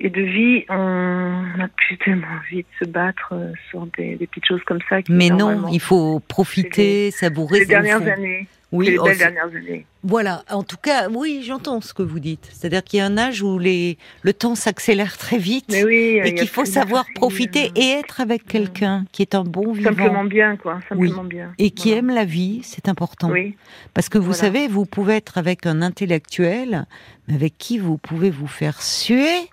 et 0.00 0.10
de 0.10 0.22
vie, 0.22 0.64
on 0.68 1.42
n'a 1.56 1.68
plus 1.68 1.98
tellement 1.98 2.26
envie 2.38 2.62
de 2.62 2.84
se 2.84 2.90
battre 2.90 3.32
euh, 3.32 3.52
sur 3.70 3.86
des, 3.98 4.16
petites 4.16 4.46
choses 4.46 4.62
comme 4.64 4.80
ça. 4.88 4.98
Mais 5.08 5.30
non, 5.30 5.68
il 5.68 5.80
faut 5.80 6.20
profiter, 6.20 7.10
savourer. 7.10 7.60
Les 7.60 7.66
dernières 7.66 8.06
années. 8.06 8.46
Oui, 8.70 8.90
les 8.90 8.98
oh, 8.98 9.04
dernières 9.04 9.46
années. 9.46 9.86
Voilà, 10.04 10.42
en 10.50 10.62
tout 10.62 10.76
cas, 10.76 11.08
oui, 11.08 11.42
j'entends 11.42 11.80
ce 11.80 11.94
que 11.94 12.02
vous 12.02 12.20
dites. 12.20 12.50
C'est-à-dire 12.52 12.84
qu'il 12.84 12.98
y 12.98 13.00
a 13.00 13.06
un 13.06 13.16
âge 13.16 13.42
où 13.42 13.58
les, 13.58 13.96
le 14.22 14.34
temps 14.34 14.54
s'accélère 14.54 15.16
très 15.16 15.38
vite 15.38 15.72
et 15.72 16.34
qu'il 16.34 16.48
faut 16.48 16.66
savoir 16.66 17.06
profiter 17.14 17.72
et 17.74 17.92
être 17.92 18.20
avec 18.20 18.46
quelqu'un 18.46 19.06
qui 19.10 19.22
est 19.22 19.34
un 19.34 19.42
bon 19.42 19.72
vivant. 19.72 19.88
Simplement 19.88 20.24
bien, 20.24 20.56
quoi. 20.56 20.80
Simplement 20.86 21.24
bien. 21.24 21.54
Et 21.56 21.70
qui 21.70 21.92
aime 21.92 22.08
la 22.08 22.26
vie, 22.26 22.60
c'est 22.62 22.90
important. 22.90 23.30
Oui. 23.30 23.56
Parce 23.94 24.10
que 24.10 24.18
vous 24.18 24.34
savez, 24.34 24.68
vous 24.68 24.84
pouvez 24.84 25.16
être 25.16 25.38
avec 25.38 25.64
un 25.64 25.80
intellectuel, 25.80 26.84
mais 27.26 27.34
avec 27.34 27.56
qui 27.56 27.78
vous 27.78 27.96
pouvez 27.96 28.28
vous 28.28 28.46
faire 28.46 28.82
suer 28.82 29.48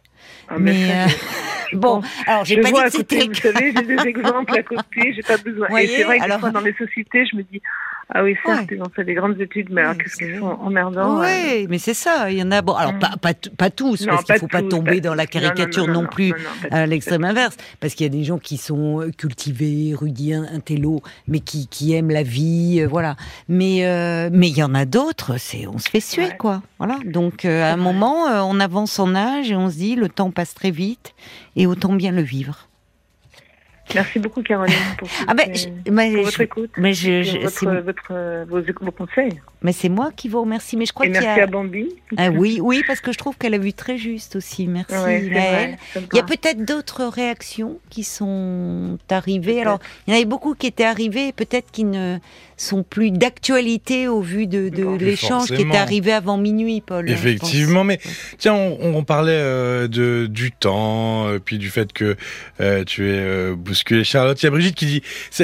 ah, 0.48 0.56
mais, 0.60 0.92
euh, 0.92 1.08
bon, 1.74 2.02
alors 2.28 2.46
j'ai 2.46 2.62
pas 2.62 2.72
dit 2.72 2.82
que 2.82 2.90
c'était. 2.90 3.20
Vous 3.28 3.34
savez, 3.34 3.74
j'ai 3.76 3.84
des 3.84 4.08
exemples 4.08 4.58
à 4.58 4.64
côté, 4.64 5.14
j'ai 5.14 5.24
pas 5.24 5.38
besoin. 5.38 5.68
et 5.78 5.88
c'est 5.88 6.04
vrai 6.04 6.20
que 6.20 6.24
alors... 6.24 6.38
des 6.38 6.42
fois, 6.42 6.52
dans 6.52 6.60
les 6.60 6.74
sociétés, 6.74 7.26
je 7.32 7.38
me 7.38 7.44
dis, 7.44 7.62
ah 8.14 8.24
oui, 8.24 8.36
certes, 8.46 8.68
ils 8.72 8.82
ont 8.82 8.90
fait 8.96 9.04
des 9.04 9.16
grandes 9.16 9.42
études, 9.42 9.70
mais 9.72 9.82
alors 9.82 9.98
qu'est-ce 9.98 10.18
qu'ils 10.18 10.38
sont 10.38 10.46
emmerdants. 10.46 11.22
Oui, 11.22 11.66
mais 11.70 11.80
c'est 11.80 11.96
ça. 11.96 12.30
Il 12.30 12.38
y 12.38 12.44
en 12.44 12.52
a. 12.52 12.62
Bon, 12.62 12.74
alors 12.74 12.94
mm. 12.94 13.00
pas, 13.00 13.14
pas, 13.20 13.34
pas 13.34 13.70
tous, 13.72 14.06
parce 14.06 14.24
qu'il 14.24 14.36
ne 14.36 14.40
faut 14.40 14.48
pas 14.48 14.62
tomber 14.62 15.02
dans 15.02 15.16
la 15.16 15.26
caricature 15.26 15.88
non, 15.88 16.06
plus 16.06 16.34
à 16.70 16.86
l'extrême 16.86 17.24
inverse, 17.24 17.58
parce 17.80 17.96
qu'il 17.96 18.06
y 18.06 18.10
a 18.10 18.12
des 18.12 18.24
gens 18.24 18.38
qui 18.38 18.58
sont 18.58 19.02
euh, 19.02 19.12
cultivés, 19.12 19.90
érudits, 19.90 20.34
intello, 20.34 21.02
mais 21.28 21.40
qui, 21.40 21.68
qui 21.68 21.94
aiment 21.94 22.12
la 22.12 22.22
vie, 22.22 22.82
euh, 22.82 22.88
voilà. 22.88 23.16
Mais 23.50 23.88
euh, 23.88 24.30
mais 24.32 24.50
il 24.50 24.58
y 24.58 24.64
en 24.64 24.76
a 24.76 24.86
d'autres, 24.86 25.38
c'est 25.38 25.66
on 25.66 25.80
se 25.80 25.90
fait 25.90 26.00
suer, 26.00 26.30
quoi. 26.38 26.62
Voilà. 26.78 27.00
Donc 27.06 27.44
à 27.46 27.74
un 27.74 27.78
moment, 27.78 28.26
on 28.48 28.60
avance 28.60 29.00
en 29.00 29.16
âge 29.16 29.50
et 29.50 29.56
on 29.56 29.70
se 29.70 29.78
dit 29.78 29.96
le 29.96 30.10
temps 30.10 30.30
passe 30.30 30.54
très 30.54 30.72
vite 30.72 31.16
et 31.56 31.66
autant 31.66 31.94
bien 31.94 32.12
le 32.12 32.22
vivre. 32.22 32.65
Merci 33.94 34.20
beaucoup, 34.20 34.42
Caroline, 34.42 34.76
pour, 34.98 35.08
ah 35.28 35.34
ben, 35.34 35.52
votre 36.24 36.42
écoute. 36.42 36.72
Mais 36.78 36.94
je, 36.94 37.44
votre, 37.82 38.46
vos, 38.46 38.62
vos, 38.62 38.92
conseils. 38.92 39.40
Mais 39.62 39.72
c'est 39.72 39.90
moi 39.90 40.12
qui 40.16 40.28
vous 40.28 40.42
remercie. 40.42 40.76
Mais 40.76 40.86
je 40.86 40.94
crois 40.94 41.06
Et 41.06 41.10
merci 41.10 41.28
a... 41.28 41.44
à 41.44 41.48
Bambi. 41.48 41.90
Ah, 42.18 42.30
oui, 42.30 42.60
oui, 42.62 42.84
parce 42.88 43.00
que 43.00 43.12
je 43.12 43.18
trouve 43.18 43.38
qu'elle 43.38 43.54
a 43.54 43.58
vu 43.58 43.74
très 43.74 43.98
juste 43.98 44.36
aussi. 44.36 44.68
Merci. 44.68 44.94
il 44.94 46.16
y 46.16 46.20
a 46.20 46.24
peut-être 46.24 46.66
d'autres 46.66 47.06
réactions 47.06 47.80
qui 47.90 48.04
sont 48.04 48.98
arrivées. 49.10 49.62
Alors, 49.62 49.80
il 50.08 50.12
y 50.12 50.14
en 50.14 50.18
avait 50.18 50.26
beaucoup 50.26 50.56
qui 50.56 50.68
étaient 50.68 50.84
arrivées, 50.84 51.32
peut-être 51.32 51.72
qui 51.72 51.84
ne 51.84 52.18
sont 52.58 52.84
plus 52.84 53.12
d'actualité 53.12 54.08
au 54.08 54.22
vu 54.22 54.48
de, 54.48 54.70
de 54.70 54.96
l'échange 54.96 55.48
qui 55.48 55.62
est 55.62 55.76
arrivé 55.76 56.14
avant 56.14 56.38
minuit, 56.38 56.82
Paul. 56.82 57.10
Effectivement, 57.10 57.84
mais 57.84 58.00
tiens, 58.38 58.54
on, 58.54 58.96
on 58.96 59.04
parlait 59.04 59.34
euh, 59.34 59.88
de, 59.88 60.28
du 60.28 60.52
temps, 60.52 61.28
euh, 61.28 61.40
puis 61.40 61.58
du 61.58 61.70
fait 61.70 61.92
que 61.92 62.16
euh, 62.62 62.84
tu 62.84 63.10
es 63.10 63.20
euh, 63.20 63.56
bousculé, 63.76 64.04
Charlotte. 64.06 64.42
Il 64.42 64.46
y 64.46 64.48
a 64.48 64.52
Brigitte 64.52 64.76
qui 64.76 64.86
dit, 64.86 65.02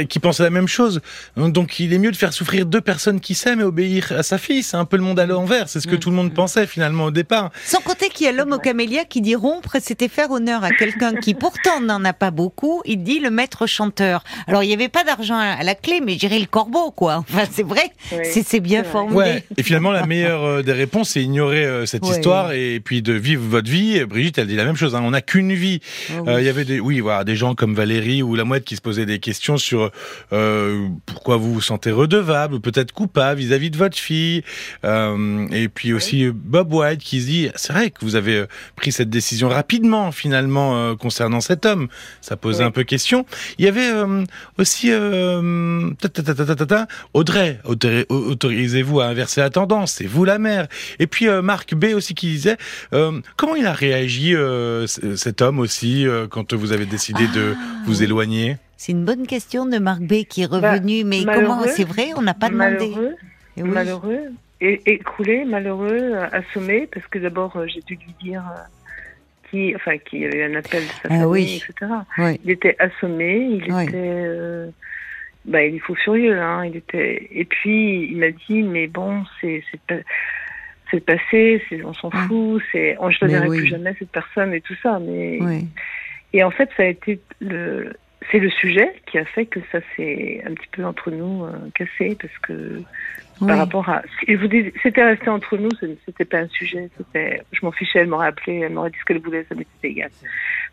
qui 0.08 0.20
pense 0.20 0.39
à 0.39 0.44
la 0.44 0.50
même 0.50 0.67
chose. 0.67 1.02
Donc, 1.36 1.80
il 1.80 1.94
est 1.94 1.98
mieux 1.98 2.12
de 2.12 2.15
faire 2.15 2.32
souffrir 2.32 2.65
deux 2.65 2.80
personnes 2.80 3.20
qui 3.20 3.36
s'aiment 3.36 3.60
et 3.60 3.63
obéir 3.63 4.13
à 4.17 4.24
sa 4.24 4.38
fille. 4.38 4.63
C'est 4.63 4.78
un 4.78 4.86
peu 4.86 4.96
le 4.96 5.04
monde 5.04 5.20
à 5.20 5.26
l'envers. 5.26 5.67
C'est 5.67 5.82
ce 5.82 5.88
que 5.88 5.96
mm. 5.96 6.00
tout 6.00 6.10
le 6.10 6.15
monde 6.15 6.34
pensait 6.34 6.65
finalement 6.65 7.06
au 7.06 7.12
départ. 7.12 7.52
Sans 7.65 7.82
compter 7.82 8.08
qu'il 8.08 8.26
y 8.26 8.30
a 8.30 8.32
l'homme 8.32 8.54
au 8.54 8.60
camélia 8.60 9.04
qui 9.04 9.20
dit 9.20 9.36
rompre, 9.36 9.78
c'était 9.82 10.08
faire 10.08 10.32
honneur 10.32 10.63
à 10.63 10.72
quelqu'un 10.72 11.13
qui 11.15 11.34
pourtant 11.34 11.82
n'en 11.82 12.06
a 12.06 12.13
pas 12.13 12.32
beaucoup. 12.32 12.82
Il 12.86 13.04
dit 13.04 13.20
le 13.20 13.32
maître 13.32 13.67
chanteur. 13.67 14.24
Alors, 14.48 14.63
il 14.63 14.67
n'y 14.67 14.74
avait 14.74 14.89
pas 14.89 15.04
d'argent 15.04 15.38
à 15.38 15.62
la 15.63 15.76
clé, 15.76 16.00
mais 16.02 16.17
j'irai 16.17 16.39
le 16.39 16.46
corbeau 16.46 16.94
Enfin, 17.02 17.44
c'est 17.52 17.63
vrai, 17.63 17.91
c'est 18.24 18.60
bien 18.60 18.84
formulé. 18.84 19.17
Ouais. 19.17 19.44
Et 19.58 19.63
finalement, 19.63 19.91
la 19.91 20.06
meilleure 20.06 20.44
euh, 20.44 20.62
des 20.62 20.74
réponses, 20.74 21.10
c'est 21.10 21.24
ignorer 21.24 21.65
euh, 21.65 21.86
cette 21.86 22.08
histoire 22.08 22.54
et 22.54 22.80
puis 22.80 23.02
de 23.02 23.13
vivre 23.13 23.44
votre 23.44 23.70
vie. 23.70 24.04
Brigitte, 24.06 24.38
elle 24.38 24.48
dit 24.48 24.56
la 24.56 24.65
même 24.65 24.76
chose. 24.76 24.96
Hein. 24.96 25.02
On 25.04 25.12
n'a 25.12 25.22
qu'une 25.22 25.54
vie. 25.54 25.82
Ah 26.10 26.13
euh, 26.28 26.41
il 26.41 26.46
y 26.46 26.50
avait 26.50 26.65
des, 26.65 26.80
oui, 26.80 27.00
voilà, 27.00 27.24
des 27.24 27.36
gens 27.36 27.56
comme 27.56 27.74
Valérie 27.74 28.21
ou 28.22 28.36
la 28.36 28.44
mouette 28.44 28.64
qui 28.64 28.76
se 28.76 28.82
posaient 28.82 29.06
des 29.06 29.20
questions 29.20 29.58
sur 29.58 29.92
pourquoi 31.06 31.38
vous 31.38 31.54
vous 31.54 31.62
sentez 31.62 31.92
redevable, 31.92 32.60
peut-être 32.60 32.92
coupable 32.92 33.40
vis-à-vis 33.40 33.70
de 33.70 33.78
votre 33.78 33.98
fille. 33.98 34.44
et 34.84 35.70
puis 35.74 35.94
aussi 35.94 36.28
Bob 36.28 36.74
White 36.74 37.02
qui 37.02 37.22
se 37.22 37.26
dit, 37.26 37.50
c'est 37.56 37.74
vrai 37.74 37.92
que 37.92 38.00
vous 38.02 38.16
avez 38.16 38.46
pris 38.76 38.92
cette 38.92 39.10
décision 39.10 39.50
rapidement 39.50 40.12
finalement 40.12 40.96
concernant 40.96 41.42
cet 41.42 41.66
homme. 41.66 41.88
Ça 42.22 42.38
posait 42.38 42.64
un 42.64 42.72
peu 42.72 42.84
question. 42.84 43.26
Il 43.58 43.66
y 43.66 43.68
avait 43.68 43.92
aussi 44.58 44.92
Audrey, 47.14 47.60
autorisez-vous 48.10 49.00
à 49.00 49.06
inverser 49.06 49.42
la 49.42 49.50
tendance, 49.50 49.94
c'est 49.94 50.06
vous 50.06 50.26
la 50.26 50.40
mère. 50.40 50.68
Et 51.00 51.08
puis 51.08 51.28
euh, 51.28 51.42
Marc 51.42 51.76
B 51.76 51.94
aussi 51.96 52.14
qui 52.14 52.28
disait, 52.28 52.58
euh, 52.94 53.20
comment 53.38 53.56
il 53.56 53.66
a 53.66 53.74
réagi 53.74 54.36
euh, 54.36 54.88
cet 54.88 55.42
homme 55.42 55.60
aussi 55.60 56.06
quand 56.30 56.54
vous 56.54 56.72
avez 56.72 56.86
décidé 56.86 57.28
de 57.28 57.56
ah. 57.56 57.84
vous 57.86 58.04
éloigner 58.04 58.11
C'est 58.78 58.91
une 58.91 59.06
bonne 59.06 59.28
question 59.28 59.65
de 59.65 59.78
Marc 59.78 60.02
B 60.02 60.24
qui 60.28 60.43
est 60.43 60.47
bah, 60.47 60.74
revenu, 60.74 61.04
mais 61.04 61.24
comment 61.24 61.62
C'est 61.63 61.88
vrai, 61.88 62.10
on 62.15 62.21
n'a 62.21 62.34
pas 62.34 62.50
demandé. 62.50 62.89
Malheureux, 62.89 63.15
malheureux 63.58 64.32
et 64.60 64.82
écroulé, 64.86 65.43
malheureux, 65.43 66.13
assommé, 66.32 66.88
parce 66.93 67.06
que 67.08 67.17
d'abord 67.19 67.58
j'ai 67.67 67.82
dû 67.82 67.95
lui 67.95 68.13
dire 68.21 68.43
qui, 69.50 69.76
enfin, 69.76 69.97
qu'il 69.97 70.19
y 70.19 70.26
avait 70.26 70.43
un 70.45 70.56
appel 70.56 70.84
de 70.84 70.88
sa 70.88 71.10
ah 71.10 71.19
famille, 71.19 71.58
etc. 71.58 71.91
Il 72.43 72.52
était 72.52 72.76
assommé, 72.80 73.60
il 73.60 73.63
était 73.63 74.71
bah, 75.45 75.63
il 75.63 75.76
est 75.76 75.80
fou 75.80 75.95
furieux. 75.95 76.39
Hein. 76.39 76.65
Il 76.65 76.78
était... 76.78 77.28
Et 77.32 77.45
puis, 77.45 78.08
il 78.12 78.17
m'a 78.17 78.32
dit, 78.32 78.62
mais 78.62 78.88
bon, 78.88 79.24
c'est 79.39 79.63
c'est 80.91 81.06
passé, 81.06 81.62
on 81.86 81.93
s'en 81.93 82.10
ah. 82.12 82.26
fout, 82.28 82.62
c'est, 82.71 82.97
je 83.00 83.26
ne 83.26 83.30
verrai 83.30 83.47
plus 83.47 83.67
jamais 83.67 83.95
cette 83.97 84.10
personne 84.10 84.54
et 84.54 84.60
tout 84.60 84.76
ça. 84.84 85.00
Mais 85.00 85.39
et 86.34 86.44
en 86.44 86.52
fait, 86.52 86.70
ça 86.78 86.84
a 86.84 86.88
été 86.88 87.20
le, 87.39 87.94
c'est 88.32 88.39
le 88.39 88.50
sujet 88.50 88.94
qui 89.06 89.17
a 89.17 89.26
fait 89.26 89.46
que 89.46 89.60
ça 89.72 89.80
s'est 89.96 90.44
un 90.46 90.54
petit 90.54 90.67
peu 90.72 90.86
entre 90.86 91.12
nous 91.12 91.46
euh, 91.46 91.52
cassé 91.76 92.17
parce 92.20 92.38
que 92.39 92.82
par 93.39 93.58
rapport 93.58 93.89
à, 93.89 94.04
si 94.20 94.36
vous 94.36 94.48
c'était 94.84 95.04
resté 95.04 95.28
entre 95.28 95.58
nous, 95.58 95.72
c'était 96.06 96.26
pas 96.26 96.41
un 96.41 96.48
sujet, 96.50 96.91
c'était, 96.96 97.41
je 97.52 97.65
m'en 97.65 97.72
fichais, 97.72 97.98
elle 98.00 98.08
m'aurait 98.08 98.28
appelé, 98.28 98.60
elle 98.60 98.74
m'aurait 98.74 98.91
dit 98.91 98.98
ce 99.00 99.06
qu'elle 99.06 99.20
voulait, 99.20 99.44
ça 99.50 99.56
m'était 99.56 99.89
égal 99.89 100.12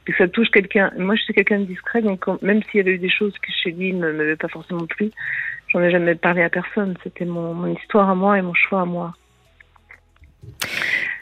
que 0.09 0.17
ça 0.17 0.27
touche 0.27 0.49
quelqu'un. 0.51 0.91
Moi, 0.97 1.17
je 1.17 1.23
suis 1.23 1.35
quelqu'un 1.35 1.61
de 1.61 1.65
discret, 1.65 2.01
donc 2.01 2.27
même 2.43 2.63
s'il 2.65 2.79
y 2.79 2.81
avait 2.81 2.95
eu 2.95 2.99
des 2.99 3.11
choses 3.11 3.35
que 3.39 3.53
chez 3.53 3.71
lui 3.73 3.93
ne 3.93 4.11
m'avaient 4.11 4.37
pas 4.37 4.49
forcément 4.49 4.87
plu, 4.87 5.11
j'en 5.69 5.83
ai 5.83 5.91
jamais 5.91 6.15
parlé 6.15 6.43
à 6.43 6.49
personne. 6.49 6.97
C'était 7.05 7.27
mon, 7.27 7.67
histoire 7.75 8.09
à 8.09 8.15
moi 8.15 8.39
et 8.39 8.43
mon 8.43 8.55
choix 8.55 8.81
à 8.81 8.85
moi. 8.87 9.15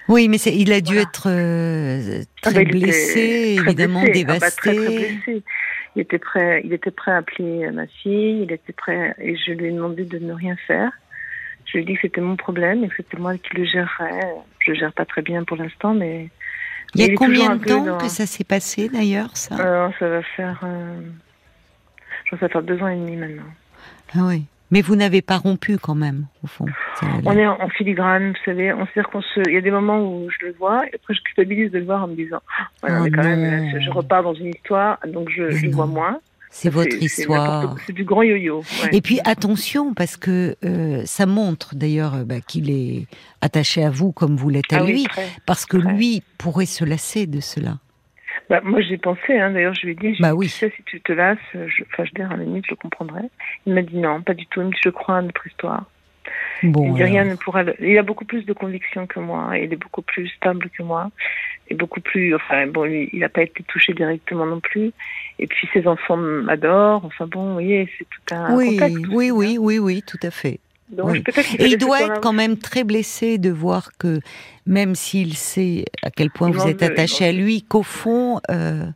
Oui, 0.08 0.28
mais 0.28 0.36
il 0.36 0.72
a 0.72 0.80
dû 0.80 0.96
être 0.96 1.28
euh, 1.28 2.22
ah 2.42 2.50
très 2.50 2.64
bah, 2.64 2.70
blessé, 2.70 3.56
évidemment 3.58 4.04
dévasté. 4.04 4.36
Ah 4.36 4.38
bah, 4.40 4.50
très, 4.50 4.74
très 4.74 4.96
blessé. 4.96 5.42
Il 5.96 6.02
était 6.02 6.18
prêt, 6.18 6.60
il 6.64 6.72
était 6.72 6.90
prêt 6.90 7.12
à 7.12 7.16
appeler 7.16 7.70
ma 7.70 7.86
fille, 7.86 8.42
il 8.42 8.52
était 8.52 8.72
prêt, 8.72 9.14
et 9.18 9.36
je 9.36 9.52
lui 9.52 9.66
ai 9.66 9.72
demandé 9.72 10.04
de 10.04 10.18
ne 10.18 10.32
rien 10.32 10.54
faire. 10.66 10.92
lui 11.72 11.80
ai 11.80 11.84
dit 11.84 11.94
que 11.94 12.00
c'était 12.02 12.20
mon 12.20 12.36
problème 12.36 12.84
et 12.84 12.88
que 12.88 12.94
c'était 12.96 13.16
moi 13.16 13.36
qui 13.38 13.56
le 13.56 13.64
gérerais. 13.64 14.34
Je 14.60 14.72
le 14.72 14.76
gère 14.76 14.92
pas 14.92 15.06
très 15.06 15.22
bien 15.22 15.44
pour 15.44 15.56
l'instant, 15.56 15.94
mais. 15.94 16.28
Il 16.94 17.00
y 17.00 17.10
a 17.10 17.14
combien 17.14 17.56
de 17.56 17.64
temps 17.64 17.98
que 17.98 18.08
ça 18.08 18.26
s'est 18.26 18.44
passé 18.44 18.88
d'ailleurs, 18.88 19.36
ça? 19.36 19.56
Euh, 19.58 19.88
Ça 19.98 20.08
va 20.08 20.22
faire. 20.22 20.60
Euh... 20.62 21.00
Je 22.24 22.30
ça 22.30 22.36
va 22.36 22.48
faire 22.48 22.62
deux 22.62 22.80
ans 22.82 22.88
et 22.88 22.96
demi 22.96 23.16
maintenant. 23.16 23.50
Ah 24.14 24.20
oui. 24.24 24.44
Mais 24.70 24.80
vous 24.80 24.96
n'avez 24.96 25.22
pas 25.22 25.38
rompu 25.38 25.78
quand 25.78 25.94
même, 25.94 26.26
au 26.42 26.46
fond. 26.46 26.66
On 27.24 27.32
est 27.36 27.46
en 27.46 27.68
filigrane, 27.68 28.30
vous 28.30 28.44
savez. 28.44 28.72
On 28.72 28.86
sait 28.94 29.02
qu'on 29.02 29.22
se. 29.22 29.40
Il 29.48 29.54
y 29.54 29.58
a 29.58 29.60
des 29.60 29.70
moments 29.70 30.00
où 30.00 30.28
je 30.30 30.46
le 30.46 30.52
vois, 30.54 30.84
et 30.86 30.94
après 30.94 31.14
je 31.14 31.20
culpabilise 31.22 31.70
de 31.70 31.78
le 31.78 31.84
voir 31.84 32.04
en 32.04 32.08
me 32.08 32.16
disant, 32.16 32.40
oh, 32.82 32.86
quand 32.86 33.22
même, 33.22 33.80
je 33.80 33.90
repars 33.90 34.22
dans 34.22 34.34
une 34.34 34.48
histoire, 34.48 34.98
donc 35.06 35.28
je, 35.30 35.50
je 35.50 35.66
le 35.66 35.72
vois 35.72 35.86
moins. 35.86 36.18
C'est 36.50 36.70
votre 36.70 36.96
histoire. 36.96 37.76
C'est 37.86 37.92
du 37.92 38.04
grand 38.04 38.22
yo-yo. 38.22 38.62
Et 38.90 39.02
puis 39.02 39.20
attention, 39.24 39.92
parce 39.92 40.16
que 40.16 40.56
euh, 40.64 41.02
ça 41.04 41.26
montre 41.26 41.74
d'ailleurs 41.74 42.14
euh, 42.14 42.24
bah, 42.24 42.40
qu'il 42.40 42.70
est 42.70 43.06
attaché 43.42 43.84
à 43.84 43.90
vous 43.90 44.10
comme 44.10 44.36
vous 44.36 44.48
l'êtes 44.48 44.72
à 44.72 44.78
ah 44.78 44.84
lui, 44.84 45.06
parce 45.44 45.66
que 45.66 45.76
lui 45.76 46.22
pourrait 46.38 46.64
se 46.64 46.84
lasser 46.84 47.26
de 47.26 47.40
cela. 47.40 47.76
Bah, 48.48 48.60
moi, 48.62 48.80
j'ai 48.80 48.96
pensé, 48.96 49.38
hein, 49.38 49.50
d'ailleurs, 49.50 49.74
je 49.74 49.86
lui 49.86 49.92
ai 49.92 49.94
dit, 49.94 50.16
bah 50.20 50.34
oui. 50.34 50.48
si 50.48 50.70
tu 50.84 51.00
te 51.00 51.12
lasses, 51.12 51.38
je, 51.52 51.82
enfin, 51.92 52.04
je 52.04 52.12
dis, 52.12 52.22
à 52.22 52.28
la 52.28 52.44
limite, 52.44 52.64
je 52.66 52.72
le 52.72 52.76
comprendrais. 52.76 53.28
Il 53.66 53.74
m'a 53.74 53.82
dit 53.82 53.96
non, 53.96 54.22
pas 54.22 54.34
du 54.34 54.46
tout. 54.46 54.60
Il 54.60 54.68
me 54.68 54.72
dit, 54.72 54.78
je 54.84 54.90
crois 54.90 55.16
à 55.16 55.22
notre 55.22 55.46
histoire. 55.46 55.84
Bon, 56.62 56.86
il, 56.86 56.94
dit, 56.94 57.04
rien 57.04 57.24
ne 57.24 57.34
pourra 57.34 57.62
il 57.80 57.98
a 57.98 58.02
beaucoup 58.02 58.24
plus 58.24 58.44
de 58.46 58.52
conviction 58.52 59.06
que 59.06 59.20
moi, 59.20 59.58
il 59.58 59.72
est 59.72 59.76
beaucoup 59.76 60.02
plus 60.02 60.28
stable 60.28 60.70
que 60.70 60.82
moi, 60.82 61.10
et 61.68 61.74
beaucoup 61.74 62.00
plus, 62.00 62.34
enfin, 62.34 62.66
bon, 62.66 62.84
lui, 62.84 63.10
il 63.12 63.20
n'a 63.20 63.28
pas 63.28 63.42
été 63.42 63.62
touché 63.64 63.92
directement 63.92 64.46
non 64.46 64.60
plus. 64.60 64.92
Et 65.38 65.46
puis 65.46 65.68
ses 65.72 65.86
enfants 65.86 66.16
m'adorent. 66.16 67.04
Enfin 67.04 67.26
bon, 67.26 67.48
vous 67.48 67.52
voyez, 67.54 67.88
c'est 67.98 68.06
tout 68.08 68.34
un 68.34 68.54
oui, 68.54 68.78
Oui, 69.10 69.30
oui, 69.30 69.58
oui, 69.58 69.78
oui, 69.78 70.02
tout 70.02 70.18
à 70.22 70.30
fait. 70.30 70.60
Et 71.58 71.66
il 71.66 71.78
doit 71.78 72.00
être 72.02 72.20
quand 72.20 72.32
même 72.32 72.58
très 72.58 72.84
blessé 72.84 73.38
de 73.38 73.50
voir 73.50 73.90
que 73.98 74.20
même 74.66 74.94
s'il 74.94 75.34
sait 75.34 75.84
à 76.02 76.10
quel 76.10 76.30
point 76.30 76.50
vous 76.50 76.66
êtes 76.66 76.82
attaché 76.82 77.26
à 77.26 77.32
lui, 77.32 77.62
qu'au 77.62 77.82
fond, 77.82 78.40
euh, 78.50 78.86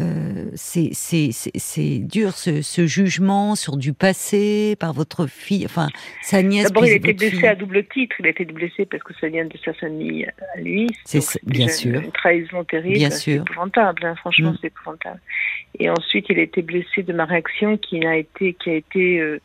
euh, 0.00 0.50
c'est 0.54 1.98
dur 1.98 2.32
ce, 2.32 2.86
jugement 2.86 3.56
sur 3.56 3.76
du 3.76 3.92
passé 3.92 4.76
par 4.78 4.92
votre 4.92 5.26
fille, 5.26 5.64
enfin 5.64 5.88
sa 6.22 6.42
nièce. 6.42 6.64
D'abord, 6.64 6.86
il 6.86 6.92
a 6.92 6.96
été 6.96 7.12
blessé 7.14 7.46
à 7.46 7.56
double 7.56 7.84
titre. 7.86 8.16
Il 8.20 8.26
a 8.26 8.30
été 8.30 8.44
blessé 8.44 8.86
parce 8.86 9.02
que 9.02 9.12
ça 9.20 9.28
vient 9.28 9.44
de 9.44 9.58
sa 9.64 9.72
famille 9.74 10.28
à 10.54 10.60
lui. 10.60 10.88
C'est 11.04 11.20
bien 11.44 11.68
sûr. 11.68 12.00
Une 12.00 12.12
trahison 12.12 12.62
terrible. 12.64 12.94
Bien 12.94 13.10
sûr. 13.10 13.42
C'est 13.44 13.52
épouvantable. 13.52 14.04
Hein, 14.04 14.14
franchement, 14.16 14.52
mm. 14.52 14.58
c'est 14.60 14.66
épouvantable. 14.68 15.20
Et 15.80 15.90
ensuite, 15.90 16.26
il 16.28 16.38
a 16.38 16.42
été 16.42 16.62
blessé 16.62 17.02
de 17.02 17.12
ma 17.12 17.24
réaction 17.24 17.76
qui 17.76 18.04
a 18.06 18.16
été 18.16 18.54
qui 18.54 18.70
a 18.70 18.74
été 18.74 19.20
euh, 19.20 19.40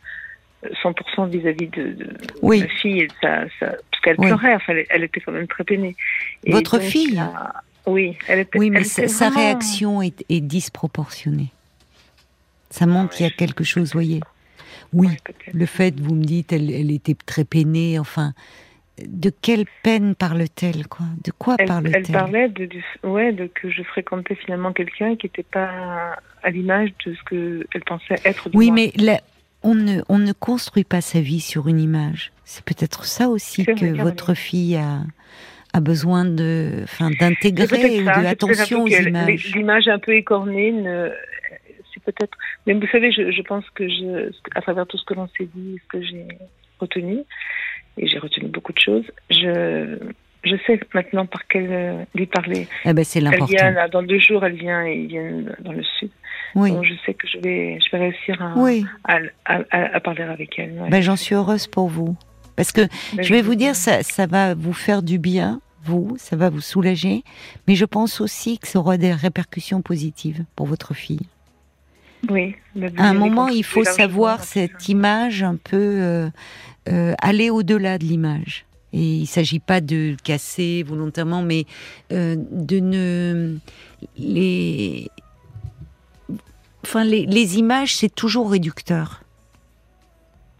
100% 0.83 1.29
vis-à-vis 1.29 1.67
de, 1.67 1.95
ma 2.41 2.67
fille, 2.67 3.07
ça, 3.21 3.45
ça, 3.59 3.67
parce 3.91 4.01
qu'elle 4.03 4.17
pleurait, 4.17 4.55
enfin, 4.55 4.73
elle, 4.89 5.03
était 5.03 5.19
quand 5.19 5.31
même 5.31 5.47
très 5.47 5.63
peinée. 5.63 5.95
Votre 6.47 6.79
fille? 6.79 7.21
Oui, 7.85 8.17
elle 8.27 8.39
était, 8.39 8.57
Oui, 8.57 8.69
mais 8.69 8.83
sa, 8.83 9.29
réaction 9.29 10.01
est, 10.01 10.23
est, 10.29 10.41
disproportionnée. 10.41 11.51
Ça 12.69 12.85
montre 12.85 13.13
qu'il 13.13 13.25
y 13.25 13.29
a 13.29 13.31
quelque 13.31 13.63
chose, 13.63 13.93
voyez. 13.93 14.21
Oui, 14.93 15.09
le 15.53 15.65
fait, 15.65 15.99
vous 15.99 16.15
me 16.15 16.23
dites, 16.23 16.53
elle, 16.53 16.71
elle 16.71 16.91
était 16.91 17.15
très 17.25 17.43
peinée, 17.43 17.99
enfin, 17.99 18.33
de 19.01 19.31
quelle 19.41 19.65
peine 19.81 20.15
parle-t-elle 20.15 20.87
quoi? 20.87 21.05
De 21.23 21.31
quoi 21.31 21.57
parle-t-elle 21.57 22.03
Elle 22.05 22.11
parlait 22.11 22.49
de, 22.49 22.69
ouais, 23.03 23.31
de 23.31 23.47
que 23.47 23.69
je 23.69 23.81
fréquentais 23.83 24.35
finalement 24.35 24.71
quelqu'un 24.71 25.15
qui 25.15 25.25
n'était 25.25 25.43
pas 25.43 26.17
à 26.43 26.49
l'image 26.49 26.91
de 27.05 27.15
ce 27.15 27.63
qu'elle 27.69 27.83
pensait 27.85 28.15
être. 28.23 28.49
oui, 28.53 28.71
mais 28.71 28.91
la, 28.97 29.19
on 29.63 29.75
ne, 29.75 30.01
on 30.09 30.19
ne 30.19 30.33
construit 30.33 30.83
pas 30.83 31.01
sa 31.01 31.21
vie 31.21 31.39
sur 31.39 31.67
une 31.67 31.79
image. 31.79 32.31
C'est 32.43 32.63
peut-être 32.63 33.05
ça 33.05 33.29
aussi 33.29 33.65
que 33.65 34.01
votre 34.01 34.33
fille 34.33 34.75
a, 34.75 35.01
a 35.73 35.79
besoin 35.79 36.25
de, 36.25 36.81
enfin, 36.83 37.09
d'intégrer 37.09 38.01
ou 38.01 38.03
de 38.03 38.23
l'attention 38.23 38.83
aux 38.83 38.87
images. 38.87 39.53
L'image 39.55 39.87
un 39.87 39.99
peu 39.99 40.13
écornée, 40.13 40.73
c'est 41.93 42.03
peut-être. 42.03 42.37
Mais 42.67 42.73
vous 42.73 42.87
savez, 42.91 43.11
je, 43.11 43.31
je, 43.31 43.41
pense 43.41 43.67
que 43.71 43.87
je, 43.87 44.31
à 44.55 44.61
travers 44.61 44.85
tout 44.85 44.97
ce 44.97 45.05
que 45.05 45.13
l'on 45.13 45.27
s'est 45.37 45.49
dit, 45.55 45.79
ce 45.83 45.97
que 45.97 46.03
j'ai 46.05 46.27
retenu, 46.79 47.19
et 47.97 48.07
j'ai 48.07 48.19
retenu 48.19 48.47
beaucoup 48.47 48.73
de 48.73 48.79
choses, 48.79 49.05
je, 49.29 49.97
je 50.43 50.55
sais 50.67 50.79
maintenant 50.93 51.25
par 51.25 51.47
quelle 51.47 52.05
lui 52.13 52.25
parler. 52.25 52.67
Eh 52.85 52.93
ben, 52.93 53.03
c'est 53.03 53.21
l'important. 53.21 53.55
Elle 53.57 53.73
vient, 53.73 53.87
dans 53.89 54.03
deux 54.03 54.19
jours, 54.19 54.45
elle 54.45 54.55
vient 54.55 54.83
et 54.83 55.05
viennent 55.05 55.55
dans 55.59 55.71
le 55.71 55.83
sud. 55.83 56.09
Oui. 56.55 56.71
Donc, 56.71 56.85
je 56.85 56.93
sais 57.05 57.13
que 57.13 57.27
je 57.27 57.37
vais, 57.39 57.79
je 57.79 57.91
vais 57.91 58.03
réussir 58.03 58.41
à, 58.41 58.53
oui. 58.57 58.85
à, 59.03 59.19
à, 59.45 59.95
à, 59.95 59.99
parler 59.99 60.23
avec 60.23 60.57
elle. 60.59 60.85
Ben, 60.89 61.01
J'en 61.01 61.15
suis 61.15 61.35
heureuse 61.35 61.67
pour 61.67 61.87
vous. 61.87 62.15
Parce 62.55 62.71
que 62.71 62.81
ben, 63.13 63.23
je 63.23 63.33
vais 63.33 63.41
vous 63.41 63.55
dire, 63.55 63.75
ça, 63.75 64.03
ça 64.03 64.27
va 64.27 64.53
vous 64.53 64.73
faire 64.73 65.01
du 65.01 65.17
bien, 65.17 65.61
vous, 65.83 66.15
ça 66.17 66.35
va 66.35 66.49
vous 66.49 66.61
soulager, 66.61 67.23
mais 67.67 67.75
je 67.75 67.85
pense 67.85 68.21
aussi 68.21 68.57
que 68.59 68.67
ça 68.67 68.79
aura 68.79 68.97
des 68.97 69.13
répercussions 69.13 69.81
positives 69.81 70.45
pour 70.55 70.67
votre 70.67 70.93
fille. 70.93 71.27
Oui. 72.29 72.55
À 72.97 73.09
un 73.09 73.13
moment, 73.13 73.47
il 73.47 73.63
faut 73.63 73.83
savoir 73.83 74.43
cette 74.43 74.87
image 74.87 75.43
un 75.43 75.55
peu 75.55 75.77
euh, 75.77 76.29
euh, 76.89 77.13
aller 77.21 77.49
au-delà 77.49 77.97
de 77.97 78.05
l'image. 78.05 78.65
Et 78.93 79.01
il 79.01 79.21
ne 79.21 79.27
s'agit 79.27 79.59
pas 79.59 79.81
de 79.81 80.15
casser 80.23 80.83
volontairement, 80.83 81.41
mais 81.41 81.65
euh, 82.11 82.35
de 82.37 82.79
ne 82.79 83.57
les 84.17 85.09
enfin, 86.85 87.03
les, 87.03 87.57
images, 87.57 87.95
c'est 87.95 88.13
toujours 88.13 88.51
réducteur. 88.51 89.21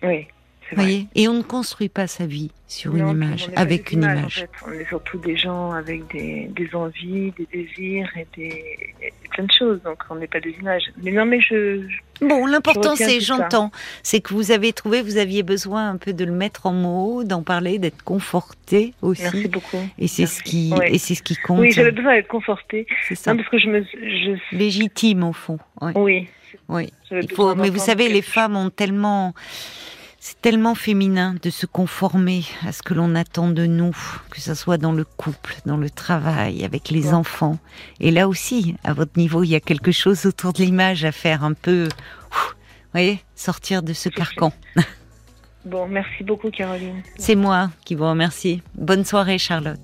Oui. 0.01 0.27
Voyez 0.75 1.07
et 1.15 1.27
on 1.27 1.33
ne 1.33 1.41
construit 1.41 1.89
pas 1.89 2.07
sa 2.07 2.25
vie 2.25 2.51
sur 2.67 2.95
une 2.95 3.07
image, 3.09 3.49
avec 3.55 3.91
une 3.91 4.03
image. 4.03 4.45
On 4.67 4.71
est 4.71 4.87
surtout 4.87 5.19
des 5.19 5.37
gens 5.37 5.71
avec 5.71 6.07
des, 6.11 6.69
envies, 6.73 7.31
des 7.37 7.47
désirs 7.51 8.09
et, 8.17 8.27
des, 8.35 8.93
plein 9.31 9.43
de 9.43 9.51
choses. 9.51 9.81
Donc 9.83 9.99
on 10.09 10.15
n'est 10.15 10.27
pas 10.27 10.39
des 10.39 10.51
images. 10.59 10.83
Mais 11.01 11.11
non, 11.11 11.25
mais 11.25 11.39
je. 11.39 11.81
bon, 12.21 12.45
l'important 12.45 12.95
c'est, 12.95 13.19
j'entends, 13.19 13.71
c'est 14.01 14.21
que 14.21 14.33
vous 14.33 14.51
avez 14.51 14.73
trouvé, 14.73 15.01
vous 15.01 15.17
aviez 15.17 15.43
besoin 15.43 15.89
un 15.89 15.97
peu 15.97 16.13
de 16.13 16.25
le 16.25 16.31
mettre 16.31 16.65
en 16.65 16.73
mots, 16.73 17.23
d'en 17.23 17.43
parler, 17.43 17.77
d'être 17.79 18.03
conforté 18.03 18.93
aussi. 19.01 19.23
Merci 19.23 19.47
beaucoup. 19.47 19.89
Et 19.99 20.07
c'est 20.07 20.25
ce 20.25 20.41
qui, 20.41 20.73
et 20.87 20.97
c'est 20.97 21.15
ce 21.15 21.23
qui 21.23 21.35
compte. 21.35 21.59
Oui, 21.59 21.71
j'avais 21.71 21.91
besoin 21.91 22.15
d'être 22.15 22.27
conforté. 22.27 22.87
C'est 23.07 23.15
ça. 23.15 23.35
parce 23.35 23.49
que 23.49 23.59
je 23.59 23.69
me, 23.69 23.83
je... 23.83 24.55
légitime 24.55 25.23
au 25.23 25.33
fond. 25.33 25.59
Oui. 25.95 26.27
Oui. 26.69 26.91
Il 27.11 27.31
faut, 27.31 27.55
mais 27.55 27.69
vous 27.69 27.79
savez, 27.79 28.09
les 28.09 28.21
femmes 28.21 28.55
ont 28.55 28.69
tellement 28.69 29.33
c'est 30.25 30.39
tellement 30.39 30.73
féminin 30.73 31.35
de 31.43 31.49
se 31.49 31.65
conformer 31.65 32.45
à 32.65 32.71
ce 32.71 32.81
que 32.81 32.93
l'on 32.93 33.13
attend 33.13 33.49
de 33.49 33.65
nous, 33.65 33.93
que 34.29 34.39
ce 34.39 34.53
soit 34.53 34.77
dans 34.77 34.93
le 34.93 35.03
couple, 35.03 35.57
dans 35.65 35.75
le 35.75 35.89
travail, 35.89 36.63
avec 36.63 36.91
les 36.91 37.13
enfants. 37.13 37.59
Et 37.99 38.09
là 38.09 38.29
aussi, 38.29 38.77
à 38.85 38.93
votre 38.93 39.19
niveau, 39.19 39.43
il 39.43 39.49
y 39.49 39.55
a 39.55 39.59
quelque 39.59 39.91
chose 39.91 40.25
autour 40.25 40.53
de 40.53 40.63
l'image 40.63 41.03
à 41.03 41.11
faire 41.11 41.43
un 41.43 41.51
peu, 41.51 41.89
vous 42.31 42.39
voyez, 42.93 43.21
sortir 43.35 43.83
de 43.83 43.91
ce 43.91 44.07
carcan. 44.07 44.53
Bon, 45.65 45.87
merci 45.87 46.23
beaucoup 46.23 46.51
Caroline. 46.51 47.01
C'est 47.17 47.35
moi 47.35 47.69
qui 47.85 47.95
vous 47.95 48.07
remercie. 48.09 48.61
Bonne 48.75 49.05
soirée 49.05 49.37
Charlotte. 49.37 49.79